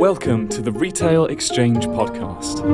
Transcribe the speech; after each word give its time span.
Welcome 0.00 0.48
to 0.48 0.62
the 0.62 0.72
Retail 0.72 1.26
Exchange 1.26 1.86
Podcast. 1.88 2.64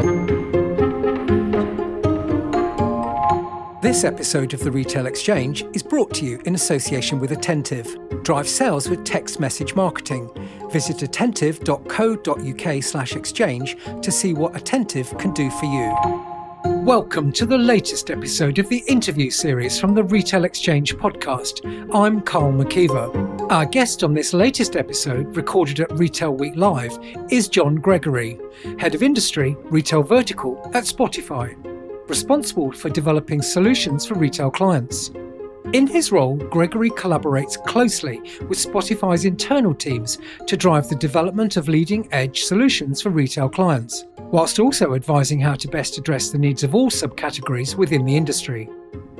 This 3.83 4.05
episode 4.05 4.55
of 4.55 4.61
the 4.61 4.71
Retail 4.71 5.07
Exchange 5.07 5.65
is 5.73 5.83
brought 5.83 6.15
to 6.15 6.25
you 6.25 6.41
in 6.45 6.55
association 6.55 7.19
with 7.19 7.33
Attentive. 7.33 7.97
Drive 8.23 8.47
sales 8.47 8.89
with 8.89 9.05
text 9.05 9.41
message 9.41 9.75
marketing. 9.75 10.31
Visit 10.71 11.03
attentive.co.uk/exchange 11.03 13.77
to 14.03 14.13
see 14.13 14.33
what 14.33 14.55
Attentive 14.55 15.19
can 15.19 15.33
do 15.33 15.51
for 15.51 15.67
you. 15.67 16.26
Welcome 16.87 17.33
to 17.33 17.47
the 17.47 17.59
latest 17.59 18.13
episode 18.13 18.61
of 18.61 18.69
the 18.69 18.85
interview 18.87 19.29
series 19.29 19.77
from 19.77 19.93
the 19.93 20.05
Retail 20.05 20.45
Exchange 20.45 20.95
podcast. 20.95 21.67
I'm 21.93 22.21
Karl 22.21 22.53
McKeever. 22.53 23.51
Our 23.51 23.67
guest 23.67 24.05
on 24.05 24.15
this 24.15 24.33
latest 24.33 24.77
episode, 24.77 25.35
recorded 25.35 25.81
at 25.81 25.91
Retail 25.99 26.37
Week 26.37 26.55
Live, 26.55 26.97
is 27.29 27.49
John 27.49 27.75
Gregory, 27.75 28.39
Head 28.79 28.95
of 28.95 29.03
Industry, 29.03 29.57
Retail 29.65 30.05
Vertical 30.05 30.63
at 30.75 30.85
Spotify, 30.85 31.57
responsible 32.09 32.71
for 32.71 32.89
developing 32.89 33.43
solutions 33.43 34.07
for 34.07 34.15
retail 34.15 34.53
clients. 34.53 35.11
In 35.73 35.89
his 35.89 36.13
role, 36.13 36.37
Gregory 36.37 36.91
collaborates 36.91 37.63
closely 37.67 38.21
with 38.49 38.57
Spotify's 38.57 39.25
internal 39.25 39.75
teams 39.75 40.19
to 40.47 40.57
drive 40.57 40.89
the 40.89 40.95
development 40.95 41.57
of 41.57 41.69
leading 41.69 42.09
edge 42.13 42.45
solutions 42.45 43.03
for 43.03 43.11
retail 43.11 43.49
clients 43.49 44.07
whilst 44.19 44.61
also 44.61 44.95
advising 44.95 45.41
how 45.41 45.55
to 45.55 45.69
best 45.69 45.99
address 45.99 46.31
the 46.31 46.39
needs 46.39 46.63
of 46.63 46.75
all 46.75 46.89
subcategories 46.89 47.77
within 47.77 48.05
the 48.05 48.17
industry. 48.17 48.69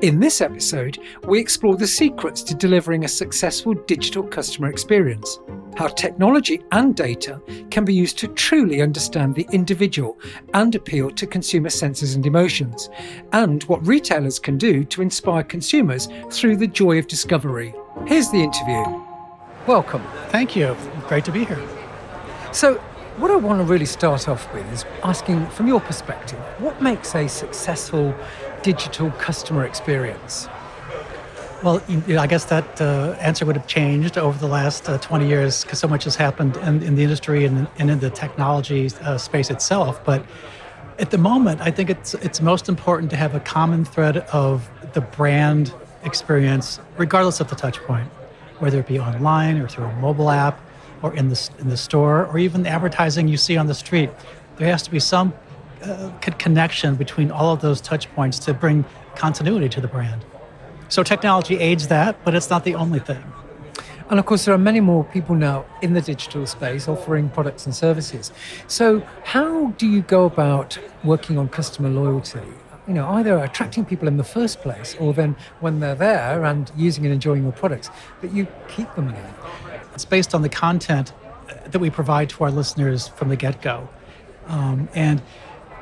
In 0.03 0.21
this 0.21 0.43
episode, 0.43 0.99
we 1.27 1.41
explore 1.41 1.75
the 1.75 1.87
secrets 1.87 2.43
to 2.43 2.55
delivering 2.55 3.07
a 3.07 3.09
successful 3.09 3.73
digital 3.73 4.23
customer 4.23 4.69
experience, 4.69 5.39
how 5.75 5.89
technology 5.89 6.63
and 6.73 6.95
data 6.95 7.41
can 7.71 7.87
be 7.87 7.95
used 7.95 8.19
to 8.19 8.29
truly 8.29 8.83
understand 8.83 9.35
the 9.35 9.49
individual 9.53 10.19
and 10.53 10.75
appeal 10.75 11.11
to 11.13 11.27
consumer 11.27 11.71
senses 11.71 12.15
and 12.15 12.27
emotions, 12.27 12.91
and 13.33 13.65
what 13.65 13.87
retailers 13.87 14.39
can 14.39 14.59
do 14.59 14.85
to 14.85 15.01
inspire 15.01 15.43
consumers 15.43 16.09
through 16.31 16.59
the 16.59 16.67
joy 16.67 16.99
of 16.99 17.07
discovery. 17.07 17.75
Here's 18.07 18.31
the 18.31 18.43
interview. 18.43 18.85
Welcome. 19.67 20.03
Thank 20.29 20.55
you. 20.55 20.77
Great 21.09 21.25
to 21.25 21.33
be 21.33 21.47
here. 21.47 21.67
So, 22.53 22.75
what 23.17 23.31
I 23.31 23.37
want 23.37 23.61
to 23.61 23.65
really 23.65 23.87
start 23.87 24.29
off 24.29 24.53
with 24.53 24.71
is 24.75 24.85
asking, 25.03 25.47
from 25.47 25.67
your 25.67 25.81
perspective, 25.81 26.39
what 26.59 26.83
makes 26.83 27.15
a 27.15 27.27
successful 27.27 28.15
digital 28.67 29.13
customer 29.13 29.65
experience? 29.65 30.49
Well, 31.63 31.81
I 32.19 32.27
guess 32.27 32.47
that 32.47 32.81
uh, 32.81 33.17
answer 33.21 33.47
would 33.47 33.57
have 33.57 33.69
changed 33.69 34.19
over 34.19 34.37
the 34.39 34.49
last 34.49 34.89
uh, 34.89 34.99
20 34.99 35.29
years 35.29 35.63
because 35.63 35.79
so 35.79 35.87
much 35.87 36.03
has 36.03 36.17
happened 36.17 36.57
in, 36.57 36.83
in 36.83 36.97
the 36.97 37.05
industry 37.05 37.45
and, 37.45 37.69
and, 37.79 37.91
in 37.91 38.01
the 38.01 38.11
technology 38.11 38.91
uh, 39.03 39.19
space 39.19 39.51
itself. 39.51 40.05
But 40.05 40.27
at 40.99 41.13
the 41.13 41.19
moment, 41.19 41.61
I 41.61 41.71
think 41.71 41.91
it's 41.91 42.15
it's 42.15 42.41
most 42.41 42.69
important 42.69 43.09
to 43.11 43.17
have 43.17 43.37
a 43.37 43.41
common 43.41 43.85
thread 43.85 44.17
of 44.33 44.69
the 44.95 45.01
brand 45.01 45.73
experience, 46.03 46.81
regardless 46.97 47.39
of 47.39 47.49
the 47.49 47.57
touch 47.57 47.79
point, 47.85 48.09
whether 48.59 48.81
it 48.81 48.89
be 48.89 48.99
online 48.99 49.59
or 49.59 49.69
through 49.69 49.85
a 49.85 49.97
mobile 50.01 50.31
app 50.31 50.59
or 51.03 51.15
in 51.15 51.29
the, 51.29 51.51
in 51.61 51.69
the 51.69 51.77
store 51.77 52.27
or 52.27 52.37
even 52.39 52.65
the 52.65 52.69
advertising 52.69 53.29
you 53.29 53.37
see 53.37 53.57
on 53.57 53.69
the 53.69 53.75
street. 53.75 54.11
There 54.57 54.69
has 54.69 54.83
to 54.83 54.91
be 54.91 54.99
some 54.99 55.33
uh, 55.83 56.11
connection 56.21 56.95
between 56.95 57.31
all 57.31 57.53
of 57.53 57.61
those 57.61 57.81
touch 57.81 58.13
points 58.15 58.39
to 58.41 58.55
bring 58.55 58.85
continuity 59.15 59.69
to 59.69 59.81
the 59.81 59.89
brand. 59.89 60.25
So 60.89 61.03
technology 61.03 61.59
aids 61.59 61.89
that, 61.89 62.25
but 62.25 62.35
it's 62.35 62.51
not 62.51 62.65
the 62.65 62.75
only 62.75 63.01
thing. 63.01 63.25
And 64.09 64.21
of 64.21 64.27
course, 64.27 64.45
there 64.45 64.55
are 64.55 64.59
many 64.59 64.79
more 64.79 65.03
people 65.03 65.35
now 65.35 65.65
in 65.83 65.95
the 65.95 66.01
digital 66.01 66.47
space 66.47 66.87
offering 66.87 67.29
products 67.29 67.67
and 67.67 67.75
services. 67.75 68.31
So, 68.69 69.01
how 69.25 69.71
do 69.79 69.89
you 69.89 70.03
go 70.03 70.27
about 70.27 70.79
working 71.03 71.39
on 71.39 71.49
customer 71.49 71.89
loyalty? 71.89 72.39
You 72.87 72.95
know, 72.95 73.09
either 73.09 73.37
attracting 73.39 73.85
people 73.85 74.07
in 74.07 74.17
the 74.17 74.23
first 74.23 74.61
place, 74.61 74.95
or 75.01 75.13
then 75.13 75.35
when 75.59 75.81
they're 75.81 75.97
there 75.97 76.45
and 76.45 76.71
using 76.77 77.05
and 77.05 77.13
enjoying 77.13 77.43
your 77.43 77.51
products, 77.51 77.91
that 78.21 78.33
you 78.33 78.47
keep 78.69 78.95
them 78.95 79.09
there. 79.09 79.35
It's 79.93 80.05
based 80.05 80.37
on 80.37 80.43
the 80.43 80.49
content 80.49 81.13
that 81.65 81.81
we 81.81 81.91
provide 81.91 82.31
to 82.31 82.45
our 82.45 82.51
listeners 82.53 83.09
from 83.09 83.29
the 83.29 83.37
get 83.37 83.61
go. 83.61 83.89
Um, 84.47 84.89
and 84.95 85.21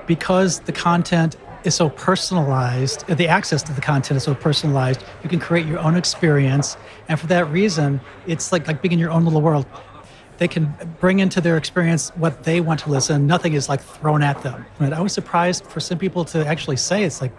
because 0.06 0.60
the 0.60 0.72
content 0.72 1.36
is 1.64 1.74
so 1.74 1.88
personalized, 1.88 3.10
uh, 3.10 3.14
the 3.14 3.26
access 3.28 3.62
to 3.62 3.72
the 3.72 3.80
content 3.80 4.16
is 4.16 4.22
so 4.22 4.34
personalized, 4.34 5.02
you 5.22 5.28
can 5.28 5.40
create 5.40 5.66
your 5.66 5.78
own 5.78 5.96
experience. 5.96 6.76
And 7.08 7.18
for 7.18 7.26
that 7.28 7.50
reason, 7.50 8.00
it's 8.26 8.52
like, 8.52 8.66
like 8.66 8.82
being 8.82 8.92
in 8.92 8.98
your 8.98 9.10
own 9.10 9.24
little 9.24 9.40
world. 9.40 9.66
They 10.36 10.48
can 10.48 10.74
bring 11.00 11.20
into 11.20 11.40
their 11.40 11.56
experience 11.56 12.10
what 12.16 12.42
they 12.42 12.60
want 12.60 12.80
to 12.80 12.90
listen. 12.90 13.26
Nothing 13.26 13.54
is 13.54 13.68
like 13.68 13.80
thrown 13.80 14.22
at 14.22 14.42
them. 14.42 14.66
And 14.80 14.92
I 14.92 15.00
was 15.00 15.12
surprised 15.12 15.64
for 15.66 15.80
some 15.80 15.96
people 15.96 16.24
to 16.26 16.46
actually 16.46 16.76
say 16.76 17.04
it's 17.04 17.20
like 17.20 17.32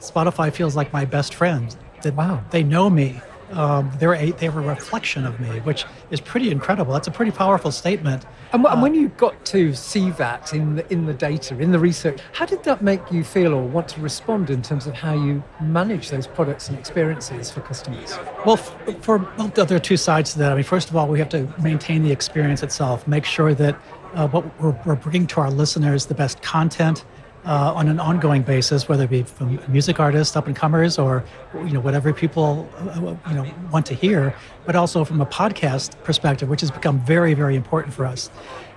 Spotify 0.00 0.52
feels 0.52 0.74
like 0.74 0.92
my 0.92 1.04
best 1.04 1.34
friend. 1.34 1.74
That 2.02 2.14
wow, 2.14 2.42
they 2.50 2.64
know 2.64 2.90
me 2.90 3.20
um, 3.52 3.90
they're 3.98 4.14
a 4.14 4.30
they're 4.32 4.50
a 4.50 4.62
reflection 4.62 5.26
of 5.26 5.38
me, 5.40 5.60
which 5.60 5.84
is 6.10 6.20
pretty 6.20 6.50
incredible. 6.50 6.92
That's 6.92 7.08
a 7.08 7.10
pretty 7.10 7.32
powerful 7.32 7.70
statement. 7.70 8.26
And, 8.52 8.64
uh, 8.64 8.78
when 8.78 8.94
you 8.94 9.08
got 9.08 9.44
to 9.46 9.74
see 9.74 10.10
that 10.12 10.52
in 10.52 10.76
the, 10.76 10.92
in 10.92 11.06
the 11.06 11.14
data, 11.14 11.58
in 11.58 11.72
the 11.72 11.78
research, 11.78 12.20
how 12.32 12.46
did 12.46 12.62
that 12.64 12.82
make 12.82 13.00
you 13.10 13.24
feel 13.24 13.54
or 13.54 13.62
want 13.62 13.88
to 13.88 14.00
respond 14.00 14.50
in 14.50 14.62
terms 14.62 14.86
of 14.86 14.94
how 14.94 15.14
you 15.14 15.42
manage 15.60 16.10
those 16.10 16.26
products 16.26 16.68
and 16.68 16.78
experiences 16.78 17.50
for 17.50 17.60
customers? 17.60 18.18
Well, 18.44 18.56
for 18.56 19.18
well, 19.36 19.48
there 19.48 19.76
are 19.76 19.80
two 19.80 19.96
sides 19.96 20.32
to 20.32 20.38
that. 20.40 20.52
I 20.52 20.54
mean, 20.54 20.64
first 20.64 20.90
of 20.90 20.96
all, 20.96 21.08
we 21.08 21.18
have 21.18 21.30
to 21.30 21.52
maintain 21.60 22.02
the 22.02 22.12
experience 22.12 22.62
itself, 22.62 23.06
make 23.06 23.24
sure 23.24 23.54
that 23.54 23.76
uh, 24.14 24.28
what 24.28 24.60
we're, 24.60 24.76
we're 24.84 24.96
bringing 24.96 25.26
to 25.26 25.40
our 25.40 25.50
listeners 25.50 26.06
the 26.06 26.14
best 26.14 26.42
content 26.42 27.04
uh, 27.44 27.72
on 27.74 27.88
an 27.88 27.98
ongoing 27.98 28.42
basis, 28.42 28.88
whether 28.88 29.04
it 29.04 29.10
be 29.10 29.22
from 29.22 29.60
music 29.68 29.98
artists, 29.98 30.36
up 30.36 30.46
and 30.46 30.56
comers, 30.56 30.98
or 30.98 31.24
you 31.54 31.72
know 31.72 31.80
whatever 31.80 32.12
people 32.12 32.68
uh, 32.78 33.16
you 33.28 33.34
know 33.34 33.46
want 33.72 33.86
to 33.86 33.94
hear, 33.94 34.34
but 34.64 34.76
also 34.76 35.04
from 35.04 35.20
a 35.20 35.26
podcast 35.26 36.00
perspective, 36.04 36.48
which 36.48 36.60
has 36.60 36.70
become 36.70 37.00
very 37.00 37.34
very 37.34 37.56
important 37.56 37.92
for 37.94 38.06
us 38.06 38.30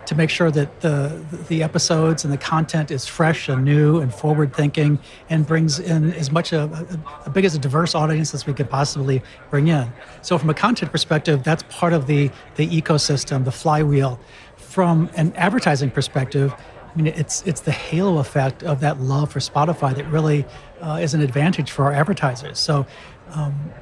to 0.05 0.15
make 0.15 0.29
sure 0.29 0.51
that 0.51 0.81
the 0.81 1.23
the 1.47 1.63
episodes 1.63 2.23
and 2.23 2.33
the 2.33 2.37
content 2.37 2.91
is 2.91 3.05
fresh 3.05 3.49
and 3.49 3.63
new 3.63 3.99
and 3.99 4.13
forward 4.13 4.53
thinking 4.55 4.99
and 5.29 5.47
brings 5.47 5.79
in 5.79 6.13
as 6.13 6.31
much 6.31 6.53
a, 6.53 6.63
a, 6.63 7.25
a 7.25 7.29
big 7.29 7.45
as 7.45 7.55
a 7.55 7.59
diverse 7.59 7.95
audience 7.95 8.33
as 8.33 8.45
we 8.45 8.53
could 8.53 8.69
possibly 8.69 9.21
bring 9.49 9.67
in. 9.67 9.91
So 10.21 10.37
from 10.37 10.49
a 10.49 10.53
content 10.53 10.91
perspective, 10.91 11.43
that's 11.43 11.63
part 11.69 11.93
of 11.93 12.07
the 12.07 12.31
the 12.55 12.67
ecosystem, 12.67 13.45
the 13.45 13.51
flywheel. 13.51 14.19
From 14.57 15.09
an 15.15 15.31
advertising 15.35 15.89
perspective, 15.89 16.53
I 16.95 17.01
mean, 17.01 17.07
it's 17.07 17.41
it's 17.45 17.61
the 17.61 17.71
halo 17.71 18.19
effect 18.19 18.63
of 18.63 18.79
that 18.79 19.01
love 19.01 19.31
for 19.31 19.39
Spotify 19.39 19.93
that 19.95 20.05
really 20.07 20.45
uh, 20.81 20.99
is 21.01 21.13
an 21.13 21.21
advantage 21.21 21.71
for 21.71 21.85
our 21.85 21.93
advertisers. 21.93 22.59
So. 22.59 22.85
Um, 23.31 23.73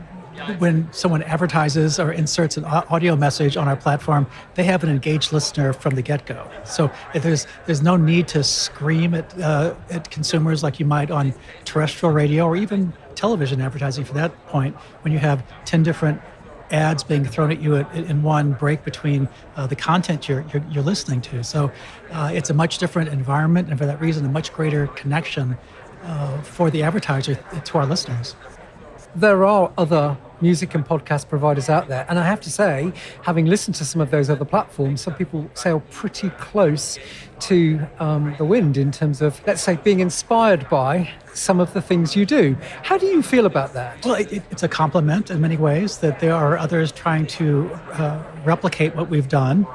when 0.57 0.91
someone 0.91 1.21
advertises 1.21 1.99
or 1.99 2.11
inserts 2.11 2.57
an 2.57 2.65
audio 2.65 3.15
message 3.15 3.55
on 3.55 3.67
our 3.67 3.75
platform, 3.75 4.25
they 4.55 4.63
have 4.63 4.83
an 4.83 4.89
engaged 4.89 5.31
listener 5.31 5.73
from 5.73 5.93
the 5.93 6.01
get-go. 6.01 6.49
So 6.65 6.89
there's 7.13 7.45
there's 7.67 7.83
no 7.83 7.97
need 7.97 8.27
to 8.29 8.43
scream 8.43 9.13
at 9.13 9.39
uh, 9.39 9.75
at 9.91 10.09
consumers 10.09 10.63
like 10.63 10.79
you 10.79 10.87
might 10.87 11.11
on 11.11 11.35
terrestrial 11.65 12.13
radio 12.13 12.45
or 12.45 12.55
even 12.55 12.93
television 13.13 13.61
advertising 13.61 14.05
for 14.05 14.13
that 14.15 14.31
point. 14.47 14.75
When 15.03 15.13
you 15.13 15.19
have 15.19 15.43
ten 15.65 15.83
different 15.83 16.19
ads 16.73 17.03
being 17.03 17.23
thrown 17.23 17.51
at 17.51 17.61
you 17.61 17.75
in 17.75 18.23
one 18.23 18.53
break 18.53 18.83
between 18.83 19.29
uh, 19.55 19.67
the 19.67 19.75
content 19.75 20.27
you're, 20.27 20.43
you're, 20.51 20.63
you're, 20.69 20.83
listening 20.83 21.21
to. 21.21 21.43
So 21.43 21.71
uh, 22.11 22.31
it's 22.33 22.49
a 22.49 22.53
much 22.53 22.79
different 22.79 23.09
environment, 23.09 23.69
and 23.69 23.77
for 23.77 23.85
that 23.85 24.01
reason, 24.01 24.25
a 24.25 24.29
much 24.29 24.51
greater 24.51 24.87
connection 24.87 25.57
uh, 26.03 26.41
for 26.41 26.69
the 26.69 26.83
advertiser 26.83 27.35
to 27.35 27.77
our 27.77 27.85
listeners. 27.85 28.35
There 29.15 29.45
are 29.45 29.71
other 29.77 30.17
music 30.43 30.75
and 30.75 30.85
podcast 30.85 31.29
providers 31.29 31.69
out 31.69 31.87
there. 31.87 32.05
And 32.09 32.19
I 32.19 32.25
have 32.25 32.41
to 32.41 32.51
say, 32.51 32.91
having 33.23 33.45
listened 33.45 33.75
to 33.77 33.85
some 33.85 34.01
of 34.01 34.11
those 34.11 34.29
other 34.29 34.45
platforms, 34.45 35.01
some 35.01 35.15
people 35.15 35.49
sail 35.55 35.79
pretty 35.89 36.29
close 36.31 36.99
to 37.39 37.79
um, 37.99 38.35
the 38.37 38.45
wind 38.45 38.77
in 38.77 38.91
terms 38.91 39.21
of, 39.21 39.41
let's 39.47 39.63
say, 39.63 39.77
being 39.77 40.01
inspired 40.01 40.69
by 40.69 41.09
some 41.33 41.59
of 41.59 41.73
the 41.73 41.81
things 41.81 42.15
you 42.15 42.25
do. 42.25 42.55
How 42.83 42.97
do 42.97 43.05
you 43.07 43.23
feel 43.23 43.45
about 43.45 43.73
that? 43.73 44.05
Well, 44.05 44.15
it, 44.15 44.43
it's 44.51 44.63
a 44.63 44.67
compliment 44.67 45.31
in 45.31 45.41
many 45.41 45.57
ways 45.57 45.97
that 45.99 46.19
there 46.19 46.35
are 46.35 46.57
others 46.57 46.91
trying 46.91 47.25
to 47.39 47.71
uh, 47.93 48.21
replicate 48.45 48.95
what 48.95 49.09
we've 49.09 49.29
done. 49.29 49.65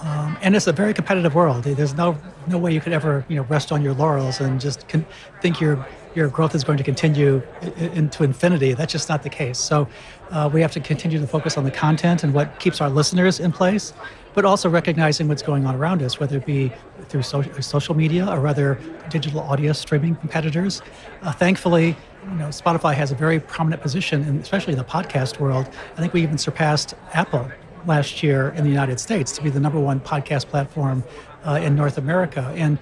Um, 0.00 0.36
and 0.42 0.56
it's 0.56 0.66
a 0.66 0.72
very 0.72 0.92
competitive 0.92 1.34
world. 1.34 1.64
There's 1.64 1.94
no 1.94 2.18
no 2.46 2.58
way 2.58 2.74
you 2.74 2.80
could 2.80 2.92
ever 2.92 3.24
you 3.28 3.36
know 3.36 3.44
rest 3.44 3.72
on 3.72 3.80
your 3.80 3.94
laurels 3.94 4.38
and 4.38 4.60
just 4.60 4.86
con- 4.86 5.06
think 5.40 5.62
your 5.62 5.86
your 6.14 6.28
growth 6.28 6.54
is 6.54 6.64
going 6.64 6.78
to 6.78 6.84
continue 6.84 7.42
into 7.76 8.24
infinity. 8.24 8.72
That's 8.74 8.92
just 8.92 9.08
not 9.08 9.22
the 9.22 9.30
case. 9.30 9.58
So 9.58 9.88
uh, 10.30 10.48
we 10.52 10.60
have 10.60 10.72
to 10.72 10.80
continue 10.80 11.18
to 11.18 11.26
focus 11.26 11.58
on 11.58 11.64
the 11.64 11.70
content 11.70 12.22
and 12.22 12.32
what 12.32 12.58
keeps 12.60 12.80
our 12.80 12.88
listeners 12.88 13.40
in 13.40 13.52
place, 13.52 13.92
but 14.32 14.44
also 14.44 14.68
recognizing 14.68 15.28
what's 15.28 15.42
going 15.42 15.66
on 15.66 15.74
around 15.74 16.02
us, 16.02 16.20
whether 16.20 16.36
it 16.36 16.46
be 16.46 16.72
through 17.08 17.22
social, 17.22 17.52
social 17.62 17.94
media 17.94 18.26
or 18.26 18.46
other 18.46 18.78
digital 19.10 19.40
audio 19.40 19.72
streaming 19.72 20.16
competitors. 20.16 20.82
Uh, 21.22 21.32
thankfully, 21.32 21.96
you 22.30 22.36
know, 22.36 22.48
Spotify 22.48 22.94
has 22.94 23.10
a 23.10 23.14
very 23.14 23.40
prominent 23.40 23.82
position, 23.82 24.22
in, 24.22 24.38
especially 24.38 24.72
in 24.72 24.78
the 24.78 24.84
podcast 24.84 25.40
world. 25.40 25.68
I 25.96 26.00
think 26.00 26.12
we 26.12 26.22
even 26.22 26.38
surpassed 26.38 26.94
Apple 27.12 27.50
last 27.86 28.22
year 28.22 28.50
in 28.56 28.64
the 28.64 28.70
United 28.70 28.98
States 28.98 29.32
to 29.32 29.42
be 29.42 29.50
the 29.50 29.60
number 29.60 29.78
one 29.78 30.00
podcast 30.00 30.46
platform 30.46 31.04
uh, 31.46 31.60
in 31.62 31.74
North 31.74 31.98
America, 31.98 32.52
and 32.56 32.78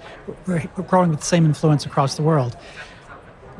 we're, 0.46 0.62
we're 0.76 0.84
growing 0.84 1.10
with 1.10 1.20
the 1.20 1.26
same 1.26 1.44
influence 1.44 1.84
across 1.86 2.14
the 2.16 2.22
world. 2.22 2.56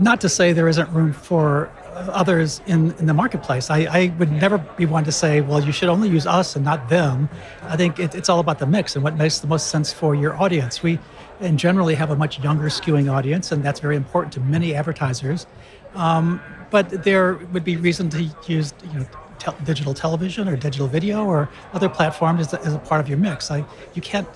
Not 0.02 0.20
to 0.22 0.28
say 0.28 0.52
there 0.52 0.66
isn't 0.66 0.93
room 0.93 1.12
for 1.12 1.70
others 1.94 2.60
in, 2.66 2.90
in 2.99 3.06
the 3.06 3.14
marketplace. 3.14 3.70
I, 3.70 3.81
I 3.84 4.12
would 4.19 4.32
never 4.32 4.58
be 4.58 4.84
one 4.84 5.04
to 5.04 5.12
say, 5.12 5.40
well, 5.40 5.62
you 5.62 5.70
should 5.70 5.88
only 5.88 6.08
use 6.08 6.26
us 6.26 6.56
and 6.56 6.64
not 6.64 6.88
them. 6.88 7.28
I 7.62 7.76
think 7.76 8.00
it, 8.00 8.12
it's 8.12 8.28
all 8.28 8.40
about 8.40 8.58
the 8.58 8.66
mix 8.66 8.96
and 8.96 9.04
what 9.04 9.16
makes 9.16 9.38
the 9.38 9.46
most 9.46 9.69
sense 9.69 9.93
for 9.93 10.16
your 10.16 10.37
audience. 10.37 10.82
We 10.82 10.99
and 11.38 11.56
generally 11.56 11.94
have 11.94 12.10
a 12.10 12.16
much 12.16 12.43
younger 12.43 12.66
skewing 12.66 13.12
audience, 13.12 13.52
and 13.52 13.62
that's 13.62 13.78
very 13.78 13.94
important 13.94 14.32
to 14.34 14.40
many 14.40 14.75
advertisers. 14.75 15.46
Um, 15.94 16.40
but 16.70 17.05
there 17.05 17.34
would 17.52 17.64
be 17.64 17.76
reason 17.76 18.10
to 18.10 18.22
use 18.48 18.75
you 18.93 19.00
know, 19.00 19.06
te- 19.38 19.64
digital 19.64 19.94
television 19.94 20.48
or 20.48 20.56
digital 20.56 20.88
video 20.88 21.25
or 21.25 21.48
other 21.75 21.88
platforms 21.88 22.40
as, 22.40 22.55
as 22.66 22.75
a 22.75 22.78
part 22.78 23.00
of 23.00 23.08
your 23.08 23.19
mix. 23.19 23.52
I, 23.52 23.64
you 23.94 24.02
can't, 24.02 24.28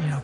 you 0.00 0.06
know, 0.06 0.22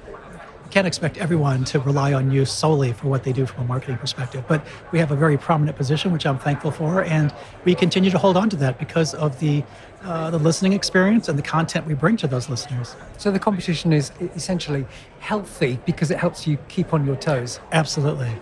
can't 0.71 0.87
expect 0.87 1.17
everyone 1.19 1.65
to 1.65 1.81
rely 1.81 2.13
on 2.13 2.31
you 2.31 2.45
solely 2.45 2.93
for 2.93 3.09
what 3.09 3.25
they 3.25 3.33
do 3.33 3.47
from 3.47 3.65
a 3.65 3.67
marketing 3.67 3.99
perspective. 3.99 4.45
But 4.47 4.67
we 4.93 4.99
have 4.99 5.11
a 5.11 5.17
very 5.17 5.39
prominent 5.39 5.77
position, 5.77 6.13
which 6.13 6.27
I'm 6.27 6.39
thankful 6.39 6.71
for, 6.71 7.05
and 7.05 7.33
we 7.65 7.75
continue 7.75 8.11
to 8.11 8.19
hold 8.19 8.37
on 8.37 8.51
to 8.51 8.57
that 8.57 8.79
because 8.79 9.15
of 9.15 9.39
the 9.41 9.65
uh, 10.05 10.31
the 10.31 10.39
listening 10.39 10.75
experience 10.75 11.29
and 11.29 11.37
the 11.37 11.43
content 11.43 11.85
we 11.85 11.95
bring 11.95 12.17
to 12.17 12.29
those 12.29 12.49
listeners. 12.49 12.95
So 13.17 13.33
the 13.33 13.41
competition 13.41 13.93
is 13.93 14.13
essentially 14.37 14.87
healthy 15.19 15.81
because 15.87 16.13
it 16.13 16.19
helps 16.19 16.47
you 16.47 16.57
keep 16.69 16.95
on 16.95 17.05
your 17.05 17.17
toes. 17.17 17.59
Absolutely. 17.73 18.33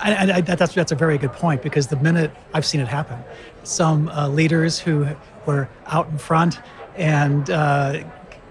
And, 0.00 0.30
and 0.30 0.46
that's 0.46 0.74
that's 0.74 0.92
a 0.92 0.96
very 0.96 1.18
good 1.18 1.32
point 1.32 1.62
because 1.62 1.88
the 1.88 1.96
minute 1.96 2.30
I've 2.54 2.66
seen 2.66 2.80
it 2.80 2.88
happen, 2.88 3.18
some 3.62 4.08
uh, 4.08 4.28
leaders 4.28 4.78
who 4.78 5.06
were 5.46 5.68
out 5.86 6.08
in 6.08 6.18
front 6.18 6.60
and 6.96 7.48
uh, 7.50 8.02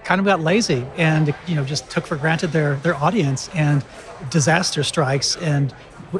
kind 0.07 0.19
of 0.21 0.25
got 0.25 0.39
lazy 0.39 0.85
and 0.95 1.35
you 1.47 1.55
know 1.55 1.65
just 1.65 1.89
took 1.89 2.07
for 2.07 2.15
granted 2.15 2.47
their 2.53 2.75
their 2.77 2.95
audience 2.95 3.49
and 3.53 3.83
disaster 4.29 4.81
strikes. 4.81 5.35
And 5.37 5.73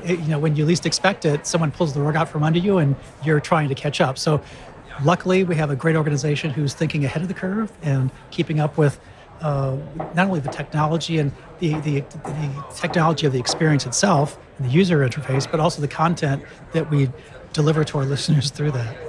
you 0.06 0.18
know 0.28 0.40
when 0.40 0.58
you 0.58 0.66
least 0.66 0.86
expect 0.86 1.24
it 1.24 1.48
someone 1.48 1.72
pulls 1.72 1.94
the 1.94 2.02
rug 2.02 2.18
out 2.18 2.28
from 2.28 2.44
under 2.44 2.60
you 2.60 2.80
and 2.80 2.98
you're 3.24 3.40
trying 3.40 3.70
to 3.70 3.76
catch 3.76 4.02
up. 4.02 4.18
So 4.18 4.42
luckily 5.06 5.46
we 5.46 5.56
have 5.56 5.70
a 5.70 5.76
great 5.76 5.96
organization 5.96 6.52
who's 6.52 6.74
thinking 6.74 7.06
ahead 7.06 7.22
of 7.22 7.30
the 7.30 7.34
curve 7.34 7.72
and 7.82 8.12
keeping 8.30 8.60
up 8.60 8.78
with 8.78 9.00
uh, 9.40 9.78
not 10.16 10.28
only 10.28 10.42
the 10.42 10.50
technology 10.50 11.20
and 11.20 11.32
the, 11.60 11.76
the, 11.82 12.02
the 12.02 12.66
technology 12.76 13.26
of 13.26 13.32
the 13.32 13.40
experience 13.40 13.86
itself 13.86 14.38
and 14.58 14.68
the 14.68 14.72
user 14.72 14.98
interface 15.08 15.50
but 15.50 15.60
also 15.60 15.80
the 15.80 15.88
content 15.88 16.44
that 16.74 16.90
we 16.90 17.10
deliver 17.54 17.84
to 17.84 18.00
our 18.00 18.06
listeners 18.06 18.50
through 18.50 18.72
that 18.72 19.07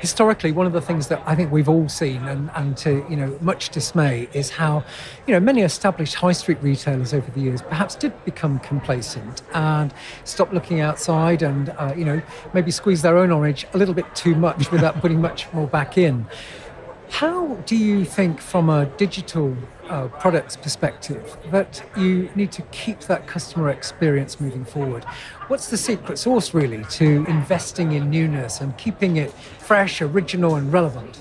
historically, 0.00 0.50
one 0.50 0.66
of 0.66 0.72
the 0.72 0.80
things 0.80 1.08
that 1.08 1.22
I 1.26 1.34
think 1.34 1.52
we've 1.52 1.68
all 1.68 1.88
seen, 1.88 2.22
and, 2.24 2.50
and 2.54 2.76
to 2.78 3.04
you 3.08 3.16
know 3.16 3.38
much 3.40 3.68
dismay, 3.68 4.28
is 4.32 4.50
how 4.50 4.84
you 5.26 5.34
know 5.34 5.40
many 5.40 5.62
established 5.62 6.14
high 6.16 6.32
street 6.32 6.58
retailers 6.62 7.14
over 7.14 7.30
the 7.30 7.40
years 7.40 7.62
perhaps 7.62 7.94
did 7.94 8.12
become 8.24 8.58
complacent 8.60 9.42
and 9.54 9.94
stop 10.24 10.52
looking 10.52 10.80
outside, 10.80 11.42
and 11.42 11.70
uh, 11.70 11.94
you 11.96 12.04
know 12.04 12.20
maybe 12.54 12.70
squeeze 12.70 13.02
their 13.02 13.16
own 13.16 13.30
orange 13.30 13.66
a 13.74 13.78
little 13.78 13.94
bit 13.94 14.06
too 14.14 14.34
much 14.34 14.70
without 14.70 15.00
putting 15.00 15.20
much 15.20 15.52
more 15.52 15.66
back 15.66 15.96
in. 15.96 16.26
How 17.10 17.56
do 17.66 17.76
you 17.76 18.04
think, 18.04 18.40
from 18.40 18.70
a 18.70 18.86
digital 18.86 19.54
uh, 19.88 20.06
products 20.08 20.56
perspective, 20.56 21.36
that 21.50 21.82
you 21.96 22.30
need 22.34 22.52
to 22.52 22.62
keep 22.70 23.00
that 23.00 23.26
customer 23.26 23.68
experience 23.68 24.40
moving 24.40 24.64
forward? 24.64 25.04
What's 25.48 25.68
the 25.68 25.76
secret 25.76 26.18
sauce, 26.18 26.54
really, 26.54 26.84
to 26.84 27.26
investing 27.26 27.92
in 27.92 28.10
newness 28.10 28.60
and 28.60 28.76
keeping 28.78 29.16
it 29.16 29.32
fresh, 29.58 30.00
original, 30.00 30.54
and 30.54 30.72
relevant? 30.72 31.20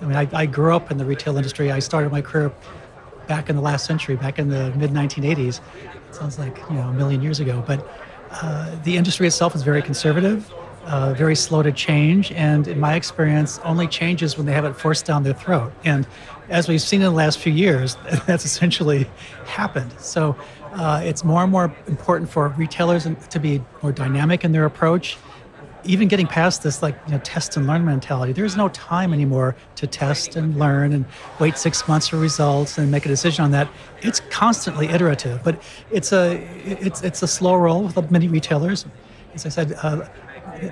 I 0.00 0.04
mean, 0.06 0.16
I, 0.16 0.28
I 0.32 0.46
grew 0.46 0.74
up 0.74 0.90
in 0.90 0.96
the 0.96 1.04
retail 1.04 1.36
industry. 1.36 1.70
I 1.72 1.80
started 1.80 2.12
my 2.12 2.22
career 2.22 2.52
back 3.26 3.50
in 3.50 3.56
the 3.56 3.62
last 3.62 3.84
century, 3.86 4.16
back 4.16 4.38
in 4.38 4.48
the 4.48 4.72
mid 4.76 4.92
1980s. 4.92 5.60
sounds 6.12 6.38
like 6.38 6.56
you 6.70 6.76
know 6.76 6.88
a 6.88 6.92
million 6.92 7.20
years 7.20 7.40
ago, 7.40 7.62
but 7.66 7.86
uh, 8.30 8.74
the 8.84 8.96
industry 8.96 9.26
itself 9.26 9.54
is 9.56 9.62
very 9.62 9.82
conservative 9.82 10.50
uh, 10.84 11.14
very 11.14 11.36
slow 11.36 11.62
to 11.62 11.72
change, 11.72 12.32
and 12.32 12.66
in 12.66 12.80
my 12.80 12.94
experience, 12.94 13.60
only 13.64 13.86
changes 13.86 14.36
when 14.36 14.46
they 14.46 14.52
have 14.52 14.64
it 14.64 14.74
forced 14.74 15.04
down 15.04 15.22
their 15.22 15.34
throat. 15.34 15.72
And 15.84 16.06
as 16.48 16.68
we've 16.68 16.82
seen 16.82 17.00
in 17.00 17.06
the 17.06 17.16
last 17.16 17.38
few 17.38 17.52
years, 17.52 17.96
that's 18.26 18.44
essentially 18.44 19.08
happened. 19.46 19.92
So 19.98 20.36
uh, 20.72 21.00
it's 21.04 21.24
more 21.24 21.42
and 21.42 21.52
more 21.52 21.74
important 21.86 22.30
for 22.30 22.48
retailers 22.48 23.06
to 23.30 23.40
be 23.40 23.62
more 23.82 23.92
dynamic 23.92 24.44
in 24.44 24.52
their 24.52 24.64
approach. 24.64 25.16
Even 25.84 26.08
getting 26.08 26.26
past 26.26 26.62
this, 26.62 26.82
like 26.82 26.94
you 27.06 27.12
know, 27.12 27.18
test 27.20 27.56
and 27.56 27.66
learn 27.66 27.86
mentality, 27.86 28.32
there's 28.32 28.56
no 28.56 28.68
time 28.68 29.14
anymore 29.14 29.56
to 29.76 29.86
test 29.86 30.36
and 30.36 30.58
learn 30.58 30.92
and 30.92 31.06
wait 31.38 31.56
six 31.56 31.88
months 31.88 32.08
for 32.08 32.18
results 32.18 32.76
and 32.76 32.90
make 32.90 33.06
a 33.06 33.08
decision 33.08 33.44
on 33.44 33.50
that. 33.52 33.66
It's 34.02 34.20
constantly 34.28 34.88
iterative, 34.88 35.40
but 35.42 35.60
it's 35.90 36.12
a 36.12 36.36
it's 36.66 37.02
it's 37.02 37.22
a 37.22 37.26
slow 37.26 37.54
roll 37.54 37.84
with 37.84 38.10
many 38.10 38.28
retailers. 38.28 38.84
As 39.32 39.46
I 39.46 39.48
said, 39.48 39.72
uh, 39.82 40.06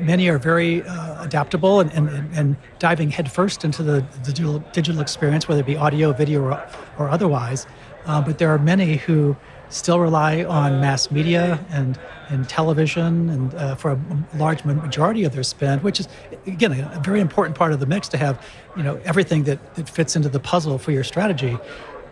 many 0.00 0.28
are 0.28 0.38
very 0.38 0.82
uh, 0.82 1.22
adaptable 1.22 1.80
and, 1.80 1.92
and, 1.92 2.08
and, 2.34 2.56
diving 2.78 3.10
headfirst 3.10 3.64
into 3.64 3.82
the, 3.82 4.02
digital, 4.22 4.60
digital, 4.72 5.00
experience, 5.00 5.48
whether 5.48 5.60
it 5.60 5.66
be 5.66 5.76
audio, 5.76 6.12
video, 6.12 6.42
or, 6.42 6.68
or 6.98 7.08
otherwise. 7.08 7.66
Uh, 8.06 8.20
but 8.20 8.38
there 8.38 8.50
are 8.50 8.58
many 8.58 8.96
who 8.96 9.36
still 9.68 10.00
rely 10.00 10.44
on 10.44 10.80
mass 10.80 11.10
media 11.10 11.64
and, 11.70 11.98
and 12.28 12.48
television 12.48 13.28
and 13.28 13.54
uh, 13.54 13.74
for 13.74 13.92
a 13.92 13.98
large 14.36 14.64
majority 14.64 15.24
of 15.24 15.32
their 15.32 15.42
spend, 15.42 15.82
which 15.82 16.00
is, 16.00 16.08
again, 16.46 16.72
a 16.72 17.00
very 17.00 17.20
important 17.20 17.56
part 17.56 17.72
of 17.72 17.80
the 17.80 17.86
mix 17.86 18.08
to 18.08 18.16
have 18.16 18.42
you 18.76 18.82
know, 18.82 18.98
everything 19.04 19.44
that, 19.44 19.74
that 19.74 19.88
fits 19.88 20.16
into 20.16 20.28
the 20.28 20.40
puzzle 20.40 20.78
for 20.78 20.92
your 20.92 21.04
strategy. 21.04 21.58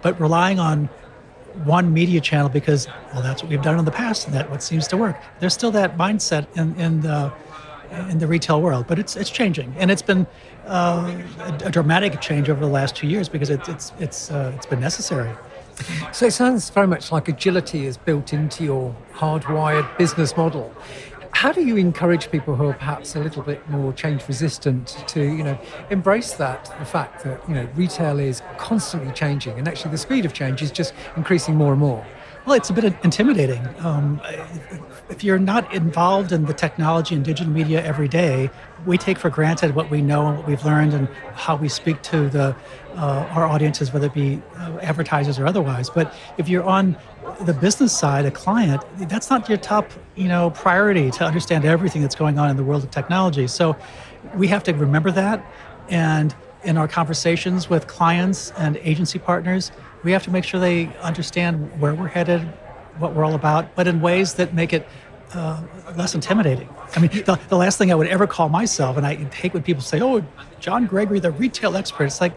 But 0.02 0.20
relying 0.20 0.58
on 0.58 0.88
one 1.64 1.92
media 1.92 2.20
channel 2.20 2.48
because 2.48 2.86
well 3.12 3.22
that's 3.22 3.42
what 3.42 3.48
we've 3.48 3.62
done 3.62 3.78
in 3.78 3.84
the 3.84 3.90
past 3.90 4.26
and 4.26 4.34
that 4.34 4.50
what 4.50 4.62
seems 4.62 4.86
to 4.86 4.96
work 4.96 5.16
there's 5.40 5.54
still 5.54 5.70
that 5.70 5.96
mindset 5.96 6.46
in, 6.56 6.78
in 6.78 7.00
the 7.00 7.32
in 8.10 8.18
the 8.18 8.26
retail 8.26 8.60
world, 8.60 8.86
but 8.86 8.98
it's 8.98 9.16
it's 9.16 9.30
changing, 9.30 9.74
and 9.78 9.90
it's 9.90 10.02
been 10.02 10.26
uh, 10.66 11.22
a, 11.40 11.66
a, 11.66 11.70
dramatic 11.70 12.20
change 12.20 12.48
over 12.48 12.60
the 12.60 12.70
last 12.70 12.96
two 12.96 13.06
years 13.06 13.28
because 13.28 13.50
it, 13.50 13.68
it's 13.68 13.92
it's 13.98 14.30
uh, 14.30 14.52
it's 14.54 14.66
been 14.66 14.80
necessary. 14.80 15.32
So 16.12 16.26
it 16.26 16.32
sounds 16.32 16.70
very 16.70 16.86
much 16.86 17.12
like 17.12 17.28
agility 17.28 17.84
is 17.84 17.98
built 17.98 18.32
into 18.32 18.64
your 18.64 18.96
hardwired 19.12 19.96
business 19.98 20.36
model. 20.36 20.74
How 21.32 21.52
do 21.52 21.62
you 21.62 21.76
encourage 21.76 22.30
people 22.30 22.56
who 22.56 22.68
are 22.68 22.72
perhaps 22.72 23.14
a 23.14 23.20
little 23.20 23.42
bit 23.42 23.68
more 23.68 23.92
change 23.92 24.26
resistant 24.26 25.04
to, 25.08 25.20
you 25.20 25.42
know, 25.42 25.58
embrace 25.90 26.32
that 26.34 26.74
the 26.78 26.86
fact 26.86 27.24
that 27.24 27.46
you 27.46 27.54
know 27.54 27.68
retail 27.74 28.18
is 28.18 28.40
constantly 28.56 29.12
changing, 29.12 29.58
and 29.58 29.68
actually 29.68 29.90
the 29.90 29.98
speed 29.98 30.24
of 30.24 30.32
change 30.32 30.62
is 30.62 30.70
just 30.70 30.94
increasing 31.16 31.54
more 31.54 31.72
and 31.72 31.80
more? 31.80 32.06
Well, 32.46 32.54
it's 32.54 32.70
a 32.70 32.72
bit 32.72 32.84
intimidating. 33.02 33.66
Um, 33.80 34.20
if 35.08 35.24
you're 35.24 35.38
not 35.38 35.74
involved 35.74 36.30
in 36.30 36.44
the 36.44 36.54
technology 36.54 37.16
and 37.16 37.24
digital 37.24 37.52
media 37.52 37.84
every 37.84 38.06
day, 38.06 38.50
we 38.86 38.96
take 38.96 39.18
for 39.18 39.30
granted 39.30 39.74
what 39.74 39.90
we 39.90 40.00
know 40.00 40.28
and 40.28 40.38
what 40.38 40.46
we've 40.46 40.64
learned 40.64 40.94
and 40.94 41.08
how 41.34 41.56
we 41.56 41.68
speak 41.68 42.02
to 42.02 42.28
the 42.28 42.54
uh, 42.94 43.28
our 43.32 43.46
audiences, 43.46 43.92
whether 43.92 44.06
it 44.06 44.14
be 44.14 44.40
uh, 44.58 44.78
advertisers 44.80 45.40
or 45.40 45.46
otherwise. 45.46 45.90
But 45.90 46.14
if 46.38 46.48
you're 46.48 46.62
on 46.62 46.96
the 47.40 47.52
business 47.52 47.92
side, 47.92 48.26
a 48.26 48.30
client, 48.30 48.80
that's 49.08 49.28
not 49.28 49.48
your 49.48 49.58
top, 49.58 49.90
you 50.14 50.28
know, 50.28 50.50
priority 50.50 51.10
to 51.10 51.24
understand 51.24 51.64
everything 51.64 52.00
that's 52.00 52.14
going 52.14 52.38
on 52.38 52.48
in 52.48 52.56
the 52.56 52.64
world 52.64 52.84
of 52.84 52.92
technology. 52.92 53.48
So 53.48 53.76
we 54.36 54.46
have 54.46 54.62
to 54.64 54.72
remember 54.72 55.10
that, 55.10 55.44
and 55.88 56.32
in 56.66 56.76
our 56.76 56.88
conversations 56.88 57.70
with 57.70 57.86
clients 57.86 58.52
and 58.58 58.76
agency 58.78 59.18
partners, 59.18 59.72
we 60.02 60.12
have 60.12 60.22
to 60.24 60.30
make 60.30 60.44
sure 60.44 60.60
they 60.60 60.86
understand 61.00 61.80
where 61.80 61.94
we're 61.94 62.08
headed, 62.08 62.42
what 62.98 63.14
we're 63.14 63.24
all 63.24 63.34
about, 63.34 63.74
but 63.74 63.86
in 63.86 64.00
ways 64.00 64.34
that 64.34 64.52
make 64.52 64.72
it 64.72 64.86
uh, 65.32 65.62
less 65.96 66.14
intimidating. 66.14 66.68
I 66.94 67.00
mean, 67.00 67.10
the, 67.10 67.38
the 67.48 67.56
last 67.56 67.78
thing 67.78 67.90
I 67.90 67.94
would 67.94 68.08
ever 68.08 68.26
call 68.26 68.48
myself, 68.48 68.96
and 68.96 69.06
I 69.06 69.14
hate 69.14 69.54
when 69.54 69.62
people 69.62 69.82
say, 69.82 70.00
oh, 70.00 70.24
John 70.60 70.86
Gregory, 70.86 71.20
the 71.20 71.30
retail 71.30 71.76
expert. 71.76 72.04
It's 72.04 72.20
like, 72.20 72.32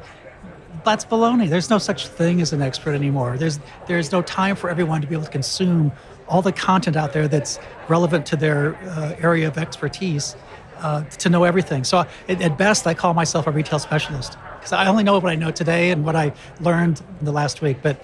that's 0.85 1.05
baloney. 1.05 1.49
There's 1.49 1.69
no 1.69 1.77
such 1.77 2.07
thing 2.07 2.41
as 2.41 2.53
an 2.53 2.61
expert 2.61 2.93
anymore. 2.93 3.37
There's, 3.37 3.59
there's 3.87 4.11
no 4.11 4.21
time 4.21 4.55
for 4.55 4.69
everyone 4.69 5.01
to 5.01 5.07
be 5.07 5.15
able 5.15 5.25
to 5.25 5.31
consume 5.31 5.91
all 6.27 6.41
the 6.41 6.51
content 6.51 6.95
out 6.95 7.13
there 7.13 7.27
that's 7.27 7.59
relevant 7.87 8.25
to 8.27 8.35
their 8.35 8.75
uh, 8.75 9.15
area 9.19 9.47
of 9.47 9.57
expertise 9.57 10.35
uh, 10.81 11.03
to 11.03 11.29
know 11.29 11.43
everything. 11.43 11.83
So 11.83 11.99
at, 12.27 12.41
at 12.41 12.57
best, 12.57 12.87
I 12.87 12.93
call 12.93 13.13
myself 13.13 13.47
a 13.47 13.51
retail 13.51 13.79
specialist 13.79 14.37
because 14.57 14.73
I 14.73 14.87
only 14.87 15.03
know 15.03 15.19
what 15.19 15.31
I 15.31 15.35
know 15.35 15.51
today 15.51 15.91
and 15.91 16.03
what 16.05 16.15
I 16.15 16.33
learned 16.59 17.01
in 17.19 17.25
the 17.25 17.31
last 17.31 17.61
week. 17.61 17.77
But 17.81 18.03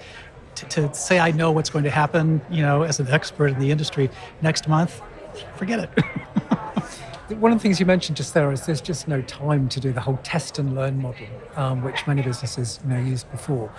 to, 0.56 0.66
to 0.66 0.94
say 0.94 1.18
I 1.18 1.30
know 1.30 1.52
what's 1.52 1.70
going 1.70 1.84
to 1.84 1.90
happen, 1.90 2.40
you 2.50 2.62
know, 2.62 2.82
as 2.82 3.00
an 3.00 3.08
expert 3.08 3.48
in 3.48 3.58
the 3.58 3.70
industry 3.70 4.10
next 4.42 4.68
month, 4.68 5.00
forget 5.56 5.80
it. 5.80 6.04
One 7.40 7.50
of 7.50 7.58
the 7.58 7.62
things 7.62 7.80
you 7.80 7.86
mentioned 7.86 8.16
just 8.16 8.34
there 8.34 8.52
is 8.52 8.66
there's 8.66 8.80
just 8.80 9.08
no 9.08 9.20
time 9.22 9.68
to 9.70 9.80
do 9.80 9.92
the 9.92 10.00
whole 10.00 10.18
test 10.22 10.60
and 10.60 10.76
learn 10.76 11.02
model, 11.02 11.26
um, 11.56 11.82
which 11.82 12.06
many 12.06 12.22
businesses 12.22 12.78
you 12.84 12.94
know 12.94 13.00
used 13.00 13.28
before. 13.32 13.72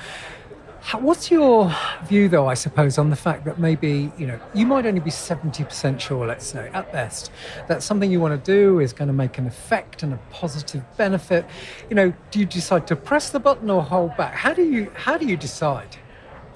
How, 0.81 0.99
what's 0.99 1.29
your 1.31 1.73
view, 2.05 2.29
though, 2.29 2.47
I 2.47 2.53
suppose, 2.53 2.97
on 2.97 3.09
the 3.09 3.15
fact 3.15 3.45
that 3.45 3.59
maybe, 3.59 4.11
you 4.17 4.27
know, 4.27 4.39
you 4.53 4.65
might 4.65 4.85
only 4.85 4.99
be 4.99 5.09
70% 5.09 5.99
sure, 5.99 6.25
let's 6.25 6.45
say, 6.45 6.69
at 6.73 6.91
best, 6.91 7.31
that 7.67 7.83
something 7.83 8.11
you 8.11 8.19
want 8.19 8.43
to 8.43 8.51
do 8.51 8.79
is 8.79 8.93
going 8.93 9.07
to 9.07 9.13
make 9.13 9.37
an 9.37 9.47
effect 9.47 10.03
and 10.03 10.13
a 10.13 10.19
positive 10.31 10.83
benefit. 10.95 11.45
You 11.89 11.95
know, 11.95 12.13
do 12.31 12.39
you 12.39 12.45
decide 12.45 12.87
to 12.87 12.95
press 12.95 13.29
the 13.29 13.39
button 13.39 13.69
or 13.69 13.83
hold 13.83 14.15
back? 14.17 14.33
How 14.33 14.53
do 14.53 14.63
you, 14.63 14.91
how 14.95 15.17
do 15.17 15.25
you 15.25 15.37
decide? 15.37 15.97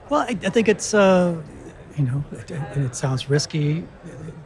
Well, 0.09 0.21
I, 0.21 0.37
I 0.43 0.49
think 0.49 0.67
it's, 0.67 0.93
uh, 0.93 1.41
you 1.97 2.05
know, 2.05 2.23
it, 2.31 2.51
it, 2.51 2.95
sounds 2.95 3.29
risky, 3.29 3.85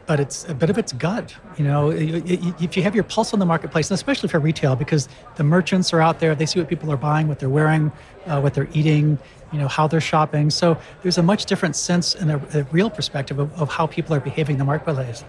but 0.06 0.20
it's 0.20 0.48
a 0.48 0.54
bit 0.54 0.70
of 0.70 0.78
its 0.78 0.92
gut. 0.92 1.34
You 1.56 1.64
know, 1.64 1.90
if 1.90 2.76
you 2.76 2.82
have 2.82 2.94
your 2.94 3.04
pulse 3.04 3.32
on 3.32 3.38
the 3.38 3.46
marketplace, 3.46 3.90
and 3.90 3.94
especially 3.94 4.28
for 4.28 4.38
retail, 4.40 4.76
because 4.76 5.08
the 5.36 5.44
merchants 5.44 5.92
are 5.92 6.00
out 6.00 6.20
there, 6.20 6.34
they 6.34 6.46
see 6.46 6.58
what 6.58 6.68
people 6.68 6.90
are 6.92 6.96
buying, 6.96 7.28
what 7.28 7.38
they're 7.38 7.48
wearing, 7.48 7.92
uh, 8.26 8.40
what 8.40 8.54
they're 8.54 8.68
eating, 8.72 9.18
you 9.52 9.58
know 9.58 9.68
how 9.68 9.86
they're 9.86 10.00
shopping. 10.00 10.50
So 10.50 10.78
there's 11.02 11.18
a 11.18 11.22
much 11.22 11.46
different 11.46 11.76
sense 11.76 12.14
and 12.14 12.30
a, 12.30 12.66
real 12.72 12.90
perspective 12.90 13.38
of, 13.38 13.52
of, 13.60 13.68
how 13.68 13.86
people 13.86 14.14
are 14.14 14.20
behaving 14.20 14.54
in 14.54 14.58
the 14.58 14.64
marketplace. 14.64 15.24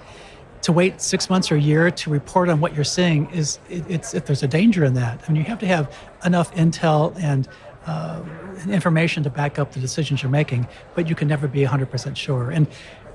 To 0.64 0.72
wait 0.72 1.02
six 1.02 1.30
months 1.30 1.52
or 1.52 1.56
a 1.56 1.62
year 1.62 1.92
to 1.92 2.10
report 2.10 2.50
on 2.50 2.60
what 2.60 2.74
you're 2.76 2.84
seeing 2.84 3.30
is 3.30 3.60
it, 3.70 3.86
it's 3.88 4.14
it, 4.14 4.26
there's 4.26 4.44
a 4.44 4.48
danger 4.48 4.84
in 4.84 4.96
that. 4.96 5.22
I 5.28 5.32
mean, 5.32 5.42
you 5.42 5.48
have 5.48 5.60
to 5.60 5.68
have 5.68 5.96
enough 6.26 6.54
intel 6.56 7.16
and 7.22 7.48
uh, 7.86 8.22
information 8.68 9.24
to 9.24 9.30
back 9.30 9.60
up 9.60 9.72
the 9.72 9.80
decisions 9.80 10.22
you're 10.22 10.32
making, 10.32 10.68
but 10.96 11.08
you 11.08 11.16
can 11.16 11.28
never 11.28 11.48
be 11.48 11.64
100% 11.64 12.18
sure. 12.18 12.50
And 12.52 12.68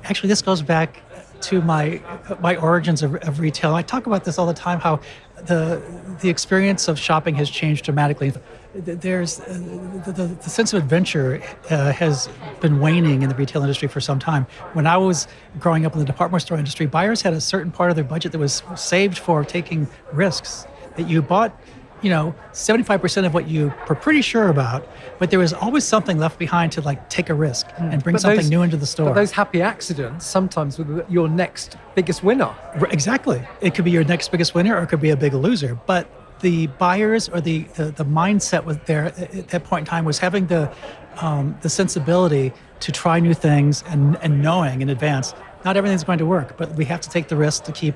actually, 0.05 0.29
this 0.29 0.41
goes 0.41 0.63
back 0.63 1.03
to 1.43 1.61
my 1.61 2.01
my 2.41 2.57
origins 2.57 3.03
of, 3.03 3.17
of 3.17 3.41
retail. 3.41 3.75
I 3.75 3.83
talk 3.83 4.07
about 4.07 4.25
this 4.25 4.39
all 4.39 4.47
the 4.47 4.55
time. 4.55 4.81
How 4.81 5.01
the 5.47 5.83
the 6.21 6.31
experience 6.31 6.89
of 6.89 6.99
shopping 6.99 7.35
has 7.35 7.51
changed 7.51 7.85
dramatically 7.85 8.33
there's 8.75 9.41
uh, 9.41 9.45
the, 10.07 10.13
the, 10.13 10.27
the, 10.27 10.51
sense 10.51 10.73
of 10.73 10.83
adventure 10.83 11.43
uh, 11.71 11.93
has 11.93 12.29
been 12.61 12.81
waning 12.81 13.23
in 13.23 13.29
the 13.29 13.35
retail 13.35 13.63
industry 13.63 13.89
for 13.89 14.01
some 14.01 14.19
time. 14.19 14.47
When 14.73 14.87
I 14.87 14.97
was 14.97 15.29
growing 15.59 15.85
up 15.85 15.93
in 15.93 15.99
the 15.99 16.05
department 16.05 16.43
store 16.43 16.59
industry, 16.59 16.87
buyers 16.87 17.23
had 17.23 17.35
a 17.35 17.41
certain 17.41 17.71
part 17.71 17.91
of 17.91 17.97
their 17.97 18.05
budget 18.05 18.33
that 18.33 18.39
was 18.39 18.63
saved 18.77 19.19
for 19.19 19.45
taking 19.45 19.89
risks. 20.13 20.67
That 20.97 21.09
you 21.09 21.23
bought, 21.23 21.59
you 22.03 22.11
know, 22.11 22.35
75% 22.53 23.27
of 23.27 23.33
what 23.33 23.49
you 23.49 23.73
were 23.89 23.95
pretty 23.95 24.21
sure 24.21 24.49
about, 24.49 24.87
but 25.19 25.31
there 25.31 25.39
was 25.39 25.53
always 25.53 25.85
something 25.85 26.19
left 26.19 26.39
behind 26.39 26.73
to 26.73 26.83
like 26.83 27.09
take 27.09 27.31
a 27.31 27.35
risk 27.35 27.69
mm. 27.69 27.93
and 27.93 28.03
bring 28.03 28.15
but 28.15 28.23
something 28.23 28.41
those, 28.41 28.51
new 28.51 28.63
into 28.63 28.77
the 28.77 28.87
store. 28.87 29.07
But 29.07 29.15
those 29.15 29.33
happy 29.33 29.63
accidents 29.63 30.27
sometimes 30.27 30.79
were 30.79 31.07
your 31.09 31.29
next 31.29 31.77
biggest 31.95 32.23
winner. 32.23 32.55
Exactly. 32.91 33.43
It 33.61 33.75
could 33.75 33.85
be 33.85 33.91
your 33.91 34.05
next 34.05 34.31
biggest 34.31 34.55
winner 34.55 34.77
or 34.77 34.83
it 34.83 34.89
could 34.89 35.01
be 35.01 35.11
a 35.11 35.17
big 35.17 35.35
loser. 35.35 35.79
But 35.87 36.11
the 36.43 36.67
buyers 36.67 37.29
or 37.29 37.41
the, 37.41 37.63
the, 37.75 37.85
the 37.93 38.05
mindset 38.05 38.65
was 38.65 38.79
there 38.87 39.07
at 39.07 39.49
that 39.49 39.65
point 39.65 39.83
in 39.83 39.91
time 39.91 40.05
was 40.05 40.19
having 40.19 40.47
the 40.49 40.73
um, 41.21 41.57
the 41.63 41.69
sensibility 41.69 42.53
to 42.81 42.91
try 42.91 43.21
new 43.21 43.35
things 43.35 43.85
and, 43.89 44.17
and 44.23 44.43
knowing 44.43 44.81
in 44.81 44.89
advance 44.89 45.35
not 45.65 45.77
everything's 45.77 46.05
going 46.05 46.19
to 46.19 46.27
work, 46.27 46.57
but 46.57 46.75
we 46.75 46.85
have 46.87 47.01
to 47.03 47.09
take 47.09 47.29
the 47.29 47.37
risk 47.37 47.65
to 47.65 47.73
keep 47.73 47.95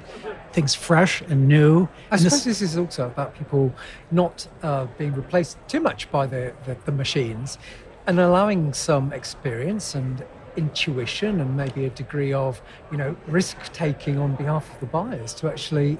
things 0.52 0.74
fresh 0.74 1.20
and 1.22 1.48
new. 1.48 1.84
I 1.84 1.88
and 2.12 2.20
suppose 2.20 2.44
this, 2.44 2.60
this, 2.60 2.70
is 2.70 2.78
also 2.78 3.06
about 3.06 3.34
people 3.34 3.74
not 4.10 4.46
uh, 4.62 4.86
being 4.98 5.12
replaced 5.14 5.58
too 5.66 5.80
much 5.80 6.10
by 6.12 6.26
the, 6.26 6.54
the, 6.64 6.76
the 6.84 6.92
machines 6.92 7.58
and 8.06 8.20
allowing 8.20 8.72
some 8.72 9.12
experience 9.12 9.94
and 9.94 10.24
intuition 10.56 11.40
and 11.40 11.56
maybe 11.56 11.84
a 11.84 11.90
degree 11.90 12.32
of 12.32 12.62
you 12.90 12.96
know 12.96 13.14
risk 13.26 13.58
taking 13.74 14.16
on 14.16 14.34
behalf 14.36 14.72
of 14.72 14.80
the 14.80 14.86
buyers 14.86 15.34
to 15.34 15.48
actually 15.48 15.98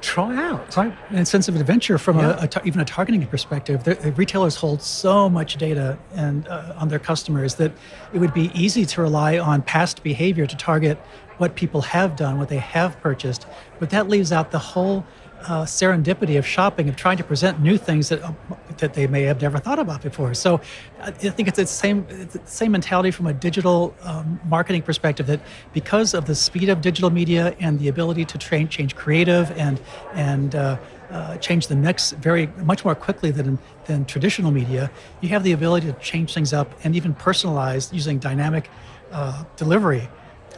try 0.00 0.36
out. 0.36 0.76
Right. 0.76 0.94
And 1.10 1.20
a 1.20 1.26
sense 1.26 1.48
of 1.48 1.56
adventure 1.56 1.98
from 1.98 2.18
yeah. 2.18 2.44
a, 2.44 2.48
a, 2.58 2.66
even 2.66 2.80
a 2.80 2.84
targeting 2.84 3.26
perspective. 3.26 3.84
The, 3.84 3.94
the 3.94 4.12
retailers 4.12 4.56
hold 4.56 4.82
so 4.82 5.28
much 5.28 5.56
data 5.56 5.98
and 6.14 6.46
uh, 6.48 6.74
on 6.76 6.88
their 6.88 6.98
customers 6.98 7.56
that 7.56 7.72
it 8.12 8.18
would 8.18 8.34
be 8.34 8.50
easy 8.54 8.84
to 8.86 9.02
rely 9.02 9.38
on 9.38 9.62
past 9.62 10.02
behavior 10.02 10.46
to 10.46 10.56
target 10.56 10.98
what 11.38 11.54
people 11.54 11.82
have 11.82 12.16
done, 12.16 12.38
what 12.38 12.48
they 12.48 12.58
have 12.58 12.98
purchased. 13.00 13.46
But 13.78 13.90
that 13.90 14.08
leaves 14.08 14.32
out 14.32 14.50
the 14.50 14.58
whole 14.58 15.04
uh, 15.42 15.64
serendipity 15.64 16.38
of 16.38 16.46
shopping, 16.46 16.88
of 16.88 16.96
trying 16.96 17.16
to 17.16 17.24
present 17.24 17.60
new 17.60 17.78
things 17.78 18.08
that 18.08 18.22
uh, 18.22 18.32
that 18.78 18.94
they 18.94 19.06
may 19.06 19.22
have 19.22 19.40
never 19.40 19.58
thought 19.58 19.78
about 19.78 20.02
before. 20.02 20.34
So, 20.34 20.60
I 21.00 21.10
think 21.10 21.48
it's 21.48 21.56
the 21.56 21.66
same 21.66 22.06
it's 22.08 22.34
the 22.34 22.46
same 22.46 22.72
mentality 22.72 23.10
from 23.10 23.26
a 23.26 23.32
digital 23.32 23.94
um, 24.02 24.40
marketing 24.46 24.82
perspective. 24.82 25.26
That 25.26 25.40
because 25.72 26.14
of 26.14 26.26
the 26.26 26.34
speed 26.34 26.68
of 26.68 26.80
digital 26.80 27.10
media 27.10 27.54
and 27.60 27.78
the 27.78 27.88
ability 27.88 28.24
to 28.26 28.38
train, 28.38 28.68
change 28.68 28.96
creative 28.96 29.50
and 29.52 29.80
and 30.14 30.54
uh, 30.54 30.76
uh, 31.10 31.36
change 31.36 31.68
the 31.68 31.76
mix 31.76 32.10
very 32.12 32.48
much 32.64 32.84
more 32.84 32.94
quickly 32.94 33.30
than 33.30 33.58
than 33.84 34.04
traditional 34.04 34.50
media, 34.50 34.90
you 35.20 35.28
have 35.28 35.44
the 35.44 35.52
ability 35.52 35.86
to 35.86 35.98
change 36.00 36.34
things 36.34 36.52
up 36.52 36.72
and 36.84 36.96
even 36.96 37.14
personalize 37.14 37.92
using 37.92 38.18
dynamic 38.18 38.68
uh, 39.12 39.44
delivery 39.56 40.08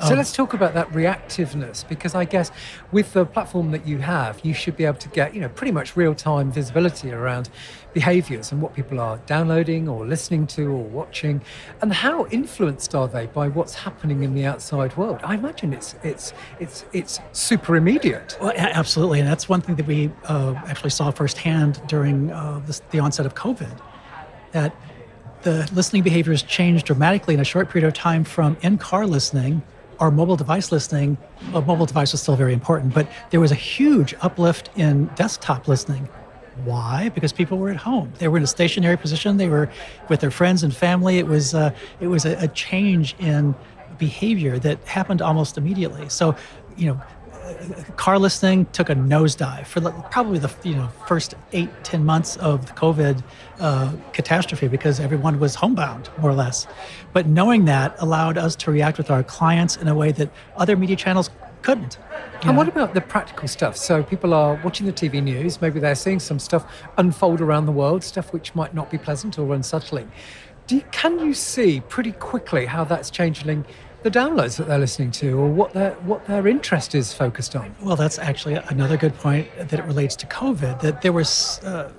so 0.00 0.08
um, 0.08 0.16
let's 0.16 0.32
talk 0.32 0.54
about 0.54 0.74
that 0.74 0.88
reactiveness 0.90 1.86
because 1.88 2.14
I 2.14 2.24
guess 2.24 2.50
with 2.92 3.12
the 3.12 3.26
platform 3.26 3.70
that 3.72 3.86
you 3.86 3.98
have, 3.98 4.40
you 4.44 4.54
should 4.54 4.76
be 4.76 4.84
able 4.84 4.98
to 4.98 5.08
get, 5.08 5.34
you 5.34 5.40
know, 5.40 5.48
pretty 5.48 5.72
much 5.72 5.96
real-time 5.96 6.52
visibility 6.52 7.10
around 7.12 7.48
behaviors 7.94 8.52
and 8.52 8.62
what 8.62 8.74
people 8.74 9.00
are 9.00 9.16
downloading 9.26 9.88
or 9.88 10.06
listening 10.06 10.46
to 10.46 10.66
or 10.66 10.84
watching 10.84 11.40
and 11.80 11.92
how 11.92 12.26
influenced 12.26 12.94
are 12.94 13.08
they 13.08 13.26
by 13.26 13.48
what's 13.48 13.74
happening 13.74 14.22
in 14.22 14.34
the 14.34 14.44
outside 14.44 14.96
world. 14.96 15.20
I 15.24 15.34
imagine 15.34 15.72
it's 15.72 15.96
it's 16.02 16.32
it's 16.60 16.84
it's 16.92 17.20
super 17.32 17.76
immediate. 17.76 18.38
Well, 18.40 18.52
absolutely, 18.56 19.20
and 19.20 19.28
that's 19.28 19.48
one 19.48 19.60
thing 19.60 19.76
that 19.76 19.86
we 19.86 20.10
uh, 20.24 20.54
actually 20.66 20.90
saw 20.90 21.10
firsthand 21.10 21.80
during 21.88 22.30
uh, 22.30 22.60
this, 22.66 22.82
the 22.90 23.00
onset 23.00 23.26
of 23.26 23.34
COVID 23.34 23.80
that 24.52 24.74
the 25.42 25.68
listening 25.72 26.02
behaviors 26.02 26.42
changed 26.42 26.86
dramatically 26.86 27.34
in 27.34 27.40
a 27.40 27.44
short 27.44 27.70
period 27.70 27.86
of 27.86 27.94
time 27.94 28.24
from 28.24 28.56
in-car 28.62 29.06
listening 29.06 29.62
our 30.00 30.10
mobile 30.10 30.36
device 30.36 30.70
listening, 30.70 31.18
well, 31.52 31.62
mobile 31.62 31.86
device 31.86 32.12
was 32.12 32.22
still 32.22 32.36
very 32.36 32.52
important, 32.52 32.94
but 32.94 33.08
there 33.30 33.40
was 33.40 33.50
a 33.50 33.56
huge 33.56 34.14
uplift 34.20 34.70
in 34.76 35.06
desktop 35.16 35.68
listening. 35.68 36.08
Why? 36.64 37.08
Because 37.10 37.32
people 37.32 37.58
were 37.58 37.70
at 37.70 37.76
home. 37.76 38.12
They 38.18 38.28
were 38.28 38.36
in 38.36 38.42
a 38.42 38.48
stationary 38.48 38.96
position. 38.96 39.36
They 39.36 39.48
were 39.48 39.70
with 40.08 40.20
their 40.20 40.30
friends 40.30 40.62
and 40.62 40.74
family. 40.74 41.18
It 41.18 41.26
was 41.26 41.54
uh, 41.54 41.72
it 42.00 42.08
was 42.08 42.24
a, 42.24 42.36
a 42.38 42.48
change 42.48 43.14
in 43.18 43.54
behavior 43.98 44.58
that 44.60 44.84
happened 44.86 45.22
almost 45.22 45.56
immediately. 45.56 46.08
So, 46.08 46.34
you 46.76 46.86
know, 46.86 47.00
car 47.96 48.18
listening 48.18 48.66
took 48.66 48.90
a 48.90 48.94
nosedive 48.94 49.66
for 49.66 49.80
probably 50.10 50.38
the 50.38 50.50
you 50.64 50.74
know 50.74 50.88
first 51.06 51.34
eight 51.52 51.70
ten 51.84 52.04
months 52.04 52.36
of 52.36 52.66
the 52.66 52.72
COVID 52.72 53.22
uh, 53.60 53.92
catastrophe 54.12 54.68
because 54.68 55.00
everyone 55.00 55.38
was 55.40 55.54
homebound 55.54 56.10
more 56.18 56.30
or 56.30 56.34
less. 56.34 56.66
But 57.12 57.26
knowing 57.26 57.64
that 57.66 57.94
allowed 57.98 58.38
us 58.38 58.56
to 58.56 58.70
react 58.70 58.98
with 58.98 59.10
our 59.10 59.22
clients 59.22 59.76
in 59.76 59.88
a 59.88 59.94
way 59.94 60.12
that 60.12 60.30
other 60.56 60.76
media 60.76 60.96
channels 60.96 61.30
couldn't. 61.62 61.98
And 62.42 62.46
know? 62.46 62.52
what 62.54 62.68
about 62.68 62.94
the 62.94 63.00
practical 63.00 63.48
stuff? 63.48 63.76
So 63.76 64.02
people 64.02 64.32
are 64.32 64.60
watching 64.62 64.86
the 64.86 64.92
TV 64.92 65.22
news, 65.22 65.60
maybe 65.60 65.80
they're 65.80 65.94
seeing 65.94 66.20
some 66.20 66.38
stuff 66.38 66.64
unfold 66.96 67.40
around 67.40 67.66
the 67.66 67.72
world, 67.72 68.04
stuff 68.04 68.32
which 68.32 68.54
might 68.54 68.74
not 68.74 68.90
be 68.90 68.98
pleasant 68.98 69.38
or 69.38 69.52
unsettling. 69.54 70.10
You, 70.68 70.82
can 70.92 71.18
you 71.18 71.34
see 71.34 71.80
pretty 71.80 72.12
quickly 72.12 72.66
how 72.66 72.84
that's 72.84 73.10
changing 73.10 73.64
the 74.02 74.10
downloads 74.10 74.56
that 74.58 74.68
they're 74.68 74.78
listening 74.78 75.10
to 75.10 75.38
or 75.38 75.48
what 75.48 75.72
their 75.72 75.92
what 75.94 76.24
their 76.26 76.46
interest 76.46 76.94
is 76.94 77.12
focused 77.12 77.56
on. 77.56 77.74
Well, 77.82 77.96
that's 77.96 78.18
actually 78.18 78.54
another 78.54 78.96
good 78.96 79.14
point 79.18 79.48
that 79.58 79.72
it 79.72 79.84
relates 79.84 80.14
to 80.16 80.26
COVID. 80.26 80.80
That 80.80 81.02
there 81.02 81.12
was 81.12 81.60
uh, 81.64 81.90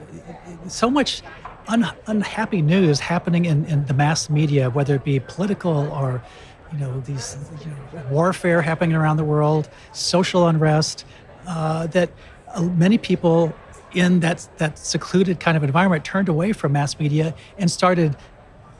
so 0.68 0.89
much 0.89 1.22
un- 1.68 1.91
unhappy 2.08 2.62
news 2.62 3.00
happening 3.00 3.46
in, 3.46 3.65
in 3.65 3.86
the 3.86 3.94
mass 3.94 4.29
media, 4.29 4.70
whether 4.70 4.96
it 4.96 5.03
be 5.03 5.20
political 5.20 5.91
or 5.91 6.24
you 6.72 6.79
know 6.79 7.00
these 7.01 7.38
you 7.62 7.72
know, 7.72 8.06
warfare 8.10 8.62
happening 8.62 8.96
around 8.96 9.18
the 9.18 9.24
world, 9.24 9.70
social 9.91 10.48
unrest, 10.48 11.06
uh, 11.48 11.88
that 11.88 12.12
uh, 12.53 12.62
many 12.62 12.98
people 12.98 13.53
in 13.94 14.20
that 14.22 14.48
that 14.58 14.77
secluded 14.77 15.39
kind 15.39 15.58
of 15.58 15.63
environment 15.63 16.06
turned 16.06 16.29
away 16.29 16.53
from 16.53 16.72
mass 16.74 17.00
media 17.00 17.34
and 17.58 17.70
started 17.70 18.15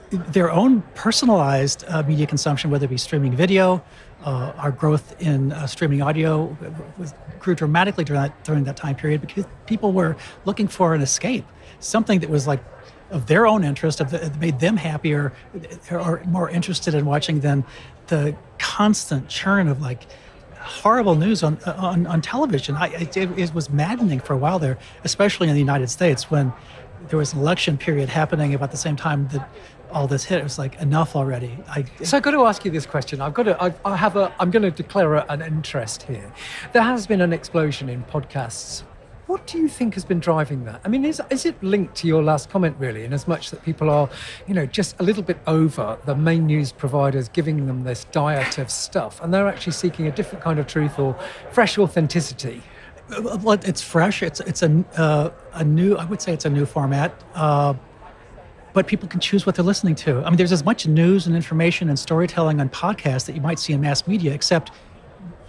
their 0.10 0.52
own 0.52 0.82
personalized 0.96 1.86
uh, 1.88 2.04
media 2.04 2.26
consumption, 2.26 2.72
whether 2.72 2.86
it 2.86 2.90
be 2.90 2.98
streaming 2.98 3.36
video, 3.36 3.84
uh, 4.26 4.54
our 4.58 4.72
growth 4.72 5.20
in 5.22 5.52
uh, 5.52 5.66
streaming 5.68 6.02
audio 6.02 6.56
was, 6.98 7.14
grew 7.40 7.56
dramatically 7.56 8.04
during 8.04 8.22
that, 8.22 8.44
during 8.44 8.64
that 8.66 8.76
time 8.76 8.96
period 8.96 9.22
because 9.22 9.46
people 9.66 9.92
were 9.94 10.18
looking 10.46 10.68
for 10.68 10.94
an 10.94 11.02
escape, 11.02 11.46
something 11.80 12.20
that 12.20 12.30
was 12.30 12.48
like 12.48 12.60
of 13.12 13.28
their 13.28 13.48
own 13.48 13.64
interest, 13.64 14.02
of 14.02 14.12
that 14.12 14.40
made 14.40 14.60
them 14.60 14.78
happier 14.78 15.34
or 15.92 16.22
more 16.26 16.50
interested 16.50 16.94
in 16.94 17.06
watching 17.06 17.40
than 17.40 17.64
the 18.08 18.36
constant 18.60 19.28
churn 19.30 19.68
of 19.68 19.82
like 19.82 20.04
horrible 20.60 21.16
news 21.16 21.42
on 21.42 21.58
on, 21.64 22.06
on 22.06 22.22
television. 22.22 22.76
I, 22.76 22.88
it, 22.88 23.16
it 23.18 23.54
was 23.54 23.70
maddening 23.70 24.20
for 24.20 24.34
a 24.34 24.38
while 24.38 24.60
there, 24.60 24.78
especially 25.04 25.48
in 25.48 25.54
the 25.54 25.60
United 25.60 25.90
States 25.90 26.30
when 26.30 26.54
there 27.08 27.18
was 27.18 27.34
an 27.34 27.40
election 27.40 27.78
period 27.78 28.10
happening 28.10 28.54
about 28.54 28.72
the 28.72 28.78
same 28.78 28.96
time 28.96 29.28
that 29.30 29.50
all 29.92 30.08
this 30.08 30.24
hit. 30.26 30.40
It 30.40 30.44
was 30.44 30.58
like 30.58 30.76
enough 30.82 31.16
already. 31.16 31.58
I, 31.68 31.86
so 32.04 32.18
I've 32.18 32.24
got 32.24 32.32
to 32.32 32.46
ask 32.46 32.66
you 32.66 32.72
this 32.72 32.86
question. 32.86 33.22
I've 33.22 33.34
got 33.34 33.44
to. 33.44 33.64
I've, 33.64 33.80
I 33.86 33.96
have 33.96 34.16
a. 34.16 34.34
I'm 34.40 34.52
going 34.52 34.64
to 34.64 34.72
declare 34.72 35.16
a, 35.16 35.26
an 35.30 35.42
interest 35.42 36.04
here. 36.04 36.32
There 36.74 36.82
has 36.84 37.08
been 37.08 37.22
an 37.22 37.34
explosion 37.34 37.90
in 37.90 38.04
podcasts 38.04 38.84
What 39.30 39.46
do 39.46 39.60
you 39.60 39.68
think 39.68 39.94
has 39.94 40.06
been 40.06 40.20
driving 40.20 40.66
that? 40.66 40.82
I 40.84 40.88
mean, 40.88 41.06
is, 41.06 41.22
is 41.30 41.46
it 41.46 41.62
linked 41.62 41.94
to 41.98 42.08
your 42.08 42.24
last 42.24 42.50
comment, 42.50 42.76
really, 42.80 43.04
in 43.04 43.14
as 43.14 43.28
much 43.28 43.52
that 43.52 43.62
people 43.62 43.88
are, 43.92 44.10
you 44.48 44.56
know, 44.56 44.66
just 44.66 45.00
a 45.00 45.04
little 45.04 45.22
bit 45.22 45.38
over 45.46 46.00
the 46.06 46.16
main 46.16 46.48
news 46.48 46.72
providers 46.72 47.30
giving 47.30 47.68
them 47.68 47.84
this 47.84 48.06
diet 48.06 48.58
of 48.58 48.72
stuff 48.72 49.22
and 49.22 49.32
they're 49.32 49.48
actually 49.48 49.74
seeking 49.74 50.08
a 50.08 50.12
different 50.12 50.44
kind 50.44 50.58
of 50.58 50.66
truth 50.66 50.98
or 50.98 51.16
fresh 51.52 51.78
authenticity? 51.78 52.64
Well, 53.22 53.60
it's 53.64 53.82
fresh. 53.84 54.24
It's 54.24 54.40
it's 54.40 54.64
a 54.64 54.84
uh, 54.98 55.30
a 55.54 55.64
new. 55.64 55.96
I 55.96 56.06
would 56.06 56.22
say 56.22 56.34
it's 56.34 56.46
a 56.46 56.50
new 56.50 56.66
format. 56.66 57.14
Uh, 57.36 57.76
but 58.74 58.88
people 58.88 59.08
can 59.08 59.20
choose 59.20 59.46
what 59.46 59.56
they're 59.56 59.66
listening 59.66 59.96
to. 59.96 60.24
I 60.24 60.30
mean, 60.30 60.38
there's 60.38 60.52
as 60.52 60.64
much 60.64 60.88
news 60.88 61.28
and 61.28 61.36
information 61.36 61.90
and 61.90 61.98
storytelling 61.98 62.60
on 62.60 62.70
podcasts 62.70 63.26
that 63.26 63.36
you 63.36 63.42
might 63.42 63.60
see 63.60 63.74
in 63.74 63.82
mass 63.82 64.08
media, 64.08 64.34
except 64.34 64.72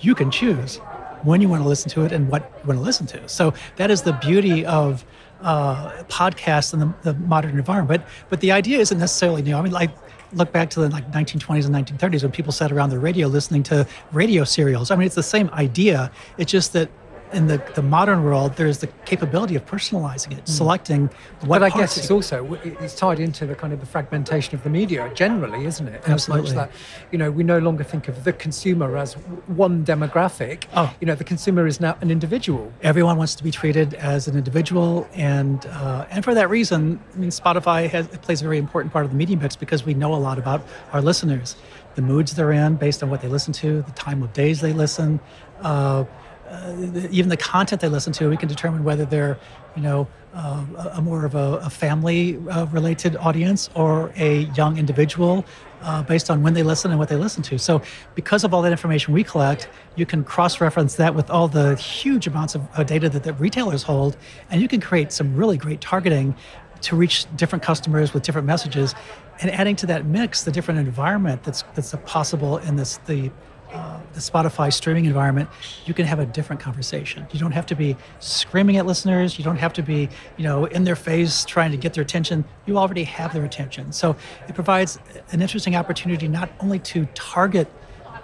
you 0.01 0.15
can 0.15 0.31
choose 0.31 0.77
when 1.23 1.41
you 1.41 1.49
want 1.49 1.63
to 1.63 1.69
listen 1.69 1.91
to 1.91 2.05
it 2.05 2.13
and 2.13 2.29
what 2.29 2.51
you 2.63 2.69
want 2.69 2.79
to 2.79 2.85
listen 2.85 3.07
to. 3.07 3.29
So 3.29 3.53
that 3.77 3.91
is 3.91 4.03
the 4.03 4.15
beauty 4.15 4.65
of 4.65 5.05
uh, 5.43 6.03
podcasts 6.05 6.73
in 6.73 6.81
the, 6.81 6.95
the, 7.03 7.15
modern 7.15 7.59
environment. 7.59 8.03
But, 8.03 8.09
but 8.29 8.41
the 8.41 8.53
idea 8.53 8.79
isn't 8.79 8.99
necessarily 8.99 9.43
new. 9.43 9.57
I 9.57 9.63
mean, 9.63 9.73
like 9.73 9.91
look 10.33 10.53
back 10.53 10.71
to 10.71 10.81
the 10.81 10.89
like 10.89 11.11
1920s 11.11 11.67
and 11.67 11.75
1930s 11.75 12.23
when 12.23 12.33
people 12.33 12.53
sat 12.53 12.71
around 12.71 12.91
the 12.91 12.99
radio 12.99 13.27
listening 13.27 13.63
to 13.65 13.87
radio 14.13 14.45
serials. 14.45 14.91
I 14.91 14.97
mean, 14.97 15.07
it's 15.07 15.15
the 15.15 15.23
same 15.23 15.51
idea. 15.51 16.11
It's 16.39 16.53
just 16.53 16.73
that 16.75 16.91
in 17.33 17.47
the, 17.47 17.63
the 17.75 17.83
modern 17.83 18.25
world, 18.25 18.57
there's 18.57 18.79
the 18.79 18.87
capability 19.05 19.55
of 19.55 19.65
personalizing 19.67 20.33
it, 20.33 20.45
mm. 20.45 20.49
selecting 20.49 21.11
what. 21.41 21.61
But 21.61 21.63
I 21.63 21.71
guess 21.71 21.97
it's 21.97 22.11
also 22.11 22.55
it's 22.65 22.95
tied 22.95 23.21
into 23.21 23.47
the 23.47 23.55
kind 23.55 23.73
of 23.73 23.81
the 23.81 23.87
fragmentation 23.87 24.55
of 24.55 24.63
the 24.63 24.71
media 24.71 25.11
generally, 25.15 25.65
isn't 25.65 25.89
it? 25.89 26.03
Absolutely. 26.07 26.53
That 26.53 26.71
you 27.11 27.19
know 27.19 27.31
we 27.31 27.43
no 27.43 27.59
longer 27.59 27.85
think 27.85 28.09
of 28.09 28.25
the 28.25 28.33
consumer 28.33 28.97
as 28.97 29.15
one 29.47 29.85
demographic. 29.85 30.65
Oh, 30.75 30.93
you 31.01 31.07
know 31.07 31.15
the 31.15 31.25
consumer 31.25 31.67
is 31.67 31.81
now 31.81 31.97
an 32.01 32.11
individual. 32.11 32.73
Everyone 32.83 33.17
wants 33.17 33.35
to 33.37 33.45
be 33.45 33.51
treated 33.51 33.95
as 33.95 34.29
an 34.29 34.37
individual, 34.37 35.09
and 35.15 35.65
uh, 35.67 36.07
and 36.11 36.25
for 36.25 36.35
that 36.35 36.51
reason, 36.51 37.01
I 37.15 37.19
mean, 37.19 37.31
Spotify 37.31 37.89
has 37.89 38.09
plays 38.09 38.41
a 38.41 38.45
very 38.45 38.59
important 38.59 38.93
part 38.93 39.05
of 39.05 39.11
the 39.11 39.17
media 39.17 39.37
mix 39.37 39.57
because 39.57 39.85
we 39.85 39.95
know 39.95 40.15
a 40.15 40.17
lot 40.17 40.39
about 40.39 40.67
our 40.93 41.01
listeners, 41.01 41.57
the 41.95 42.03
moods 42.03 42.35
they're 42.35 42.53
in 42.53 42.77
based 42.77 43.03
on 43.03 43.11
what 43.11 43.21
they 43.23 43.29
listen 43.29 43.53
to, 43.55 43.83
the 43.83 43.93
time 43.93 44.23
of 44.23 44.33
days 44.33 44.61
they 44.61 44.73
listen. 44.73 45.21
Uh, 45.61 46.05
uh, 46.51 47.09
even 47.11 47.29
the 47.29 47.37
content 47.37 47.81
they 47.81 47.89
listen 47.89 48.13
to, 48.15 48.29
we 48.29 48.37
can 48.37 48.49
determine 48.49 48.83
whether 48.83 49.05
they're, 49.05 49.39
you 49.77 49.83
know, 49.83 50.09
uh, 50.35 50.65
a 50.93 51.03
more 51.03 51.25
of 51.25 51.35
a, 51.35 51.61
a 51.63 51.71
family-related 51.71 53.17
uh, 53.17 53.21
audience 53.21 53.71
or 53.75 54.13
a 54.17 54.43
young 54.57 54.79
individual, 54.79 55.45
uh, 55.83 56.03
based 56.03 56.31
on 56.31 56.43
when 56.43 56.55
they 56.55 56.63
listen 56.63 56.91
and 56.91 56.99
what 56.99 57.09
they 57.09 57.17
listen 57.17 57.43
to. 57.43 57.59
So, 57.59 57.83
because 58.15 58.45
of 58.45 58.53
all 58.53 58.63
that 58.63 58.73
information 58.73 59.15
we 59.15 59.25
collect, 59.25 59.69
you 59.97 60.07
can 60.07 60.25
cross-reference 60.25 60.97
that 60.97 61.15
with 61.15 61.31
all 61.31 61.49
the 61.49 61.77
huge 61.77 62.27
amounts 62.27 62.55
of 62.55 62.69
uh, 62.75 62.83
data 62.83 63.09
that 63.09 63.23
the 63.23 63.33
retailers 63.35 63.83
hold, 63.83 64.17
and 64.51 64.61
you 64.61 64.69
can 64.69 64.81
create 64.81 65.13
some 65.13 65.35
really 65.35 65.57
great 65.57 65.81
targeting 65.81 66.35
to 66.83 66.97
reach 66.97 67.27
different 67.37 67.63
customers 67.63 68.13
with 68.15 68.23
different 68.23 68.47
messages, 68.47 68.95
and 69.41 69.51
adding 69.51 69.77
to 69.77 69.87
that 69.87 70.05
mix 70.05 70.45
the 70.45 70.53
different 70.53 70.81
environment 70.81 71.43
that's 71.45 71.63
that's 71.75 71.95
possible 72.07 72.59
in 72.59 72.77
this 72.77 72.99
the 73.07 73.31
uh, 73.73 74.01
the 74.13 74.21
Spotify 74.21 74.73
streaming 74.73 75.05
environment, 75.05 75.49
you 75.85 75.95
can 75.95 76.07
have 76.07 76.19
a 76.19 76.27
different 76.27 76.61
conversation. 76.61 77.27
You 77.33 77.41
don't 77.41 77.53
have 77.53 77.67
to 77.67 77.75
be 77.75 77.97
screaming 78.19 78.77
at 78.77 78.87
listeners. 78.87 79.39
You 79.39 79.45
don't 79.45 79.57
have 79.57 79.73
to 79.75 79.83
be, 79.83 80.09
you 80.37 80.45
know, 80.45 80.65
in 80.67 80.85
their 80.85 80.97
face 80.97 81.45
trying 81.45 81.71
to 81.71 81.77
get 81.77 81.95
their 81.95 82.03
attention. 82.03 82.45
You 82.67 82.79
already 82.79 83.05
have 83.05 83.33
their 83.33 83.45
attention. 83.45 83.93
So 83.93 84.17
it 84.49 84.55
provides 84.55 84.99
an 85.33 85.43
interesting 85.43 85.77
opportunity 85.77 86.29
not 86.29 86.51
only 86.61 86.79
to 86.81 87.07
target 87.15 87.71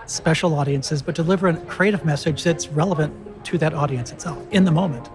special 0.07 0.55
audiences, 0.55 1.03
but 1.03 1.15
deliver 1.15 1.49
a 1.49 1.57
creative 1.67 2.05
message 2.05 2.43
that's 2.43 2.69
relevant 2.69 3.13
to 3.45 3.59
that 3.59 3.75
audience 3.75 4.13
itself 4.13 4.39
in 4.51 4.65
the 4.65 4.73
moment. 4.73 5.09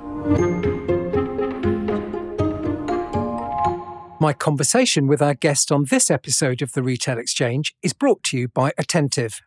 My 4.21 4.33
conversation 4.33 5.07
with 5.07 5.21
our 5.21 5.33
guest 5.33 5.71
on 5.71 5.85
this 5.85 6.11
episode 6.11 6.61
of 6.61 6.73
the 6.73 6.83
Retail 6.83 7.17
Exchange 7.17 7.73
is 7.81 7.91
brought 7.91 8.21
to 8.25 8.37
you 8.37 8.47
by 8.47 8.71
Attentive. 8.77 9.41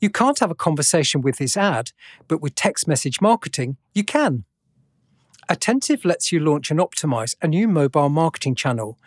You 0.00 0.10
can't 0.10 0.40
have 0.40 0.50
a 0.50 0.54
conversation 0.54 1.22
with 1.22 1.38
this 1.38 1.56
ad, 1.56 1.92
but 2.28 2.42
with 2.42 2.54
text 2.54 2.86
message 2.86 3.20
marketing, 3.20 3.76
you 3.94 4.04
can. 4.04 4.44
Attentive 5.48 6.04
lets 6.04 6.30
you 6.32 6.40
launch 6.40 6.70
and 6.70 6.78
optimize 6.80 7.34
a 7.40 7.48
new 7.48 7.66
mobile 7.68 8.08
marketing 8.08 8.56
channel. 8.56 8.98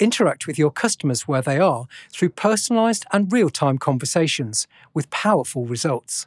Interact 0.00 0.46
with 0.46 0.58
your 0.58 0.70
customers 0.70 1.28
where 1.28 1.42
they 1.42 1.58
are 1.58 1.84
through 2.10 2.30
personalized 2.30 3.04
and 3.12 3.30
real 3.32 3.50
time 3.50 3.78
conversations 3.78 4.66
with 4.92 5.08
powerful 5.10 5.66
results. 5.66 6.26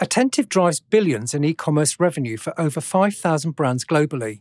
Attentive 0.00 0.48
drives 0.48 0.78
billions 0.80 1.34
in 1.34 1.44
e 1.44 1.54
commerce 1.54 1.98
revenue 1.98 2.36
for 2.36 2.52
over 2.60 2.80
5,000 2.80 3.52
brands 3.52 3.84
globally. 3.84 4.40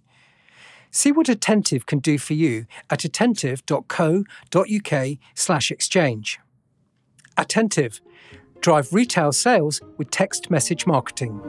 See 0.91 1.12
what 1.12 1.30
Attentive 1.30 1.86
can 1.86 2.00
do 2.00 2.18
for 2.18 2.34
you 2.34 2.65
at 2.89 3.06
attentive.co.uk/slash 3.06 5.72
exchange. 5.72 6.39
Attentive 7.38 8.02
Drive 8.62 8.91
retail 8.91 9.32
sales 9.32 9.82
with 9.98 10.10
text 10.12 10.50
message 10.52 10.86
marketing. 10.86 11.39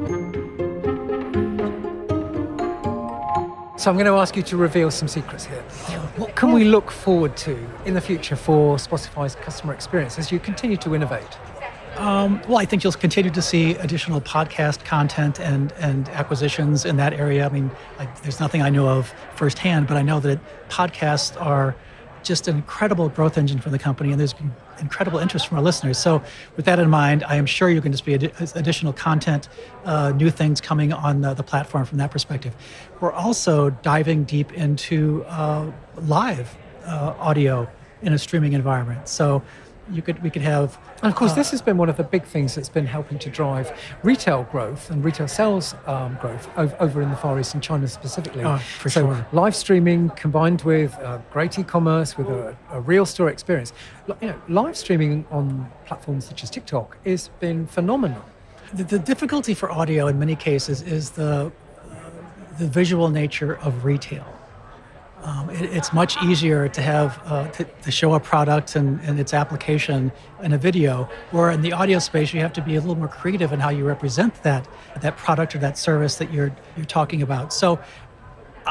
So 3.77 3.91
I'm 3.91 3.97
going 3.97 4.07
to 4.07 4.15
ask 4.15 4.37
you 4.37 4.43
to 4.43 4.57
reveal 4.57 4.91
some 4.91 5.07
secrets 5.09 5.47
here. 5.47 5.63
What 6.17 6.35
can 6.35 6.53
we 6.53 6.65
look 6.65 6.91
forward 6.91 7.37
to 7.39 7.57
in 7.85 7.95
the 7.95 8.01
future 8.01 8.35
for 8.35 8.77
Spotify's 8.77 9.37
customer 9.37 9.73
experience 9.73 10.19
as 10.19 10.33
you 10.33 10.41
continue 10.41 10.77
to 10.79 10.95
innovate? 10.95 11.39
Um, 11.97 12.41
well, 12.49 12.59
I 12.59 12.65
think 12.65 12.85
you'll 12.85 12.93
continue 12.93 13.31
to 13.31 13.43
see 13.43 13.73
additional 13.77 14.21
podcast 14.21 14.85
content 14.85 15.41
and 15.41 15.73
and 15.79 16.09
acquisitions 16.11 16.85
in 16.85 16.97
that 16.97 17.13
area. 17.13 17.45
I 17.47 17.49
mean, 17.49 17.71
like, 17.99 18.23
there's 18.23 18.39
nothing 18.39 18.63
I 18.63 18.71
know 18.71 18.89
of 18.89 19.13
firsthand, 19.35 19.89
but 19.89 19.97
I 19.97 20.03
know 20.03 20.21
that 20.21 20.39
podcasts 20.69 21.41
are 21.41 21.75
just 22.29 22.47
an 22.47 22.57
incredible 22.57 23.09
growth 23.09 23.39
engine 23.39 23.59
for 23.59 23.71
the 23.71 23.79
company, 23.79 24.11
and 24.13 24.21
there's 24.21 24.35
been 24.35 24.53
incredible 24.81 25.19
interest 25.19 25.49
from 25.49 25.57
our 25.57 25.65
listeners. 25.65 25.99
So, 25.99 26.23
with 26.57 26.67
that 26.67 26.79
in 26.79 26.89
mind, 26.89 27.25
I 27.25 27.37
am 27.37 27.47
sure 27.47 27.71
you 27.71 27.81
can 27.81 27.91
just 27.91 28.05
be 28.05 28.15
ad- 28.15 28.33
additional 28.55 28.93
content, 28.93 29.49
uh, 29.85 30.13
new 30.13 30.31
things 30.31 30.61
coming 30.61 30.93
on 30.93 31.23
the, 31.23 31.35
the, 31.35 31.43
platform 31.43 31.87
from 31.87 31.99
that 31.99 32.11
perspective. 32.11 32.55
We're 33.01 33.13
also 33.13 33.71
diving 33.71 34.25
deep 34.25 34.53
into 34.53 35.25
uh, 35.25 35.73
live 35.97 36.55
uh, 36.85 37.15
audio 37.19 37.69
in 38.03 38.13
a 38.13 38.19
streaming 38.19 38.53
environment. 38.53 39.09
So, 39.09 39.43
you 39.91 40.03
could 40.03 40.23
we 40.23 40.31
could 40.31 40.43
have 40.43 40.79
and 41.03 41.11
of 41.11 41.17
course 41.17 41.33
uh, 41.33 41.37
this 41.37 41.51
has 41.51 41.63
been 41.63 41.77
one 41.77 41.89
of 41.89 41.97
the 41.97 42.05
big 42.05 42.25
things 42.25 42.55
that's 42.55 42.69
been 42.69 42.87
helping 42.87 43.19
to 43.19 43.31
drive 43.31 43.73
retail 44.03 44.45
growth 44.45 44.91
and 44.91 45.05
retail 45.05 45.29
sales 45.29 45.75
um, 45.87 46.17
growth 46.21 46.49
over, 46.57 46.77
over, 46.81 47.03
in 47.03 47.11
the 47.11 47.17
far 47.17 47.39
east 47.39 47.55
and 47.55 47.63
china 47.63 47.87
specifically. 47.89 48.45
Oh, 48.45 48.61
so 48.83 48.89
sure. 48.89 49.27
live 49.33 49.55
streaming 49.55 50.11
combined 50.11 50.63
with 50.63 50.95
uh, 50.99 51.19
great 51.31 51.59
e-commerce 51.59 52.17
with 52.17 52.29
a, 52.29 52.57
a, 52.71 52.81
real 52.81 53.07
store 53.07 53.29
experience 53.29 53.73
you 54.21 54.29
know 54.29 54.43
live 54.49 54.77
streaming 54.77 55.27
on 55.31 55.71
platforms 55.87 56.27
such 56.27 56.43
as 56.43 56.51
tiktok 56.51 56.97
has 57.05 57.29
been 57.41 57.67
phenomenal. 57.67 58.25
The, 58.73 58.85
the 58.85 58.99
difficulty 58.99 59.55
for 59.55 59.71
audio 59.71 60.09
in 60.09 60.19
many 60.19 60.37
cases 60.37 60.83
is 60.83 61.11
the 61.11 61.53
the 62.59 62.67
visual 62.67 63.09
nature 63.09 63.57
of 63.59 63.85
retail 63.85 64.38
um, 65.23 65.51
it, 65.51 65.63
it's 65.63 65.93
much 65.93 66.23
easier 66.23 66.69
to 66.69 66.81
have 66.81 67.21
uh, 67.27 67.49
to, 67.49 67.65
to, 67.65 67.91
show 67.91 68.15
a 68.15 68.21
product 68.21 68.77
and, 68.77 69.01
and, 69.01 69.19
its 69.19 69.35
application 69.35 70.13
in 70.43 70.53
a 70.53 70.59
video, 70.59 71.09
where 71.33 71.51
in 71.51 71.61
the 71.61 71.73
audio 71.73 71.99
space 71.99 72.33
you 72.33 72.41
have 72.41 72.53
to 72.53 72.63
be 72.63 72.77
a 72.77 72.81
little 72.81 72.95
more 72.95 73.09
creative 73.09 73.53
in 73.53 73.59
how 73.59 73.69
you 73.71 73.85
represent 73.85 74.43
that 74.43 74.69
that 75.01 75.17
product 75.17 75.55
or 75.55 75.59
that 75.59 75.77
service 75.77 76.17
that 76.17 76.33
you're 76.33 76.55
you're 76.77 76.87
talking 76.87 77.23
about. 77.23 77.53
So 77.53 77.81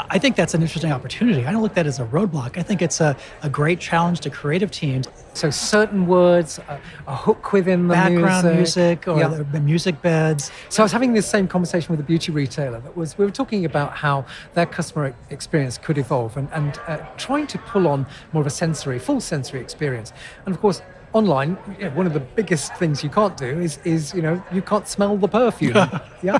I 0.09 0.19
think 0.19 0.35
that's 0.35 0.53
an 0.53 0.61
interesting 0.61 0.91
opportunity. 0.91 1.45
I 1.45 1.51
don't 1.51 1.61
look 1.61 1.71
at 1.71 1.75
that 1.75 1.87
as 1.87 1.99
a 1.99 2.05
roadblock. 2.05 2.57
I 2.57 2.63
think 2.63 2.81
it's 2.81 3.01
a, 3.01 3.15
a 3.43 3.49
great 3.49 3.79
challenge 3.79 4.19
to 4.21 4.29
creative 4.29 4.71
teams. 4.71 5.07
So 5.33 5.49
certain 5.49 6.07
words, 6.07 6.59
a, 6.67 6.79
a 7.07 7.15
hook 7.15 7.53
within 7.53 7.87
the 7.87 7.93
background 7.93 8.45
music, 8.55 9.05
music 9.05 9.07
or 9.07 9.19
yeah. 9.19 9.43
the 9.51 9.59
music 9.59 10.01
beds. 10.01 10.51
So 10.69 10.81
I 10.81 10.85
was 10.85 10.91
having 10.91 11.13
this 11.13 11.27
same 11.27 11.47
conversation 11.47 11.91
with 11.91 11.99
a 11.99 12.03
beauty 12.03 12.31
retailer 12.31 12.79
that 12.79 12.95
was 12.95 13.17
we 13.17 13.25
were 13.25 13.31
talking 13.31 13.65
about 13.65 13.93
how 13.93 14.25
their 14.53 14.65
customer 14.65 15.15
experience 15.29 15.77
could 15.77 15.97
evolve 15.97 16.37
and, 16.37 16.49
and 16.53 16.79
uh, 16.87 16.97
trying 17.17 17.47
to 17.47 17.57
pull 17.59 17.87
on 17.87 18.05
more 18.33 18.41
of 18.41 18.47
a 18.47 18.51
sensory, 18.51 18.99
full 18.99 19.21
sensory 19.21 19.61
experience. 19.61 20.13
And 20.45 20.53
of 20.53 20.61
course, 20.61 20.81
online, 21.13 21.53
one 21.95 22.05
of 22.05 22.13
the 22.13 22.19
biggest 22.19 22.75
things 22.75 23.03
you 23.03 23.09
can't 23.09 23.37
do 23.37 23.59
is, 23.59 23.79
is 23.85 24.13
you 24.13 24.21
know, 24.21 24.43
you 24.51 24.61
can't 24.61 24.87
smell 24.87 25.17
the 25.17 25.27
perfume. 25.27 25.75
yeah. 26.23 26.39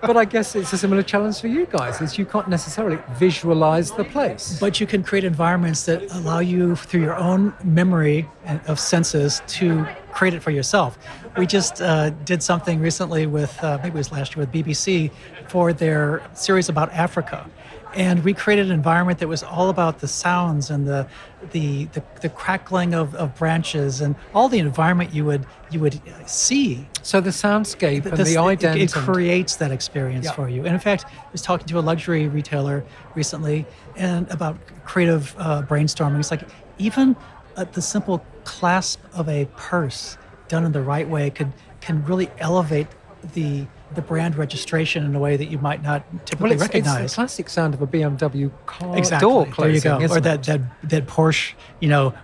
But 0.00 0.16
I 0.16 0.24
guess 0.24 0.54
it's 0.54 0.72
a 0.72 0.78
similar 0.78 1.02
challenge 1.02 1.40
for 1.40 1.48
you 1.48 1.66
guys, 1.66 2.00
is 2.00 2.18
you 2.18 2.26
can't 2.26 2.48
necessarily 2.48 2.98
visualize 3.12 3.92
the 3.92 4.04
place. 4.04 4.58
But 4.58 4.80
you 4.80 4.86
can 4.86 5.02
create 5.02 5.24
environments 5.24 5.86
that 5.86 6.02
allow 6.12 6.40
you, 6.40 6.76
through 6.76 7.02
your 7.02 7.16
own 7.16 7.54
memory 7.62 8.28
of 8.66 8.80
senses, 8.80 9.42
to 9.48 9.86
create 10.12 10.34
it 10.34 10.42
for 10.42 10.50
yourself. 10.50 10.98
We 11.36 11.46
just 11.46 11.80
uh, 11.80 12.10
did 12.10 12.42
something 12.42 12.80
recently 12.80 13.26
with, 13.26 13.62
uh, 13.62 13.78
maybe 13.82 13.94
it 13.94 13.98
was 13.98 14.12
last 14.12 14.34
year 14.34 14.44
with 14.44 14.52
BBC, 14.52 15.10
for 15.48 15.72
their 15.72 16.22
series 16.34 16.68
about 16.68 16.92
Africa 16.92 17.48
and 17.94 18.24
we 18.24 18.34
created 18.34 18.66
an 18.66 18.72
environment 18.72 19.18
that 19.18 19.28
was 19.28 19.42
all 19.42 19.68
about 19.68 19.98
the 19.98 20.08
sounds 20.08 20.70
and 20.70 20.86
the 20.86 21.08
the 21.52 21.86
the, 21.86 22.02
the 22.22 22.28
crackling 22.28 22.94
of, 22.94 23.14
of 23.14 23.34
branches 23.36 24.00
and 24.00 24.14
all 24.34 24.48
the 24.48 24.58
environment 24.58 25.14
you 25.14 25.24
would 25.24 25.46
you 25.70 25.80
would 25.80 26.00
see. 26.26 26.86
So 27.02 27.20
the 27.20 27.30
soundscape 27.30 28.04
the, 28.04 28.10
and 28.10 28.18
the 28.18 28.34
ident 28.34 28.76
it, 28.76 28.82
it 28.82 28.92
creates 28.92 29.56
that 29.56 29.70
experience 29.70 30.26
yeah. 30.26 30.32
for 30.32 30.48
you. 30.48 30.64
And 30.64 30.74
in 30.74 30.80
fact, 30.80 31.06
I 31.06 31.30
was 31.32 31.42
talking 31.42 31.66
to 31.66 31.78
a 31.78 31.80
luxury 31.80 32.28
retailer 32.28 32.84
recently 33.14 33.66
and 33.96 34.30
about 34.30 34.58
creative 34.84 35.34
uh, 35.38 35.62
brainstorming. 35.62 36.20
It's 36.20 36.30
like 36.30 36.48
even 36.78 37.16
uh, 37.56 37.64
the 37.64 37.82
simple 37.82 38.24
clasp 38.44 39.00
of 39.14 39.28
a 39.28 39.46
purse 39.56 40.16
done 40.48 40.64
in 40.64 40.72
the 40.72 40.82
right 40.82 41.08
way 41.08 41.30
could 41.30 41.52
can 41.80 42.04
really 42.04 42.30
elevate 42.38 42.86
the 43.32 43.66
the 43.94 44.02
brand 44.02 44.36
registration 44.36 45.04
in 45.04 45.14
a 45.14 45.18
way 45.18 45.36
that 45.36 45.50
you 45.50 45.58
might 45.58 45.82
not 45.82 46.04
typically 46.26 46.44
well, 46.44 46.52
it's, 46.52 46.62
recognize. 46.62 47.04
It's 47.04 47.12
the 47.12 47.16
classic 47.16 47.48
sound 47.48 47.74
of 47.74 47.82
a 47.82 47.86
BMW 47.86 48.50
car 48.66 48.96
exactly. 48.96 49.28
door 49.28 49.46
closing. 49.46 49.80
There 49.80 50.00
you 50.00 50.08
go. 50.08 50.14
Or 50.14 50.20
that, 50.20 50.44
that 50.44 50.60
that 50.84 51.06
Porsche, 51.06 51.54
you 51.80 51.88
know. 51.88 52.14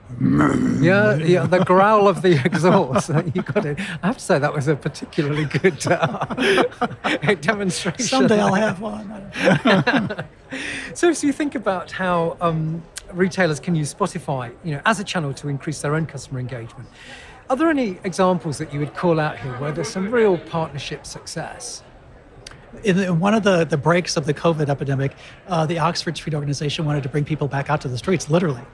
Yeah, 0.81 1.17
yeah, 1.17 1.47
the 1.47 1.65
growl 1.65 2.09
of 2.09 2.23
the 2.23 2.41
exhaust. 2.45 3.09
you 3.35 3.43
got 3.43 3.67
it. 3.67 3.79
I 4.03 4.07
have 4.07 4.19
to 4.19 4.25
say 4.25 4.39
that 4.39 4.55
was 4.55 4.69
a 4.69 4.77
particularly 4.77 5.47
good 5.47 5.85
uh, 5.87 7.35
demonstration. 7.41 8.05
Someday 8.05 8.41
I'll 8.41 8.55
have 8.55 8.81
one. 8.81 10.25
so, 10.95 11.13
so 11.13 11.27
you 11.27 11.33
think 11.33 11.55
about 11.55 11.91
how 11.91 12.37
um, 12.41 12.83
retailers 13.13 13.61
can 13.61 13.75
use 13.75 13.93
Spotify, 13.93 14.53
you 14.65 14.73
know, 14.73 14.83
as 14.85 15.01
a 15.01 15.05
channel 15.05 15.35
to 15.35 15.49
increase 15.49 15.83
their 15.83 15.95
own 15.95 16.07
customer 16.07 16.41
engagement. 16.41 16.89
Are 17.49 17.55
there 17.57 17.71
any 17.71 18.01
examples 18.03 18.59
that 18.59 18.75
you 18.75 18.81
would 18.81 18.95
call 18.95 19.21
out 19.21 19.39
here 19.39 19.53
where 19.59 19.71
there's 19.71 19.89
some 19.89 20.11
real 20.11 20.37
partnership 20.37 21.07
success? 21.07 21.85
In 22.83 23.21
one 23.21 23.35
of 23.35 23.45
the, 23.45 23.65
the 23.65 23.77
breaks 23.77 24.17
of 24.17 24.27
the 24.27 24.35
COVID 24.35 24.69
epidemic, 24.69 25.13
uh, 25.47 25.65
the 25.65 25.79
Oxford 25.79 26.17
Street 26.17 26.35
Organization 26.35 26.85
wanted 26.85 27.05
to 27.05 27.09
bring 27.09 27.25
people 27.25 27.47
back 27.47 27.71
out 27.71 27.81
to 27.83 27.89
the 27.89 27.99
streets, 27.99 28.29
literally. 28.29 28.65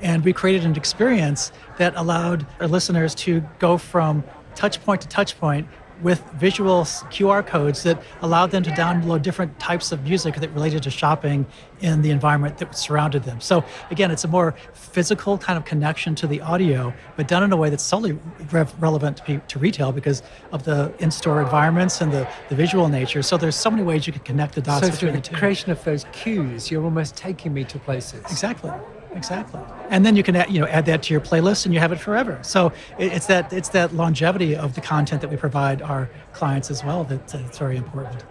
And 0.00 0.24
we 0.24 0.32
created 0.32 0.64
an 0.64 0.76
experience 0.76 1.50
that 1.78 1.94
allowed 1.96 2.46
our 2.60 2.68
listeners 2.68 3.14
to 3.16 3.42
go 3.58 3.76
from 3.76 4.22
touch 4.54 4.80
point 4.84 5.00
to 5.00 5.08
touch 5.08 5.36
point 5.38 5.66
with 6.02 6.22
visual 6.32 6.82
QR 6.82 7.46
codes 7.46 7.82
that 7.84 8.02
allowed 8.22 8.50
them 8.50 8.62
to 8.64 8.70
download 8.70 9.22
different 9.22 9.58
types 9.58 9.92
of 9.92 10.02
music 10.04 10.36
that 10.36 10.50
related 10.50 10.82
to 10.82 10.90
shopping 10.90 11.46
in 11.80 12.02
the 12.02 12.10
environment 12.10 12.58
that 12.58 12.76
surrounded 12.76 13.24
them. 13.24 13.40
So 13.40 13.64
again, 13.90 14.10
it's 14.10 14.24
a 14.24 14.28
more 14.28 14.54
physical 14.72 15.38
kind 15.38 15.56
of 15.56 15.64
connection 15.64 16.14
to 16.16 16.26
the 16.26 16.40
audio, 16.40 16.92
but 17.16 17.28
done 17.28 17.42
in 17.42 17.52
a 17.52 17.56
way 17.56 17.70
that's 17.70 17.82
solely 17.82 18.18
re- 18.50 18.66
relevant 18.78 19.18
to, 19.26 19.38
to, 19.38 19.58
retail 19.58 19.92
because 19.92 20.22
of 20.50 20.64
the 20.64 20.92
in-store 20.98 21.40
environments 21.40 22.00
and 22.00 22.12
the, 22.12 22.28
the 22.48 22.54
visual 22.54 22.88
nature. 22.88 23.22
So 23.22 23.36
there's 23.36 23.56
so 23.56 23.70
many 23.70 23.82
ways 23.82 24.06
you 24.06 24.12
can 24.12 24.22
connect 24.22 24.54
the 24.54 24.60
dots 24.60 24.86
so 24.86 24.92
between 24.92 25.12
the, 25.12 25.18
the 25.20 25.28
two. 25.28 25.36
creation 25.36 25.70
of 25.70 25.82
those 25.84 26.04
cues, 26.12 26.70
you're 26.70 26.84
almost 26.84 27.16
taking 27.16 27.54
me 27.54 27.64
to 27.64 27.78
places. 27.78 28.22
Exactly. 28.22 28.72
Exactly. 29.14 29.60
And 29.90 30.04
then 30.06 30.16
you 30.16 30.22
can 30.22 30.36
add, 30.36 30.50
you 30.50 30.60
know 30.60 30.66
add 30.66 30.86
that 30.86 31.02
to 31.04 31.14
your 31.14 31.20
playlist 31.20 31.64
and 31.64 31.74
you 31.74 31.80
have 31.80 31.92
it 31.92 32.00
forever. 32.00 32.38
So 32.42 32.72
it's 32.98 33.26
that 33.26 33.52
it's 33.52 33.68
that 33.70 33.94
longevity 33.94 34.56
of 34.56 34.74
the 34.74 34.80
content 34.80 35.20
that 35.20 35.30
we 35.30 35.36
provide 35.36 35.82
our 35.82 36.08
clients 36.32 36.70
as 36.70 36.82
well 36.82 37.04
that's 37.04 37.34
uh, 37.34 37.38
very 37.52 37.76
important. 37.76 38.22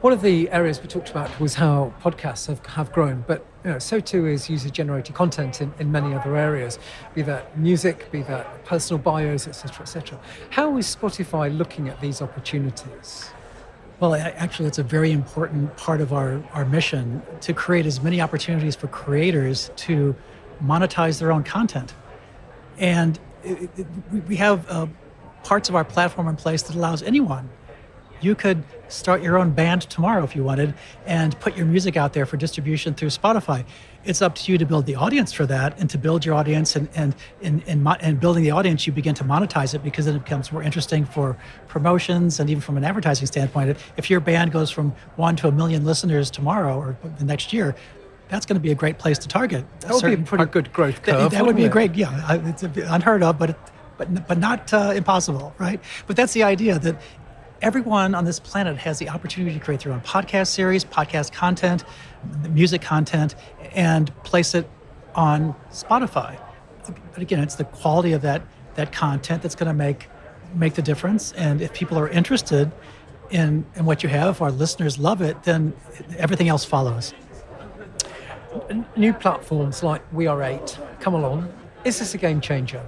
One 0.00 0.12
of 0.12 0.22
the 0.22 0.48
areas 0.50 0.80
we 0.80 0.86
talked 0.86 1.10
about 1.10 1.40
was 1.40 1.54
how 1.54 1.92
podcasts 2.00 2.46
have, 2.46 2.64
have 2.66 2.92
grown, 2.92 3.24
but 3.26 3.44
you 3.64 3.70
know, 3.72 3.78
so 3.80 3.98
too 3.98 4.26
is 4.26 4.48
user 4.48 4.70
generated 4.70 5.16
content 5.16 5.60
in, 5.60 5.74
in 5.80 5.90
many 5.90 6.14
other 6.14 6.36
areas, 6.36 6.78
be 7.14 7.22
that 7.22 7.58
music, 7.58 8.08
be 8.12 8.22
that 8.22 8.64
personal 8.64 9.02
bios, 9.02 9.48
etc., 9.48 9.82
etc. 9.82 10.20
How 10.50 10.76
is 10.76 10.94
Spotify 10.94 11.54
looking 11.54 11.88
at 11.88 12.00
these 12.00 12.22
opportunities? 12.22 13.30
Well, 14.00 14.14
actually, 14.14 14.68
it's 14.68 14.78
a 14.78 14.84
very 14.84 15.10
important 15.10 15.76
part 15.76 16.00
of 16.00 16.12
our, 16.12 16.40
our 16.52 16.64
mission 16.64 17.20
to 17.40 17.52
create 17.52 17.84
as 17.84 18.00
many 18.00 18.20
opportunities 18.20 18.76
for 18.76 18.86
creators 18.86 19.72
to 19.76 20.14
monetize 20.62 21.18
their 21.18 21.32
own 21.32 21.42
content. 21.42 21.94
And 22.78 23.18
it, 23.42 23.68
it, 23.76 23.86
we 24.28 24.36
have 24.36 24.70
uh, 24.70 24.86
parts 25.42 25.68
of 25.68 25.74
our 25.74 25.84
platform 25.84 26.28
in 26.28 26.36
place 26.36 26.62
that 26.62 26.76
allows 26.76 27.02
anyone. 27.02 27.50
You 28.20 28.36
could 28.36 28.62
start 28.86 29.20
your 29.20 29.36
own 29.36 29.50
band 29.50 29.82
tomorrow 29.82 30.22
if 30.22 30.36
you 30.36 30.44
wanted 30.44 30.74
and 31.04 31.38
put 31.40 31.56
your 31.56 31.66
music 31.66 31.96
out 31.96 32.12
there 32.12 32.24
for 32.24 32.36
distribution 32.36 32.94
through 32.94 33.08
Spotify 33.08 33.64
it's 34.04 34.22
up 34.22 34.34
to 34.36 34.52
you 34.52 34.58
to 34.58 34.64
build 34.64 34.86
the 34.86 34.94
audience 34.94 35.32
for 35.32 35.44
that. 35.46 35.78
And 35.78 35.90
to 35.90 35.98
build 35.98 36.24
your 36.24 36.34
audience 36.34 36.76
and 36.76 36.88
and 36.94 37.14
in 37.40 37.60
in, 37.62 37.86
in 38.00 38.16
building 38.16 38.42
the 38.42 38.50
audience 38.50 38.86
you 38.86 38.92
begin 38.92 39.14
to 39.16 39.24
monetize 39.24 39.74
it 39.74 39.82
because 39.82 40.06
then 40.06 40.16
it 40.16 40.24
becomes 40.24 40.52
more 40.52 40.62
interesting 40.62 41.04
for 41.04 41.36
promotions 41.66 42.40
and 42.40 42.48
even 42.50 42.60
from 42.60 42.76
an 42.76 42.84
advertising 42.84 43.26
standpoint. 43.26 43.76
If 43.96 44.10
your 44.10 44.20
band 44.20 44.52
goes 44.52 44.70
from 44.70 44.94
one 45.16 45.36
to 45.36 45.48
a 45.48 45.52
million 45.52 45.84
listeners 45.84 46.30
tomorrow 46.30 46.78
or 46.78 46.96
the 47.18 47.24
next 47.24 47.52
year 47.52 47.74
that's 48.28 48.44
going 48.44 48.56
to 48.56 48.60
be 48.60 48.70
a 48.70 48.74
great 48.74 48.98
place 48.98 49.18
to 49.18 49.26
target. 49.26 49.64
That 49.80 49.92
would 49.92 50.02
be 50.02 50.08
pretty, 50.08 50.22
a 50.22 50.26
pretty 50.26 50.44
good 50.46 50.72
growth 50.72 51.02
curve 51.02 51.16
that, 51.16 51.30
that 51.30 51.46
would 51.46 51.56
be 51.56 51.64
it? 51.64 51.68
a 51.68 51.70
great 51.70 51.94
yeah 51.94 52.34
it's 52.44 52.62
unheard 52.62 53.22
of 53.22 53.38
but 53.38 53.58
but 53.96 54.28
but 54.28 54.38
not 54.38 54.72
uh, 54.72 54.92
impossible 54.94 55.54
right? 55.58 55.80
But 56.06 56.16
that's 56.16 56.32
the 56.32 56.42
idea 56.42 56.78
that 56.78 57.00
everyone 57.62 58.14
on 58.14 58.24
this 58.24 58.38
planet 58.38 58.76
has 58.78 58.98
the 58.98 59.08
opportunity 59.08 59.58
to 59.58 59.64
create 59.64 59.80
their 59.80 59.92
own 59.92 60.00
podcast 60.00 60.48
series, 60.48 60.84
podcast 60.84 61.32
content, 61.32 61.84
music 62.50 62.82
content, 62.82 63.34
and 63.74 64.14
place 64.24 64.54
it 64.54 64.68
on 65.14 65.54
Spotify. 65.70 66.38
But 67.12 67.22
again, 67.22 67.40
it's 67.40 67.56
the 67.56 67.64
quality 67.64 68.12
of 68.12 68.22
that 68.22 68.42
that 68.74 68.92
content 68.92 69.42
that's 69.42 69.56
going 69.56 69.66
to 69.66 69.74
make 69.74 70.08
make 70.54 70.74
the 70.74 70.82
difference. 70.82 71.32
And 71.32 71.60
if 71.60 71.72
people 71.72 71.98
are 71.98 72.08
interested 72.08 72.72
in, 73.30 73.66
in 73.76 73.84
what 73.84 74.02
you 74.02 74.08
have, 74.08 74.40
our 74.40 74.50
listeners 74.50 74.98
love 74.98 75.20
it, 75.20 75.42
then 75.42 75.74
everything 76.16 76.48
else 76.48 76.64
follows. 76.64 77.12
New 78.96 79.12
platforms 79.12 79.82
like 79.82 80.08
WeAre8 80.12 81.00
come 81.00 81.14
along. 81.14 81.52
Is 81.84 81.98
this 81.98 82.14
a 82.14 82.18
game 82.18 82.40
changer? 82.40 82.82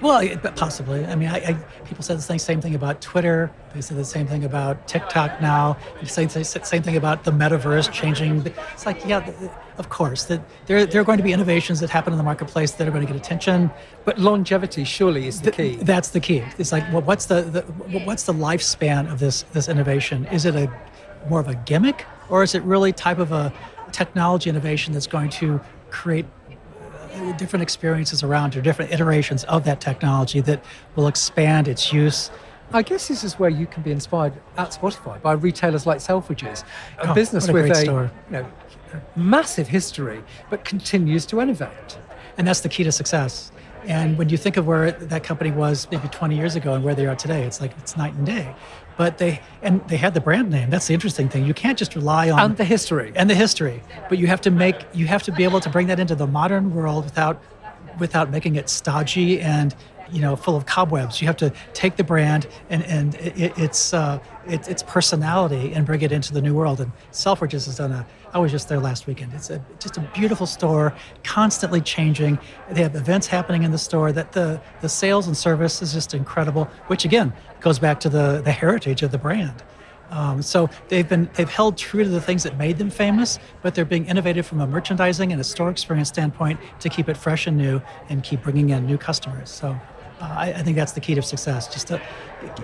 Well, 0.00 0.36
possibly. 0.56 1.06
I 1.06 1.14
mean, 1.14 1.28
I, 1.28 1.36
I, 1.36 1.52
people 1.84 2.02
said 2.02 2.18
the 2.18 2.22
same, 2.22 2.38
same 2.38 2.60
thing 2.60 2.74
about 2.74 3.00
Twitter. 3.00 3.50
They 3.74 3.80
said 3.80 3.96
the 3.96 4.04
same 4.04 4.26
thing 4.26 4.44
about 4.44 4.86
TikTok 4.86 5.40
now. 5.40 5.76
They 6.00 6.06
say 6.06 6.26
the 6.26 6.44
same 6.44 6.82
thing 6.82 6.96
about 6.96 7.24
the 7.24 7.30
metaverse 7.30 7.90
changing. 7.92 8.46
It's 8.72 8.84
like, 8.84 9.04
yeah, 9.06 9.30
of 9.78 9.88
course. 9.88 10.24
That 10.24 10.42
there, 10.66 10.84
there 10.84 11.00
are 11.00 11.04
going 11.04 11.18
to 11.18 11.24
be 11.24 11.32
innovations 11.32 11.80
that 11.80 11.90
happen 11.90 12.12
in 12.12 12.18
the 12.18 12.24
marketplace 12.24 12.72
that 12.72 12.86
are 12.86 12.90
going 12.90 13.06
to 13.06 13.12
get 13.12 13.20
attention. 13.20 13.70
But 14.04 14.18
longevity 14.18 14.84
surely 14.84 15.26
is 15.26 15.40
the 15.40 15.50
key. 15.50 15.76
that's 15.76 16.10
the 16.10 16.20
key. 16.20 16.44
It's 16.58 16.72
like, 16.72 16.84
well, 16.92 17.02
what's 17.02 17.26
the, 17.26 17.42
the 17.42 17.62
what's 18.00 18.24
the 18.24 18.34
lifespan 18.34 19.10
of 19.10 19.18
this 19.18 19.42
this 19.52 19.68
innovation? 19.68 20.26
Is 20.26 20.44
it 20.44 20.54
a 20.54 20.70
more 21.28 21.40
of 21.40 21.48
a 21.48 21.54
gimmick, 21.54 22.04
or 22.28 22.42
is 22.42 22.54
it 22.54 22.62
really 22.62 22.92
type 22.92 23.18
of 23.18 23.32
a 23.32 23.52
technology 23.92 24.50
innovation 24.50 24.92
that's 24.92 25.06
going 25.06 25.30
to 25.30 25.60
create 25.90 26.26
different 27.36 27.62
experiences 27.62 28.22
around 28.22 28.56
or 28.56 28.60
different 28.60 28.92
iterations 28.92 29.44
of 29.44 29.64
that 29.64 29.80
technology 29.80 30.40
that 30.40 30.64
will 30.94 31.06
expand 31.06 31.68
its 31.68 31.92
use. 31.92 32.30
I 32.72 32.82
guess 32.82 33.08
this 33.08 33.22
is 33.22 33.38
where 33.38 33.50
you 33.50 33.66
can 33.66 33.82
be 33.82 33.92
inspired 33.92 34.32
at 34.56 34.70
Spotify 34.70 35.20
by 35.22 35.32
retailers 35.32 35.86
like 35.86 35.98
Selfridges, 35.98 36.64
a 36.98 37.10
oh, 37.10 37.14
business 37.14 37.48
a 37.48 37.52
with 37.52 37.70
a 37.70 37.84
you 37.84 38.10
know, 38.30 38.46
massive 39.14 39.68
history, 39.68 40.22
but 40.50 40.64
continues 40.64 41.26
to 41.26 41.40
innovate. 41.40 41.98
And 42.36 42.46
that's 42.46 42.60
the 42.60 42.68
key 42.68 42.84
to 42.84 42.92
success. 42.92 43.52
And 43.84 44.18
when 44.18 44.28
you 44.28 44.36
think 44.36 44.56
of 44.56 44.66
where 44.66 44.90
that 44.90 45.22
company 45.22 45.52
was 45.52 45.86
maybe 45.92 46.08
20 46.08 46.36
years 46.36 46.56
ago 46.56 46.74
and 46.74 46.84
where 46.84 46.94
they 46.96 47.06
are 47.06 47.14
today, 47.14 47.44
it's 47.44 47.60
like 47.60 47.70
it's 47.78 47.96
night 47.96 48.14
and 48.14 48.26
day 48.26 48.54
but 48.96 49.18
they 49.18 49.40
and 49.62 49.86
they 49.88 49.96
had 49.96 50.14
the 50.14 50.20
brand 50.20 50.50
name. 50.50 50.70
That's 50.70 50.86
the 50.86 50.94
interesting 50.94 51.28
thing. 51.28 51.44
You 51.44 51.54
can't 51.54 51.78
just 51.78 51.94
rely 51.94 52.30
on 52.30 52.38
and 52.38 52.56
the 52.56 52.64
history. 52.64 53.12
And 53.14 53.28
the 53.28 53.34
history. 53.34 53.82
But 54.08 54.18
you 54.18 54.26
have 54.26 54.40
to 54.42 54.50
make 54.50 54.76
you 54.94 55.06
have 55.06 55.22
to 55.24 55.32
be 55.32 55.44
able 55.44 55.60
to 55.60 55.70
bring 55.70 55.86
that 55.88 56.00
into 56.00 56.14
the 56.14 56.26
modern 56.26 56.74
world 56.74 57.04
without 57.04 57.42
without 57.98 58.30
making 58.30 58.56
it 58.56 58.68
stodgy 58.68 59.40
and 59.40 59.74
you 60.10 60.20
know 60.20 60.36
full 60.36 60.56
of 60.56 60.66
cobwebs. 60.66 61.20
You 61.20 61.26
have 61.26 61.36
to 61.38 61.52
take 61.72 61.96
the 61.96 62.04
brand 62.04 62.46
and 62.70 62.84
and 62.84 63.14
it, 63.16 63.58
its 63.58 63.92
uh, 63.92 64.18
it, 64.46 64.68
its 64.68 64.82
personality 64.82 65.72
and 65.74 65.84
bring 65.84 66.02
it 66.02 66.12
into 66.12 66.32
the 66.32 66.40
new 66.40 66.54
world. 66.54 66.80
And 66.80 66.92
selfridges 67.12 67.66
has 67.66 67.76
done 67.76 67.92
a 67.92 68.06
i 68.36 68.38
was 68.38 68.52
just 68.52 68.68
there 68.68 68.80
last 68.80 69.06
weekend. 69.06 69.32
It's 69.32 69.48
a, 69.48 69.64
just 69.80 69.96
a 69.96 70.02
beautiful 70.14 70.46
store 70.46 70.94
constantly 71.24 71.80
changing. 71.80 72.38
They 72.70 72.82
have 72.82 72.94
events 72.94 73.26
happening 73.26 73.62
in 73.62 73.70
the 73.70 73.78
store 73.78 74.12
that 74.12 74.32
the 74.32 74.60
the 74.82 74.90
sales 74.90 75.26
and 75.26 75.34
service 75.34 75.80
is 75.80 75.94
just 75.94 76.12
incredible 76.12 76.64
which 76.88 77.06
again 77.06 77.32
goes 77.60 77.78
back 77.78 77.98
to 78.00 78.10
the 78.10 78.42
the 78.44 78.52
heritage 78.52 79.02
of 79.02 79.10
the 79.10 79.16
brand. 79.16 79.62
Um, 80.10 80.42
so 80.42 80.68
they've 80.88 81.08
been 81.08 81.30
they've 81.34 81.48
held 81.48 81.78
true 81.78 82.04
to 82.04 82.10
the 82.10 82.20
things 82.20 82.42
that 82.42 82.58
made 82.58 82.76
them 82.76 82.90
famous, 82.90 83.38
but 83.62 83.74
they're 83.74 83.86
being 83.86 84.04
innovative 84.04 84.46
from 84.46 84.60
a 84.60 84.66
merchandising 84.66 85.32
and 85.32 85.40
a 85.40 85.44
store 85.44 85.70
experience 85.70 86.08
standpoint 86.08 86.60
to 86.80 86.90
keep 86.90 87.08
it 87.08 87.16
fresh 87.16 87.46
and 87.46 87.56
new 87.56 87.80
and 88.10 88.22
keep 88.22 88.42
bringing 88.42 88.68
in 88.68 88.84
new 88.84 88.98
customers. 88.98 89.48
So 89.48 89.80
Uh, 90.20 90.24
I, 90.24 90.52
I, 90.54 90.62
think 90.62 90.76
that's 90.76 90.92
the 90.92 91.00
key 91.00 91.14
to 91.14 91.22
success. 91.22 91.68
Just 91.68 91.88
to 91.88 92.00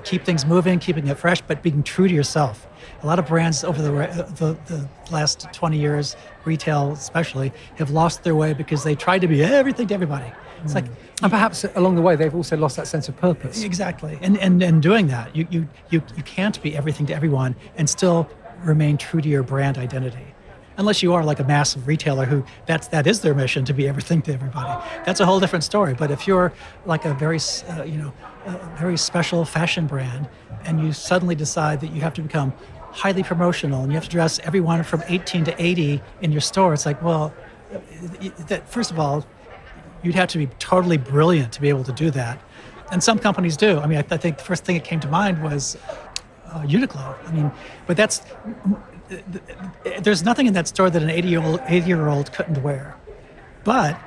keep 0.05 0.25
things 0.25 0.47
moving, 0.47 0.79
keeping 0.79 1.07
it 1.07 1.19
fresh, 1.19 1.43
but 1.43 1.63
being 1.63 1.83
true 1.83 2.09
to 2.09 2.15
yourself. 2.15 2.67
A 3.03 3.07
lot 3.07 3.19
of 3.19 3.27
brands 3.27 3.63
over 3.63 3.83
the, 3.83 3.91
the, 3.91 4.57
the 4.67 4.89
last 5.11 5.49
20 5.53 5.79
years, 5.79 6.17
retail 6.45 6.93
especially, 6.93 7.53
have 7.77 7.91
lost 7.91 8.23
their 8.25 8.35
way 8.35 8.55
because 8.55 8.85
they 8.85 8.95
tried 8.95 9.21
to 9.21 9.29
be 9.29 9.43
everything 9.43 9.87
to 9.89 9.95
everybody. 9.95 10.33
It's 10.65 10.75
like, 10.75 10.87
mm. 10.87 10.95
and 11.23 11.31
perhaps 11.31 11.65
along 11.75 11.97
the 11.97 12.03
way 12.03 12.17
they've 12.17 12.35
also 12.35 12.57
lost 12.57 12.77
that 12.77 12.87
sense 12.87 13.09
of 13.09 13.17
purpose. 13.17 13.65
Exactly, 13.65 14.17
and 14.23 14.39
and 14.39 14.63
and 14.63 14.81
doing 14.81 15.09
that, 15.09 15.35
you 15.35 15.47
you 15.51 15.69
you 15.91 16.03
you 16.17 16.23
can't 16.23 16.63
be 16.63 16.77
everything 16.77 17.05
to 17.07 17.15
everyone 17.15 17.57
and 17.77 17.91
still 17.91 18.31
remain 18.63 18.97
true 18.97 19.21
to 19.21 19.29
your 19.29 19.43
brand 19.43 19.77
identity 19.77 20.32
unless 20.77 21.03
you 21.03 21.13
are 21.13 21.25
like 21.25 21.41
a 21.41 21.45
massive 21.45 21.87
retailer 21.87 22.25
who 22.25 22.45
that's 22.67 22.89
that 22.89 23.07
is 23.07 23.21
their 23.21 23.35
mission 23.35 23.65
to 23.65 23.73
be 23.73 23.89
everything 23.89 24.23
to 24.23 24.33
everybody 24.33 24.83
that's 25.05 25.21
a 25.21 25.27
whole 25.27 25.41
different 25.41 25.65
story 25.65 25.95
but 25.95 26.11
if 26.11 26.27
you're 26.27 26.53
like 26.87 27.05
a 27.05 27.15
very 27.15 27.39
uh, 27.69 27.83
you 27.85 27.97
know 27.97 28.13
very 28.77 28.97
special 28.97 29.45
fashion 29.45 29.87
brand 29.87 30.29
and 30.65 30.81
you 30.81 30.93
suddenly 30.93 31.35
decide 31.35 31.81
that 31.81 31.93
you 31.93 32.01
have 32.01 32.15
to 32.15 32.23
become 32.23 32.53
highly 32.91 33.23
promotional 33.23 33.83
and 33.83 33.93
you 33.93 33.97
have 33.97 34.05
to 34.05 34.11
dress 34.11 34.39
everyone 34.41 34.83
from 34.83 35.03
18 35.09 35.45
to 35.45 35.63
80 35.63 36.03
in 36.21 36.33
your 36.33 36.41
store 36.41 36.75
it's 36.75 36.87
like 36.87 37.01
well 37.03 37.33
that 38.49 38.69
first 38.69 38.91
of 38.91 38.99
all 38.99 39.25
you'd 40.03 40.15
have 40.15 40.29
to 40.29 40.39
be 40.39 40.47
totally 40.59 40.97
brilliant 40.97 41.53
to 41.53 41.61
be 41.61 41.69
able 41.69 41.85
to 41.85 41.93
do 41.93 42.11
that. 42.11 42.41
And 42.91 43.03
some 43.03 43.19
companies 43.19 43.57
do. 43.57 43.79
I 43.79 43.87
mean, 43.87 43.99
I, 43.99 44.15
I 44.15 44.17
think 44.17 44.39
the 44.39 44.45
first 44.45 44.65
thing 44.65 44.77
that 44.77 44.85
came 44.85 45.01
to 45.01 45.09
mind 45.09 45.43
was 45.43 45.79
uh, 46.47 46.63
Uniqlo. 46.63 47.17
I 47.27 47.33
mean, 47.33 47.51
but 47.87 47.97
that's 47.97 48.21
there's 50.01 50.23
nothing 50.23 50.47
in 50.47 50.55
that 50.55 50.69
store 50.69 50.91
that 50.91 51.03
an 51.03 51.11
80 51.11 51.29
year 51.29 51.43
old 51.43 51.61
80 51.67 51.87
year 51.87 52.09
old 52.09 52.33
couldn't 52.33 52.63
wear, 52.63 52.97
but 53.65 53.99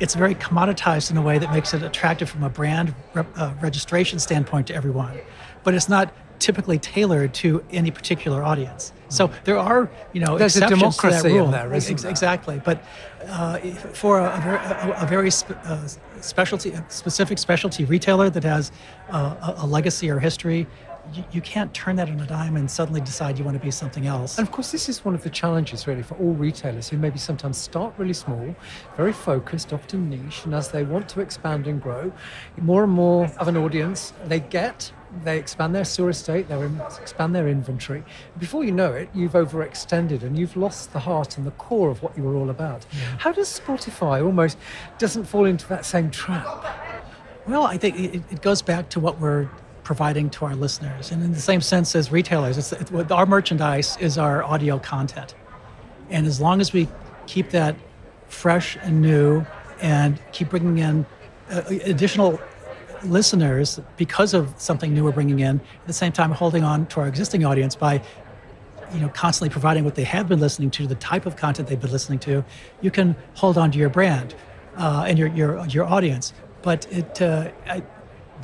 it's 0.00 0.14
very 0.14 0.34
commoditized 0.34 1.10
in 1.10 1.16
a 1.16 1.22
way 1.22 1.38
that 1.38 1.52
makes 1.52 1.72
it 1.72 1.82
attractive 1.82 2.28
from 2.28 2.42
a 2.42 2.50
brand 2.50 2.94
uh, 3.14 3.54
registration 3.60 4.18
standpoint 4.18 4.66
to 4.66 4.74
everyone. 4.74 5.18
But 5.62 5.74
it's 5.74 5.88
not 5.88 6.12
typically 6.38 6.78
tailored 6.78 7.32
to 7.32 7.64
any 7.70 7.90
particular 7.90 8.42
audience. 8.42 8.92
So 9.08 9.30
there 9.44 9.56
are, 9.56 9.88
you 10.12 10.20
know, 10.20 10.36
there's 10.36 10.56
a 10.56 10.66
democracy 10.66 11.32
rule. 11.32 11.46
in 11.46 11.50
there, 11.52 11.72
isn't 11.72 12.00
there? 12.00 12.10
Exactly, 12.10 12.60
but 12.64 12.82
uh, 13.28 13.58
for 13.92 14.18
a, 14.18 14.94
a, 14.98 15.04
a 15.04 15.06
very 15.06 15.30
spe- 15.30 15.52
uh, 15.64 15.86
specialty, 16.20 16.72
a 16.72 16.84
specific 16.88 17.38
specialty 17.38 17.84
retailer 17.84 18.28
that 18.30 18.44
has 18.44 18.72
uh, 19.10 19.54
a, 19.58 19.66
legacy 19.66 20.10
or 20.10 20.18
history, 20.18 20.66
you, 21.12 21.24
you, 21.32 21.40
can't 21.40 21.72
turn 21.74 21.96
that 21.96 22.08
on 22.08 22.20
a 22.20 22.26
dime 22.26 22.56
and 22.56 22.70
suddenly 22.70 23.00
decide 23.00 23.38
you 23.38 23.44
want 23.44 23.58
to 23.58 23.62
be 23.62 23.70
something 23.70 24.06
else. 24.06 24.38
And 24.38 24.46
of 24.46 24.52
course, 24.52 24.72
this 24.72 24.88
is 24.88 25.04
one 25.04 25.14
of 25.14 25.22
the 25.22 25.30
challenges, 25.30 25.86
really, 25.86 26.02
for 26.02 26.14
all 26.16 26.32
retailers 26.32 26.88
who 26.88 26.96
maybe 26.96 27.18
sometimes 27.18 27.58
start 27.58 27.94
really 27.98 28.14
small, 28.14 28.54
very 28.96 29.12
focused, 29.12 29.72
often 29.72 30.08
niche, 30.10 30.44
and 30.44 30.54
as 30.54 30.70
they 30.70 30.84
want 30.84 31.08
to 31.10 31.20
expand 31.20 31.66
and 31.66 31.82
grow, 31.82 32.12
more 32.60 32.84
and 32.84 32.92
more 32.92 33.30
of 33.38 33.48
an 33.48 33.56
audience 33.56 34.12
they 34.26 34.40
get 34.40 34.92
they 35.22 35.38
expand 35.38 35.74
their 35.74 35.84
store 35.84 36.10
estate, 36.10 36.48
they 36.48 36.68
expand 37.00 37.34
their 37.34 37.46
inventory. 37.46 38.02
Before 38.38 38.64
you 38.64 38.72
know 38.72 38.92
it, 38.92 39.08
you've 39.14 39.32
overextended 39.32 40.22
and 40.22 40.38
you've 40.38 40.56
lost 40.56 40.92
the 40.92 40.98
heart 40.98 41.38
and 41.38 41.46
the 41.46 41.52
core 41.52 41.90
of 41.90 42.02
what 42.02 42.16
you 42.16 42.24
were 42.24 42.34
all 42.34 42.50
about. 42.50 42.84
Yeah. 42.92 43.16
How 43.18 43.32
does 43.32 43.60
Spotify 43.60 44.24
almost 44.24 44.58
doesn't 44.98 45.24
fall 45.24 45.44
into 45.44 45.68
that 45.68 45.84
same 45.84 46.10
trap? 46.10 46.64
Well, 47.46 47.64
I 47.64 47.76
think 47.76 47.98
it, 47.98 48.22
it 48.30 48.42
goes 48.42 48.62
back 48.62 48.88
to 48.90 49.00
what 49.00 49.20
we're 49.20 49.48
providing 49.84 50.30
to 50.30 50.44
our 50.44 50.56
listeners, 50.56 51.12
and 51.12 51.22
in 51.22 51.32
the 51.32 51.40
same 51.40 51.60
sense 51.60 51.94
as 51.94 52.10
retailers, 52.10 52.58
it's, 52.58 52.72
it's, 52.72 52.90
our 53.10 53.26
merchandise 53.26 53.96
is 53.98 54.18
our 54.18 54.42
audio 54.42 54.78
content, 54.78 55.34
and 56.10 56.26
as 56.26 56.40
long 56.40 56.60
as 56.60 56.72
we 56.72 56.88
keep 57.26 57.50
that 57.50 57.76
fresh 58.26 58.76
and 58.82 59.00
new, 59.00 59.44
and 59.80 60.18
keep 60.32 60.50
bringing 60.50 60.78
in 60.78 61.06
uh, 61.50 61.62
additional 61.84 62.40
listeners 63.04 63.80
because 63.96 64.34
of 64.34 64.54
something 64.56 64.94
new 64.94 65.04
we're 65.04 65.12
bringing 65.12 65.40
in. 65.40 65.60
At 65.60 65.86
the 65.86 65.92
same 65.92 66.12
time, 66.12 66.30
holding 66.30 66.64
on 66.64 66.86
to 66.86 67.00
our 67.00 67.08
existing 67.08 67.44
audience 67.44 67.76
by 67.76 68.02
you 68.92 69.00
know 69.00 69.08
constantly 69.08 69.50
providing 69.50 69.84
what 69.84 69.94
they 69.94 70.04
have 70.04 70.28
been 70.28 70.40
listening 70.40 70.70
to, 70.72 70.86
the 70.86 70.94
type 70.94 71.26
of 71.26 71.36
content 71.36 71.68
they've 71.68 71.80
been 71.80 71.92
listening 71.92 72.18
to. 72.20 72.44
You 72.80 72.90
can 72.90 73.16
hold 73.34 73.58
on 73.58 73.70
to 73.72 73.78
your 73.78 73.88
brand 73.88 74.34
uh, 74.76 75.04
and 75.06 75.18
your 75.18 75.28
your 75.28 75.66
your 75.66 75.84
audience, 75.84 76.32
but 76.62 76.90
it 76.90 77.20
uh, 77.20 77.50
I, 77.66 77.82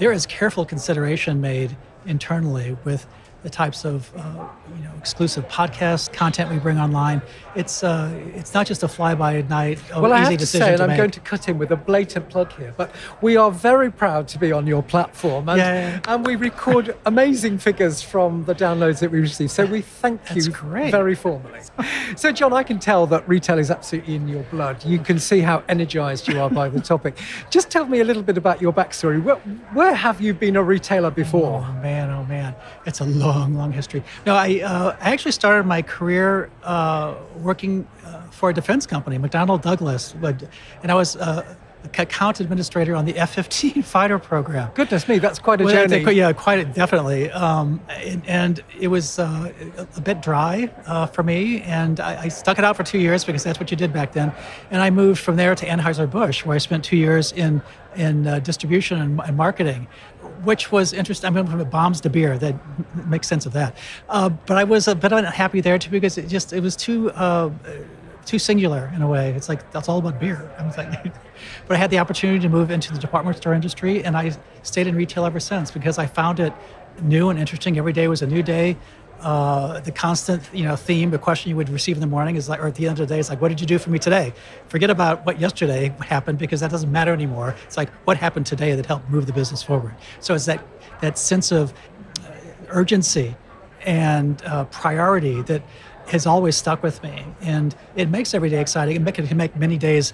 there 0.00 0.12
is 0.12 0.24
careful 0.24 0.64
consideration 0.64 1.42
made 1.42 1.76
internally 2.06 2.74
with 2.84 3.06
the 3.42 3.50
types 3.50 3.85
of 3.85 4.11
uh, 4.16 4.46
you 4.76 4.85
know 4.85 4.92
exclusive 4.98 5.48
podcast 5.48 6.12
content 6.12 6.50
we 6.50 6.59
bring 6.59 6.79
online. 6.79 7.22
It's 7.55 7.83
uh, 7.83 8.12
it's 8.35 8.55
not 8.55 8.66
just 8.66 8.83
a 8.83 8.88
fly 8.88 9.14
by 9.14 9.42
night. 9.42 9.81
Well, 9.90 10.12
I 10.12 10.18
have 10.18 10.38
to 10.38 10.46
say, 10.46 10.74
and 10.74 10.83
I'm 10.83 10.96
going 10.96 11.11
to 11.12 11.20
cut 11.20 11.48
in 11.48 11.59
with 11.59 11.70
a 11.70 11.76
blatant 11.76 12.29
plug 12.29 12.53
here, 12.53 12.74
but 12.76 12.94
we 13.20 13.37
are 13.37 13.50
very 13.50 13.90
proud 13.90 14.29
to 14.29 14.38
be 14.38 14.53
on 14.53 14.66
your 14.66 14.83
platform, 14.83 15.48
and, 15.48 15.59
yeah. 15.59 16.00
and 16.07 16.26
we 16.26 16.37
record 16.37 16.96
amazing 17.07 17.59
figures 17.59 18.03
from 18.03 18.44
the 18.44 18.55
downloads 18.55 19.00
that 19.00 19.11
we 19.11 19.20
receive. 19.20 19.50
So 19.50 19.64
we 19.64 19.81
thank 19.81 20.24
That's 20.26 20.46
you 20.46 20.53
great. 20.53 20.90
very 20.90 21.14
formally. 21.14 21.61
so, 22.16 22.33
John, 22.33 22.53
I 22.53 22.62
can 22.62 22.79
tell 22.79 23.07
that 23.07 23.29
retail 23.29 23.59
is 23.59 23.70
absolutely 23.70 24.14
in 24.14 24.29
your 24.29 24.42
blood. 24.44 24.85
You 24.85 24.98
can 24.98 25.18
see 25.18 25.40
how 25.40 25.62
energized 25.68 26.29
you 26.29 26.40
are 26.40 26.50
by 26.50 26.68
the 26.68 26.81
topic. 26.81 27.18
Just 27.50 27.70
tell 27.70 27.87
me 27.87 28.00
a 28.00 28.05
little 28.05 28.22
bit 28.22 28.37
about 28.37 28.61
your 28.61 28.72
backstory. 28.72 29.22
Where, 29.22 29.37
where 29.72 29.94
have 29.94 30.20
you 30.20 30.35
been 30.35 30.57
a 30.57 30.62
retailer 30.62 31.11
before? 31.11 31.64
Oh 31.66 31.72
man, 31.83 32.11
oh 32.11 32.24
man, 32.24 32.55
it's 32.87 33.00
a 33.00 33.05
long, 33.05 33.29
long 33.30 33.54
long 33.54 33.72
history. 33.72 34.02
No, 34.26 34.34
I, 34.34 34.60
uh, 34.60 34.96
I 35.00 35.12
actually 35.12 35.32
started 35.32 35.66
my 35.66 35.82
career 35.82 36.50
uh, 36.62 37.14
working 37.36 37.86
uh, 38.04 38.22
for 38.30 38.50
a 38.50 38.54
defense 38.54 38.86
company, 38.86 39.18
McDonnell 39.18 39.60
Douglas, 39.60 40.14
and 40.82 40.92
I 40.92 40.94
was 40.94 41.16
uh, 41.16 41.56
account 41.84 42.40
administrator 42.40 42.94
on 42.94 43.04
the 43.04 43.16
F-15 43.16 43.84
fighter 43.96 44.18
program. 44.18 44.70
Goodness 44.74 45.08
me, 45.08 45.18
that's 45.18 45.38
quite 45.38 45.60
a 45.60 45.64
well, 45.64 45.86
journey. 45.86 46.14
Yeah, 46.14 46.32
quite 46.32 46.74
definitely. 46.74 47.30
Um, 47.30 47.80
and, 47.88 48.22
and, 48.26 48.64
it 48.78 48.88
was 48.88 49.18
uh, 49.18 49.52
a 49.96 50.00
bit 50.00 50.22
dry 50.22 50.70
uh, 50.86 51.06
for 51.06 51.22
me, 51.22 51.62
and 51.62 52.00
I, 52.00 52.22
I, 52.22 52.28
stuck 52.28 52.58
it 52.58 52.64
out 52.64 52.76
for 52.76 52.82
two 52.82 52.98
years 52.98 53.24
because 53.24 53.44
that's 53.44 53.60
what 53.60 53.70
you 53.70 53.76
did 53.76 53.92
back 53.92 54.12
then. 54.12 54.32
And 54.70 54.80
I 54.80 54.90
moved 54.90 55.20
from 55.20 55.36
there 55.36 55.54
to 55.54 55.66
Anheuser 55.66 56.10
Busch, 56.10 56.44
where 56.46 56.54
I 56.54 56.58
spent 56.58 56.84
two 56.84 56.96
years 56.96 57.32
in 57.32 57.62
in 57.96 58.26
uh, 58.26 58.38
distribution 58.38 59.00
and, 59.00 59.20
and, 59.20 59.36
marketing, 59.36 59.88
which 60.44 60.72
was 60.72 60.92
interesting. 60.92 61.29
I'm 61.29 61.35
mean, 61.35 61.46
from 61.46 61.62
bombs 61.70 62.00
to 62.03 62.11
beer, 62.11 62.38
that 62.38 62.55
makes 63.07 63.29
sense 63.29 63.46
of 63.46 63.53
that. 63.53 63.76
Uh, 64.09 64.29
but 64.29 64.57
I 64.57 64.64
was 64.64 64.88
a 64.88 64.94
bit 64.94 65.12
unhappy 65.12 65.61
there 65.61 65.79
too 65.79 65.90
because 65.90 66.18
it 66.18 66.29
just 66.29 66.53
it 66.53 66.61
was 66.61 66.76
too 66.76 67.11
uh, 67.12 67.50
too 68.24 68.38
singular 68.38 68.90
in 68.94 69.03
a 69.03 69.09
way. 69.09 69.33
It's 69.33 69.48
like 69.48 69.70
that's 69.72 69.88
all 69.88 69.98
about 69.98 70.20
beer. 70.20 70.50
I 70.59 70.64
like, 70.76 71.03
but 71.66 71.76
I 71.76 71.76
had 71.76 71.90
the 71.90 71.98
opportunity 71.98 72.40
to 72.40 72.48
move 72.48 72.70
into 72.70 72.92
the 72.92 72.98
department 72.98 73.37
store 73.37 73.55
industry, 73.55 74.05
and 74.05 74.16
I 74.16 74.33
stayed 74.62 74.87
in 74.87 74.94
retail 74.94 75.24
ever 75.24 75.40
since 75.40 75.70
because 75.70 75.98
I 75.98 76.07
found 76.07 76.40
it 76.40 76.53
new 77.03 77.31
and 77.31 77.38
interesting. 77.38 77.79
Every 77.79 77.92
day 77.92 78.09
was 78.09 78.22
a 78.22 78.26
new 78.26 78.42
day. 78.42 78.76
Uh, 79.20 79.80
the 79.80 79.92
constant, 79.92 80.42
you 80.52 80.64
know, 80.64 80.76
theme, 80.76 81.11
the 81.11 81.18
question 81.18 81.50
you 81.50 81.56
would 81.56 81.68
receive 81.68 81.96
in 81.96 82.00
the 82.00 82.06
morning 82.06 82.37
is 82.37 82.48
like, 82.48 82.59
or 82.59 82.66
at 82.66 82.74
the 82.74 82.87
end 82.87 82.98
of 82.98 83.06
the 83.06 83.14
day, 83.14 83.18
is 83.18 83.28
like, 83.28 83.40
what 83.40 83.48
did 83.48 83.61
you 83.61 83.66
do 83.66 83.78
for 83.78 83.90
me 83.90 83.98
today? 83.98 84.33
Forget 84.68 84.88
about 84.88 85.26
what 85.26 85.38
yesterday 85.38 85.94
happened 86.00 86.38
because 86.38 86.61
that 86.61 86.70
doesn't 86.70 86.90
matter 86.90 87.12
anymore. 87.12 87.54
It's 87.66 87.76
like, 87.76 87.90
what 88.06 88.16
happened 88.16 88.46
today 88.46 88.74
that 88.74 88.87
helped 88.87 89.11
move 89.11 89.26
the 89.26 89.35
business 89.35 89.62
forward? 89.62 89.94
So 90.20 90.35
it's 90.35 90.46
that 90.46 90.64
that 91.02 91.18
sense 91.18 91.52
of 91.52 91.72
uh, 91.72 92.33
urgency 92.68 93.37
and 93.85 94.42
uh, 94.44 94.64
priority 94.66 95.42
that 95.42 95.62
has 96.09 96.26
always 96.26 96.56
stuck 96.56 96.83
with 96.83 97.02
me, 97.02 97.24
and 97.42 97.74
it 97.96 98.09
makes 98.09 98.35
every 98.35 98.48
day 98.48 98.61
exciting. 98.61 99.06
It 99.06 99.14
can 99.14 99.37
make 99.37 99.54
many 99.56 99.76
days 99.78 100.12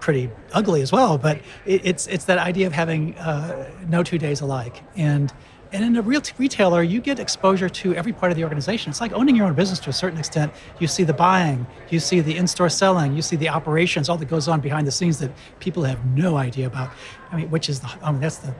pretty 0.00 0.30
ugly 0.52 0.82
as 0.82 0.90
well, 0.92 1.18
but 1.18 1.38
it, 1.66 1.84
it's 1.84 2.06
it's 2.06 2.24
that 2.24 2.38
idea 2.38 2.66
of 2.66 2.72
having 2.72 3.14
uh, 3.18 3.70
no 3.88 4.02
two 4.02 4.18
days 4.18 4.40
alike, 4.40 4.82
and 4.96 5.32
and 5.74 5.82
in 5.82 5.96
a 5.96 6.02
real 6.02 6.22
retailer, 6.38 6.84
you 6.84 7.00
get 7.00 7.18
exposure 7.18 7.68
to 7.68 7.94
every 7.96 8.12
part 8.12 8.30
of 8.30 8.36
the 8.36 8.44
organization. 8.44 8.90
It's 8.90 9.00
like 9.00 9.12
owning 9.12 9.34
your 9.34 9.46
own 9.46 9.54
business 9.54 9.80
to 9.80 9.90
a 9.90 9.92
certain 9.92 10.20
extent. 10.20 10.52
You 10.78 10.86
see 10.86 11.02
the 11.02 11.12
buying, 11.12 11.66
you 11.90 11.98
see 11.98 12.20
the 12.20 12.36
in-store 12.36 12.68
selling, 12.68 13.16
you 13.16 13.22
see 13.22 13.34
the 13.34 13.48
operations, 13.48 14.08
all 14.08 14.16
that 14.18 14.26
goes 14.26 14.46
on 14.46 14.60
behind 14.60 14.86
the 14.86 14.92
scenes 14.92 15.18
that 15.18 15.32
people 15.58 15.82
have 15.82 16.06
no 16.06 16.36
idea 16.36 16.68
about. 16.68 16.90
I 17.32 17.36
mean, 17.36 17.50
which 17.50 17.68
is 17.68 17.80
the 17.80 17.92
I 18.04 18.12
mean, 18.12 18.20
that's 18.20 18.36
the 18.36 18.54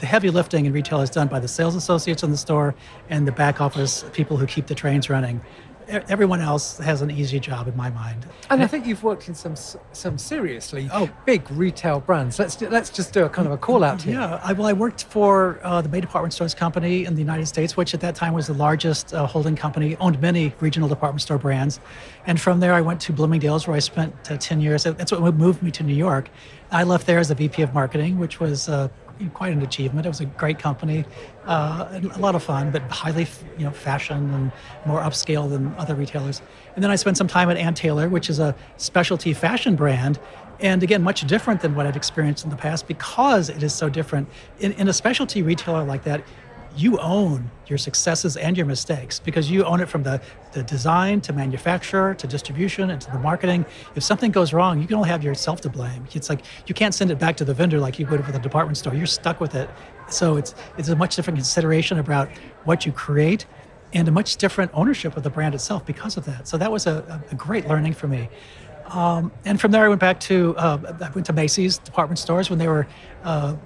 the 0.00 0.06
heavy 0.06 0.30
lifting 0.30 0.66
in 0.66 0.72
retail 0.72 1.00
is 1.00 1.10
done 1.10 1.28
by 1.28 1.38
the 1.38 1.46
sales 1.46 1.76
associates 1.76 2.24
in 2.24 2.32
the 2.32 2.36
store 2.36 2.74
and 3.08 3.26
the 3.26 3.32
back 3.32 3.60
office 3.60 4.04
people 4.12 4.36
who 4.36 4.46
keep 4.46 4.66
the 4.66 4.74
trains 4.74 5.08
running. 5.08 5.40
Everyone 5.88 6.40
else 6.40 6.78
has 6.78 7.02
an 7.02 7.10
easy 7.10 7.38
job 7.38 7.68
in 7.68 7.76
my 7.76 7.90
mind. 7.90 8.26
And 8.50 8.62
I 8.62 8.66
think 8.66 8.86
you've 8.86 9.04
worked 9.04 9.28
in 9.28 9.34
some 9.34 9.54
some 9.92 10.18
seriously 10.18 10.88
oh. 10.92 11.08
big 11.24 11.48
retail 11.50 12.00
brands. 12.00 12.38
Let's 12.38 12.60
let's 12.60 12.90
just 12.90 13.12
do 13.12 13.24
a 13.24 13.28
kind 13.28 13.46
of 13.46 13.52
a 13.52 13.56
call 13.56 13.84
out 13.84 14.02
here. 14.02 14.14
Yeah, 14.14 14.40
I, 14.42 14.52
well, 14.52 14.66
I 14.66 14.72
worked 14.72 15.04
for 15.04 15.60
uh, 15.62 15.82
the 15.82 15.88
May 15.88 16.00
Department 16.00 16.32
Stores 16.32 16.54
Company 16.54 17.04
in 17.04 17.14
the 17.14 17.20
United 17.20 17.46
States, 17.46 17.76
which 17.76 17.94
at 17.94 18.00
that 18.00 18.14
time 18.14 18.34
was 18.34 18.48
the 18.48 18.54
largest 18.54 19.14
uh, 19.14 19.26
holding 19.26 19.54
company, 19.54 19.96
owned 19.96 20.20
many 20.20 20.52
regional 20.60 20.88
department 20.88 21.22
store 21.22 21.38
brands. 21.38 21.80
And 22.26 22.40
from 22.40 22.60
there, 22.60 22.74
I 22.74 22.80
went 22.80 23.00
to 23.02 23.12
Bloomingdale's, 23.12 23.68
where 23.68 23.76
I 23.76 23.80
spent 23.80 24.12
uh, 24.30 24.36
10 24.36 24.60
years. 24.60 24.84
That's 24.84 25.12
what 25.12 25.34
moved 25.34 25.62
me 25.62 25.70
to 25.72 25.82
New 25.82 25.94
York. 25.94 26.28
I 26.70 26.82
left 26.82 27.06
there 27.06 27.18
as 27.18 27.28
the 27.28 27.34
VP 27.34 27.62
of 27.62 27.72
marketing, 27.72 28.18
which 28.18 28.40
was 28.40 28.68
uh, 28.68 28.88
quite 29.34 29.52
an 29.52 29.62
achievement. 29.62 30.06
It 30.06 30.08
was 30.08 30.20
a 30.20 30.26
great 30.26 30.58
company, 30.58 31.04
uh, 31.46 32.00
a 32.14 32.18
lot 32.18 32.34
of 32.34 32.42
fun, 32.42 32.70
but 32.70 32.82
highly 32.82 33.26
you 33.58 33.64
know 33.64 33.70
fashion 33.70 34.32
and 34.34 34.52
more 34.84 35.00
upscale 35.00 35.48
than 35.48 35.74
other 35.78 35.94
retailers. 35.94 36.42
And 36.74 36.82
then 36.82 36.90
I 36.90 36.96
spent 36.96 37.16
some 37.16 37.28
time 37.28 37.50
at 37.50 37.56
Ann 37.56 37.74
Taylor, 37.74 38.08
which 38.08 38.28
is 38.28 38.38
a 38.38 38.54
specialty 38.76 39.32
fashion 39.32 39.76
brand, 39.76 40.18
and 40.60 40.82
again, 40.82 41.02
much 41.02 41.26
different 41.26 41.60
than 41.60 41.74
what 41.74 41.86
I'd 41.86 41.96
experienced 41.96 42.44
in 42.44 42.50
the 42.50 42.56
past 42.56 42.88
because 42.88 43.48
it 43.48 43.62
is 43.62 43.74
so 43.74 43.88
different. 43.88 44.28
In, 44.58 44.72
in 44.72 44.88
a 44.88 44.92
specialty 44.92 45.42
retailer 45.42 45.84
like 45.84 46.04
that, 46.04 46.22
you 46.76 46.98
own 46.98 47.50
your 47.66 47.78
successes 47.78 48.36
and 48.36 48.56
your 48.56 48.66
mistakes 48.66 49.18
because 49.18 49.50
you 49.50 49.64
own 49.64 49.80
it 49.80 49.88
from 49.88 50.02
the, 50.02 50.20
the 50.52 50.62
design 50.62 51.20
to 51.22 51.32
manufacture 51.32 52.14
to 52.14 52.26
distribution 52.26 52.90
and 52.90 53.00
to 53.00 53.10
the 53.10 53.18
marketing. 53.18 53.64
If 53.94 54.02
something 54.02 54.30
goes 54.30 54.52
wrong, 54.52 54.80
you 54.80 54.86
can 54.86 54.96
only 54.96 55.08
have 55.08 55.24
yourself 55.24 55.60
to 55.62 55.68
blame. 55.68 56.06
It's 56.12 56.28
like 56.28 56.42
you 56.66 56.74
can't 56.74 56.94
send 56.94 57.10
it 57.10 57.18
back 57.18 57.36
to 57.38 57.44
the 57.44 57.54
vendor 57.54 57.80
like 57.80 57.98
you 57.98 58.06
would 58.06 58.26
with 58.26 58.36
a 58.36 58.38
department 58.38 58.76
store. 58.76 58.94
You're 58.94 59.06
stuck 59.06 59.40
with 59.40 59.54
it. 59.54 59.68
So 60.08 60.36
it's 60.36 60.54
it's 60.78 60.88
a 60.88 60.96
much 60.96 61.16
different 61.16 61.38
consideration 61.38 61.98
about 61.98 62.28
what 62.64 62.86
you 62.86 62.92
create 62.92 63.46
and 63.92 64.06
a 64.06 64.12
much 64.12 64.36
different 64.36 64.70
ownership 64.74 65.16
of 65.16 65.22
the 65.22 65.30
brand 65.30 65.54
itself 65.54 65.86
because 65.86 66.16
of 66.16 66.24
that. 66.26 66.46
So 66.46 66.58
that 66.58 66.70
was 66.70 66.86
a, 66.86 67.22
a 67.30 67.34
great 67.34 67.66
learning 67.66 67.94
for 67.94 68.08
me. 68.08 68.28
Um, 68.86 69.32
and 69.44 69.60
from 69.60 69.72
there, 69.72 69.84
I 69.84 69.88
went 69.88 70.00
back 70.00 70.20
to 70.20 70.54
uh, 70.56 70.94
I 71.00 71.10
went 71.10 71.26
to 71.26 71.32
Macy's 71.32 71.78
department 71.78 72.18
stores 72.18 72.50
when 72.50 72.58
they 72.58 72.68
were 72.68 72.86
uh, 73.24 73.56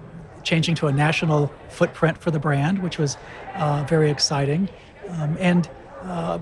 changing 0.42 0.74
to 0.76 0.86
a 0.86 0.92
national 0.92 1.52
footprint 1.68 2.18
for 2.18 2.30
the 2.30 2.38
brand, 2.38 2.82
which 2.82 2.98
was 2.98 3.16
uh, 3.54 3.84
very 3.88 4.10
exciting. 4.10 4.68
Um, 5.08 5.36
and 5.40 5.68
uh, 6.02 6.38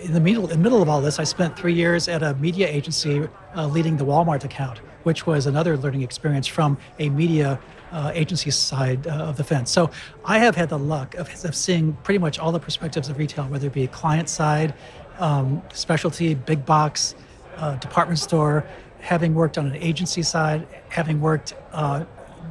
in 0.00 0.12
the 0.12 0.20
middle, 0.20 0.44
in 0.44 0.58
the 0.58 0.62
middle 0.62 0.82
of 0.82 0.88
all 0.88 1.00
this, 1.00 1.18
I 1.18 1.24
spent 1.24 1.58
three 1.58 1.72
years 1.72 2.08
at 2.08 2.22
a 2.22 2.34
media 2.34 2.68
agency 2.68 3.26
uh, 3.56 3.66
leading 3.66 3.96
the 3.96 4.04
Walmart 4.04 4.44
account, 4.44 4.78
which 5.04 5.26
was 5.26 5.46
another 5.46 5.76
learning 5.76 6.02
experience 6.02 6.46
from 6.46 6.76
a 6.98 7.08
media 7.08 7.58
uh, 7.92 8.10
agency 8.12 8.50
side 8.50 9.06
uh, 9.06 9.10
of 9.10 9.36
the 9.36 9.44
fence. 9.44 9.70
So 9.70 9.90
I 10.24 10.38
have 10.38 10.56
had 10.56 10.68
the 10.68 10.78
luck 10.78 11.14
of, 11.14 11.28
of, 11.44 11.54
seeing 11.54 11.92
pretty 12.02 12.18
much 12.18 12.38
all 12.40 12.50
the 12.50 12.58
perspectives 12.58 13.08
of 13.08 13.18
retail, 13.18 13.44
whether 13.44 13.68
it 13.68 13.72
be 13.72 13.86
client 13.86 14.28
side, 14.28 14.74
um, 15.20 15.62
specialty, 15.72 16.34
big 16.34 16.66
box, 16.66 17.14
uh, 17.56 17.76
department 17.76 18.18
store, 18.18 18.66
having 18.98 19.34
worked 19.34 19.58
on 19.58 19.66
an 19.66 19.76
agency 19.76 20.22
side, 20.22 20.66
having 20.88 21.20
worked 21.20 21.54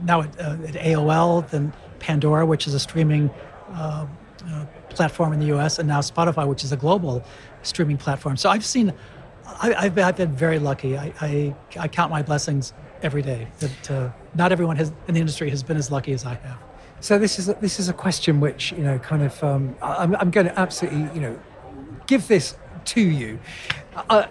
now 0.04 0.22
at, 0.22 0.40
uh, 0.40 0.58
at, 0.68 0.76
AOL, 0.76 1.50
then 1.50 1.74
Pandora, 2.00 2.46
which 2.46 2.68
is 2.68 2.74
a 2.74 2.80
streaming 2.80 3.30
uh, 3.72 4.06
uh, 4.48 4.66
platform 4.90 5.34
in 5.34 5.40
the 5.40 5.48
US, 5.58 5.80
and 5.80 5.88
now 5.88 6.00
Spotify, 6.00 6.48
which 6.48 6.64
is 6.64 6.72
a 6.72 6.78
global 6.78 7.24
streaming 7.64 7.98
platform. 7.98 8.38
So 8.38 8.50
I've 8.50 8.66
seen, 8.66 8.94
I, 9.46 9.84
have 9.84 9.96
been, 9.96 10.04
I've 10.04 10.18
been 10.18 10.36
very 10.36 10.60
lucky. 10.60 10.98
I, 10.98 11.14
I, 11.22 11.56
I, 11.80 11.88
count 11.88 12.12
my 12.12 12.22
blessings 12.22 12.74
every 13.02 13.22
day 13.22 13.48
that 13.60 13.92
uh, 13.92 14.12
not 14.36 14.52
everyone 14.52 14.76
has, 14.78 14.92
in 15.08 15.14
the 15.14 15.20
industry 15.20 15.50
has 15.50 15.64
been 15.64 15.78
as 15.78 15.92
lucky 15.92 16.14
as 16.14 16.26
I 16.26 16.36
have. 16.36 16.60
So 17.00 17.20
this 17.20 17.38
is 17.38 17.50
a, 17.50 17.54
this 17.56 17.82
is 17.82 17.90
a 17.90 17.94
question 17.94 18.40
which 18.40 18.72
you 18.72 18.78
know 18.78 18.98
kind 18.98 19.24
of 19.24 19.44
um, 19.44 19.76
I'm, 19.82 20.16
I'm 20.16 20.32
going 20.32 20.48
to 20.48 20.58
absolutely 20.58 21.14
you 21.14 21.20
know 21.20 21.40
give 22.08 22.30
this 22.30 22.56
to 22.86 23.02
you. 23.02 23.40
Uh, 24.10 24.28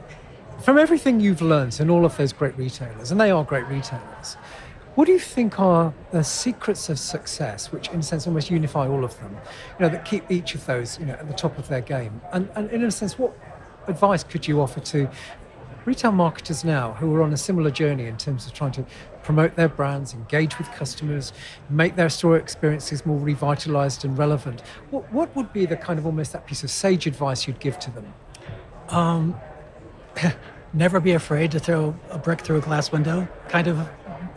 from 0.63 0.79
everything 0.79 1.21
you've 1.21 1.43
learned 1.43 1.79
in 1.81 1.91
all 1.91 2.07
of 2.07 2.17
those 2.17 2.33
great 2.33 2.57
retailers, 2.57 3.11
and 3.11 3.21
they 3.21 3.31
are 3.31 3.45
great 3.45 3.67
retailers, 3.67 4.39
what 4.95 5.07
do 5.07 5.13
you 5.13 5.19
think 5.19 5.59
are 5.59 5.95
the 6.11 6.23
secrets 6.23 6.89
of 6.89 6.99
success, 6.99 7.73
which 7.73 7.89
in 7.89 8.01
a 8.01 8.03
sense 8.03 8.27
almost 8.27 8.51
unify 8.51 8.87
all 8.87 9.05
of 9.05 9.19
them, 9.21 9.33
you 9.33 9.87
know, 9.87 9.89
that 9.89 10.05
keep 10.05 10.31
each 10.31 10.55
of 10.55 10.67
those, 10.67 10.99
you 10.99 11.07
know, 11.07 11.15
at 11.15 11.27
the 11.27 11.35
top 11.35 11.57
of 11.59 11.69
their 11.69 11.81
game? 11.81 12.21
And, 12.33 12.51
and 12.55 12.71
in 12.71 12.85
a 12.85 12.91
sense, 12.91 13.19
what 13.19 13.37
advice 13.89 14.23
could 14.23 14.47
you 14.47 14.61
offer 14.61 14.81
to 14.81 15.09
retail 15.85 16.13
marketers 16.13 16.63
now 16.63 16.93
who 16.95 17.15
are 17.15 17.23
on 17.23 17.33
a 17.33 17.37
similar 17.37 17.71
journey 17.71 18.07
in 18.07 18.17
terms 18.17 18.47
of 18.47 18.53
trying 18.53 18.73
to 18.73 18.85
promote 19.23 19.57
their 19.57 19.69
brands, 19.69 20.13
engage 20.13 20.59
with 20.59 20.71
customers, 20.73 21.33
make 21.71 21.97
their 21.97 22.09
store 22.09 22.37
experiences 22.37 23.07
more 23.07 23.19
revitalized 23.19 24.05
and 24.05 24.19
relevant? 24.19 24.61
What, 24.91 25.11
what 25.13 25.35
would 25.35 25.53
be 25.53 25.65
the 25.65 25.77
kind 25.77 25.99
of 25.99 26.07
almost 26.07 26.33
that 26.33 26.47
piece 26.47 26.63
of 26.63 26.71
sage 26.71 27.07
advice 27.07 27.47
you'd 27.47 27.61
give 27.61 27.79
to 27.81 27.91
them? 27.91 28.15
Um, 28.89 29.41
never 30.73 31.01
be 31.01 31.13
afraid 31.13 31.51
to 31.53 31.59
throw 31.59 31.95
a 32.11 32.19
brick 32.19 32.41
through 32.41 32.57
a 32.57 32.61
glass 32.61 32.93
window 32.93 33.29
kind 33.49 33.67
of 33.67 33.89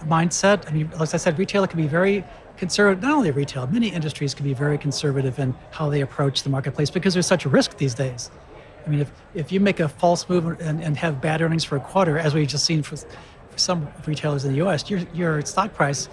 mindset. 0.06 0.68
I 0.68 0.72
mean, 0.72 0.92
as 1.00 1.14
I 1.14 1.18
said, 1.18 1.40
retail 1.40 1.66
can 1.68 1.80
be 1.80 1.88
very 1.88 2.24
conservative. 2.58 3.02
Not 3.02 3.12
only 3.12 3.32
retail, 3.32 3.68
many 3.68 3.90
industries 3.90 4.34
can 4.34 4.46
be 4.46 4.54
very 4.54 4.78
conservative 4.78 5.40
in 5.40 5.56
how 5.72 5.90
they 5.90 6.02
approach 6.02 6.44
the 6.44 6.50
marketplace 6.50 6.90
because 6.90 7.14
there's 7.14 7.28
such 7.28 7.46
a 7.46 7.50
risk 7.50 7.78
these 7.78 7.94
days. 7.94 8.32
I 8.86 8.90
mean, 8.90 9.00
if, 9.00 9.12
if 9.34 9.52
you 9.52 9.60
make 9.60 9.80
a 9.80 9.90
false 9.90 10.28
move 10.30 10.46
and, 10.62 10.82
and 10.82 10.96
have 10.98 11.20
bad 11.22 11.42
earnings 11.42 11.64
for 11.64 11.76
a 11.76 11.80
quarter, 11.80 12.20
as 12.20 12.34
we've 12.34 12.48
just 12.48 12.66
seen 12.66 12.84
for, 12.84 12.98
for 12.98 13.58
some 13.58 13.88
retailers 14.06 14.46
in 14.46 14.52
the 14.52 14.58
U.S., 14.58 14.90
your 14.90 15.00
your 15.14 15.42
stock 15.42 15.74
price 15.74 16.08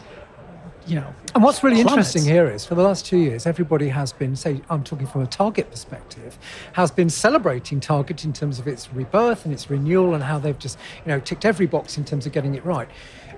you 0.87 0.97
know. 0.97 1.15
And 1.35 1.43
what's 1.43 1.63
really 1.63 1.83
plummets. 1.83 2.15
interesting 2.15 2.25
here 2.25 2.49
is 2.49 2.65
for 2.65 2.75
the 2.75 2.83
last 2.83 3.07
two 3.07 3.19
years, 3.19 3.47
everybody 3.47 3.89
has 3.89 4.13
been, 4.13 4.37
say, 4.37 4.61
I'm 4.69 4.85
talking 4.85 5.07
from 5.07 5.23
a 5.23 5.27
Target 5.27 5.71
perspective, 5.71 6.39
has 6.73 6.91
been 6.91 7.11
celebrating 7.11 7.81
Target 7.81 8.25
in 8.25 8.33
terms 8.33 8.59
of 8.59 8.67
its 8.67 8.93
rebirth 8.93 9.45
and 9.45 9.53
its 9.55 9.71
renewal 9.71 10.15
and 10.15 10.25
how 10.25 10.39
they've 10.39 10.59
just, 10.59 10.79
you 11.05 11.11
know, 11.11 11.21
ticked 11.21 11.45
every 11.45 11.67
box 11.67 11.97
in 11.97 12.05
terms 12.05 12.27
of 12.27 12.33
getting 12.33 12.55
it 12.55 12.65
right 12.65 12.89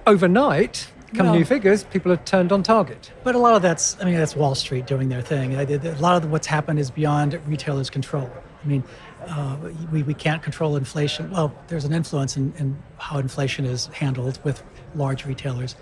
overnight, 0.07 0.91
come 1.15 1.31
new 1.33 1.45
figures, 1.45 1.85
people 1.85 2.11
have 2.11 2.25
turned 2.25 2.53
on 2.53 2.63
Target. 2.63 3.13
But 3.23 3.35
a 3.35 3.39
lot 3.39 3.55
of 3.55 3.63
that's, 3.63 4.01
I 4.01 4.05
mean, 4.05 4.15
that's 4.15 4.37
Wall 4.37 4.55
Street 4.55 4.87
doing 4.87 5.09
their 5.09 5.23
thing. 5.23 5.55
A 5.55 5.93
lot 6.01 6.23
of 6.23 6.31
what's 6.31 6.47
happened 6.47 6.79
is 6.79 6.91
beyond 6.91 7.41
retailers' 7.47 7.91
control. 7.91 8.31
I 8.63 8.67
mean, 8.67 8.85
uh, 9.27 9.57
we, 9.91 10.03
we 10.03 10.15
can't 10.15 10.43
control 10.43 10.77
inflation. 10.77 11.31
Well, 11.31 11.55
there's 11.69 11.85
an 11.85 11.93
influence 11.93 12.37
in, 12.37 12.53
in 12.59 12.77
how 12.99 13.19
inflation 13.19 13.65
is 13.65 13.87
handled 13.87 14.39
with 14.45 14.63
large 14.95 15.25
retailers. 15.25 15.77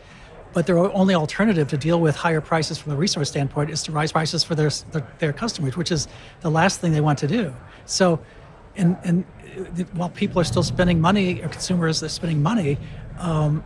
But 0.52 0.66
their 0.66 0.78
only 0.78 1.14
alternative 1.14 1.68
to 1.68 1.76
deal 1.76 2.00
with 2.00 2.16
higher 2.16 2.40
prices 2.40 2.78
from 2.78 2.92
a 2.92 2.96
resource 2.96 3.28
standpoint 3.28 3.70
is 3.70 3.82
to 3.84 3.92
rise 3.92 4.12
prices 4.12 4.44
for 4.44 4.54
their, 4.54 4.70
their, 4.90 5.06
their 5.18 5.32
customers, 5.32 5.76
which 5.76 5.90
is 5.90 6.08
the 6.40 6.50
last 6.50 6.80
thing 6.80 6.92
they 6.92 7.00
want 7.00 7.18
to 7.20 7.26
do. 7.26 7.54
So, 7.86 8.20
and, 8.76 8.96
and 9.02 9.24
uh, 9.56 9.84
while 9.94 10.10
people 10.10 10.40
are 10.40 10.44
still 10.44 10.62
spending 10.62 11.00
money, 11.00 11.42
or 11.42 11.48
consumers 11.48 12.02
are 12.02 12.08
spending 12.08 12.42
money, 12.42 12.78
um, 13.18 13.64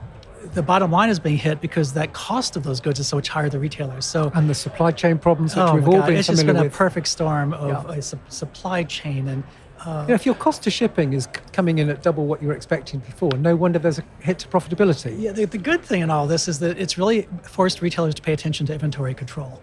the 0.54 0.62
bottom 0.62 0.90
line 0.90 1.10
is 1.10 1.18
being 1.18 1.36
hit 1.36 1.60
because 1.60 1.92
that 1.94 2.12
cost 2.12 2.56
of 2.56 2.62
those 2.62 2.80
goods 2.80 3.00
is 3.00 3.08
so 3.08 3.16
much 3.16 3.28
higher 3.28 3.48
than 3.48 3.60
retailers. 3.60 4.04
So 4.04 4.30
and 4.34 4.48
the 4.48 4.54
supply 4.54 4.92
chain 4.92 5.18
problems 5.18 5.56
which 5.56 5.64
oh 5.64 5.74
we've 5.74 5.88
all 5.88 6.02
been 6.02 6.16
it's 6.16 6.28
just 6.28 6.46
been 6.46 6.56
a 6.56 6.64
with. 6.64 6.72
perfect 6.72 7.08
storm 7.08 7.52
of 7.52 7.88
yeah. 7.88 7.94
a 7.96 8.02
su- 8.02 8.18
supply 8.28 8.84
chain 8.84 9.28
and. 9.28 9.42
Uh, 9.84 10.02
you 10.02 10.08
know, 10.08 10.14
if 10.14 10.24
your 10.24 10.34
cost 10.34 10.66
of 10.66 10.72
shipping 10.72 11.12
is 11.12 11.28
coming 11.52 11.78
in 11.78 11.90
at 11.90 12.02
double 12.02 12.26
what 12.26 12.40
you 12.40 12.48
were 12.48 12.54
expecting 12.54 13.00
before, 13.00 13.32
no 13.32 13.54
wonder 13.54 13.78
there's 13.78 13.98
a 13.98 14.04
hit 14.20 14.38
to 14.40 14.48
profitability. 14.48 15.20
Yeah, 15.20 15.32
the, 15.32 15.44
the 15.44 15.58
good 15.58 15.82
thing 15.82 16.00
in 16.00 16.10
all 16.10 16.26
this 16.26 16.48
is 16.48 16.58
that 16.60 16.78
it's 16.78 16.96
really 16.96 17.28
forced 17.42 17.82
retailers 17.82 18.14
to 18.14 18.22
pay 18.22 18.32
attention 18.32 18.66
to 18.66 18.72
inventory 18.72 19.14
control, 19.14 19.60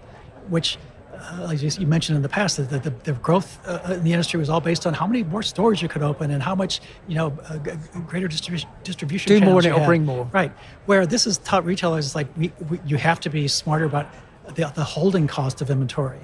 which 0.49 0.77
uh, 1.31 1.49
as 1.51 1.79
you 1.79 1.87
mentioned 1.87 2.15
in 2.15 2.21
the 2.21 2.29
past, 2.29 2.57
that 2.57 2.69
the, 2.69 2.79
the, 2.79 2.89
the, 3.03 3.13
growth 3.13 3.59
uh, 3.67 3.93
in 3.93 4.03
the 4.03 4.11
industry 4.11 4.37
was 4.39 4.49
all 4.49 4.59
based 4.59 4.85
on 4.85 4.93
how 4.93 5.07
many 5.07 5.23
more 5.23 5.43
stores 5.43 5.81
you 5.81 5.87
could 5.87 6.01
open 6.01 6.31
and 6.31 6.43
how 6.43 6.53
much, 6.53 6.81
you 7.07 7.15
know, 7.15 7.37
uh, 7.49 7.57
greater 8.07 8.27
distribution 8.27 8.69
distribution. 8.83 9.29
Do 9.29 9.45
more 9.45 9.59
and 9.59 9.67
it'll 9.67 9.85
bring 9.85 10.05
more. 10.05 10.29
Right. 10.33 10.51
Where 10.85 11.05
this 11.05 11.25
is 11.25 11.37
taught 11.39 11.65
retailers 11.65 12.15
like 12.15 12.27
we, 12.35 12.51
we, 12.69 12.79
you 12.85 12.97
have 12.97 13.19
to 13.21 13.29
be 13.29 13.47
smarter 13.47 13.85
about 13.85 14.07
the, 14.55 14.71
the 14.75 14.83
holding 14.83 15.27
cost 15.27 15.61
of 15.61 15.69
inventory. 15.69 16.19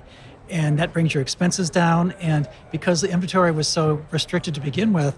And 0.49 0.79
that 0.79 0.93
brings 0.93 1.13
your 1.13 1.21
expenses 1.21 1.69
down. 1.69 2.11
And 2.19 2.49
because 2.71 3.01
the 3.01 3.11
inventory 3.11 3.51
was 3.51 3.67
so 3.67 4.03
restricted 4.11 4.55
to 4.55 4.61
begin 4.61 4.93
with, 4.93 5.17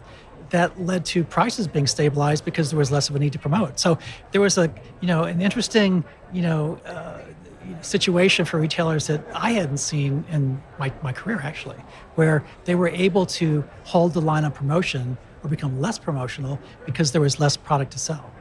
that 0.49 0.81
led 0.81 1.05
to 1.05 1.23
prices 1.23 1.67
being 1.67 1.87
stabilized 1.87 2.43
because 2.45 2.69
there 2.69 2.77
was 2.77 2.91
less 2.91 3.09
of 3.09 3.15
a 3.15 3.19
need 3.19 3.33
to 3.33 3.39
promote. 3.39 3.79
So 3.79 3.97
there 4.31 4.41
was 4.41 4.57
a, 4.57 4.73
you 4.99 5.07
know, 5.07 5.23
an 5.23 5.41
interesting, 5.41 6.03
you 6.33 6.41
know, 6.41 6.79
uh, 6.85 7.21
situation 7.81 8.45
for 8.45 8.59
retailers 8.59 9.07
that 9.07 9.25
I 9.33 9.51
hadn't 9.51 9.77
seen 9.77 10.25
in 10.29 10.61
my, 10.77 10.91
my 11.01 11.13
career 11.13 11.39
actually, 11.41 11.77
where 12.15 12.43
they 12.65 12.75
were 12.75 12.89
able 12.89 13.25
to 13.27 13.63
hold 13.85 14.13
the 14.13 14.21
line 14.21 14.43
on 14.43 14.51
promotion 14.51 15.17
or 15.43 15.49
become 15.49 15.79
less 15.79 15.97
promotional 15.97 16.59
because 16.85 17.11
there 17.11 17.21
was 17.21 17.39
less 17.39 17.55
product 17.55 17.91
to 17.93 17.99
sell. 17.99 18.31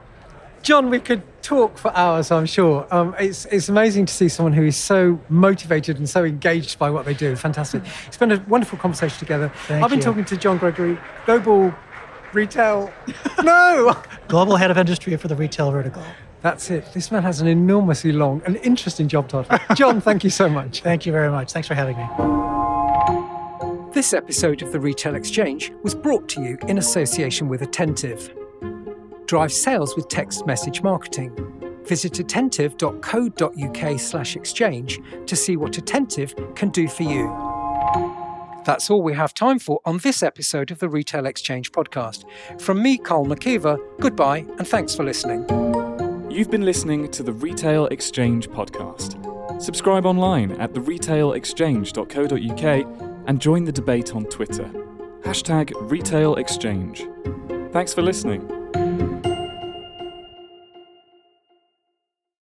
John, 0.63 0.91
we 0.91 1.01
could 1.01 1.23
talk 1.43 1.79
for 1.79 1.95
hours, 1.97 2.31
I'm 2.31 2.47
sure. 2.47 2.87
Um, 2.91 3.15
it's, 3.19 3.47
it's 3.47 3.69
amazing 3.69 4.07
to 4.07 4.13
see 4.13 4.29
someone 4.29 4.53
who 4.53 4.65
is 4.65 4.77
so 4.77 5.19
motivated 5.29 5.99
and 5.99 6.09
so 6.09 6.25
engaged 6.25 6.79
by 6.79 6.91
what 6.91 7.07
they 7.07 7.15
do. 7.15 7.35
Fantastic. 7.35 7.83
It's 8.07 8.17
been 8.17 8.33
a 8.33 8.45
wonderful 8.47 8.79
conversation 8.79 9.19
together. 9.19 9.51
Thank 9.67 9.83
I've 9.83 9.91
been 9.91 10.01
you. 10.01 10.05
talking 10.05 10.25
to 10.27 10.37
John 10.37 10.59
Gregory, 10.59 10.99
global 11.25 11.75
retail. 12.33 12.93
no! 13.43 14.01
Global 14.29 14.57
head 14.57 14.71
of 14.71 14.79
industry 14.79 15.17
for 15.17 15.29
the 15.29 15.37
retail 15.37 15.71
vertical. 15.71 16.03
That's 16.43 16.71
it. 16.71 16.93
This 16.95 17.11
man 17.11 17.23
has 17.23 17.41
an 17.41 17.49
enormously 17.49 18.13
long 18.13 18.43
and 18.45 18.57
interesting 18.59 19.09
job 19.09 19.29
title. 19.29 19.59
John, 19.75 20.01
thank 20.03 20.25
you 20.25 20.31
so 20.31 20.49
much. 20.49 20.81
Thank 20.81 21.07
you 21.07 21.13
very 21.13 21.31
much. 21.31 21.53
Thanks 21.53 21.69
for 21.69 21.75
having 21.75 21.97
me. 21.97 22.07
This 23.93 24.13
episode 24.13 24.63
of 24.63 24.73
the 24.73 24.81
Retail 24.81 25.15
Exchange 25.15 25.73
was 25.83 25.95
brought 25.95 26.29
to 26.31 26.43
you 26.43 26.59
in 26.69 26.79
association 26.79 27.49
with 27.49 27.61
Attentive. 27.63 28.33
Drive 29.31 29.53
sales 29.53 29.95
with 29.95 30.09
text 30.09 30.45
message 30.45 30.83
marketing. 30.83 31.31
Visit 31.85 32.19
attentive.co.uk 32.19 34.01
slash 34.01 34.35
exchange 34.35 35.01
to 35.27 35.37
see 35.37 35.57
what 35.57 35.79
Attentive 35.79 36.35
can 36.57 36.71
do 36.71 36.89
for 36.89 37.05
you. 37.05 37.29
That's 38.65 38.91
all 38.91 39.05
we 39.05 39.15
have 39.15 39.33
time 39.33 39.61
for 39.61 39.81
on 39.85 39.99
this 39.99 40.25
episode 40.25 40.73
of 40.73 40.81
the 40.81 40.89
Retail 40.89 41.27
Exchange 41.27 41.71
podcast. 41.71 42.25
From 42.61 42.83
me, 42.83 42.99
Karl 42.99 43.25
McKeever, 43.25 43.79
goodbye 44.01 44.39
and 44.59 44.67
thanks 44.67 44.97
for 44.97 45.05
listening. 45.05 45.47
You've 46.29 46.51
been 46.51 46.65
listening 46.65 47.09
to 47.13 47.23
the 47.23 47.33
Retail 47.33 47.87
Exchange 47.87 48.51
podcast. 48.51 49.63
Subscribe 49.63 50.07
online 50.07 50.61
at 50.61 50.73
theretailexchange.co.uk 50.73 53.29
and 53.29 53.41
join 53.41 53.63
the 53.63 53.71
debate 53.71 54.13
on 54.13 54.25
Twitter. 54.25 54.69
Hashtag 55.23 55.73
Retail 55.89 56.35
Exchange. 56.35 57.07
Thanks 57.71 57.95
for 57.95 58.03
listening 58.03 58.60
thank 59.01 59.25
you 59.25 59.30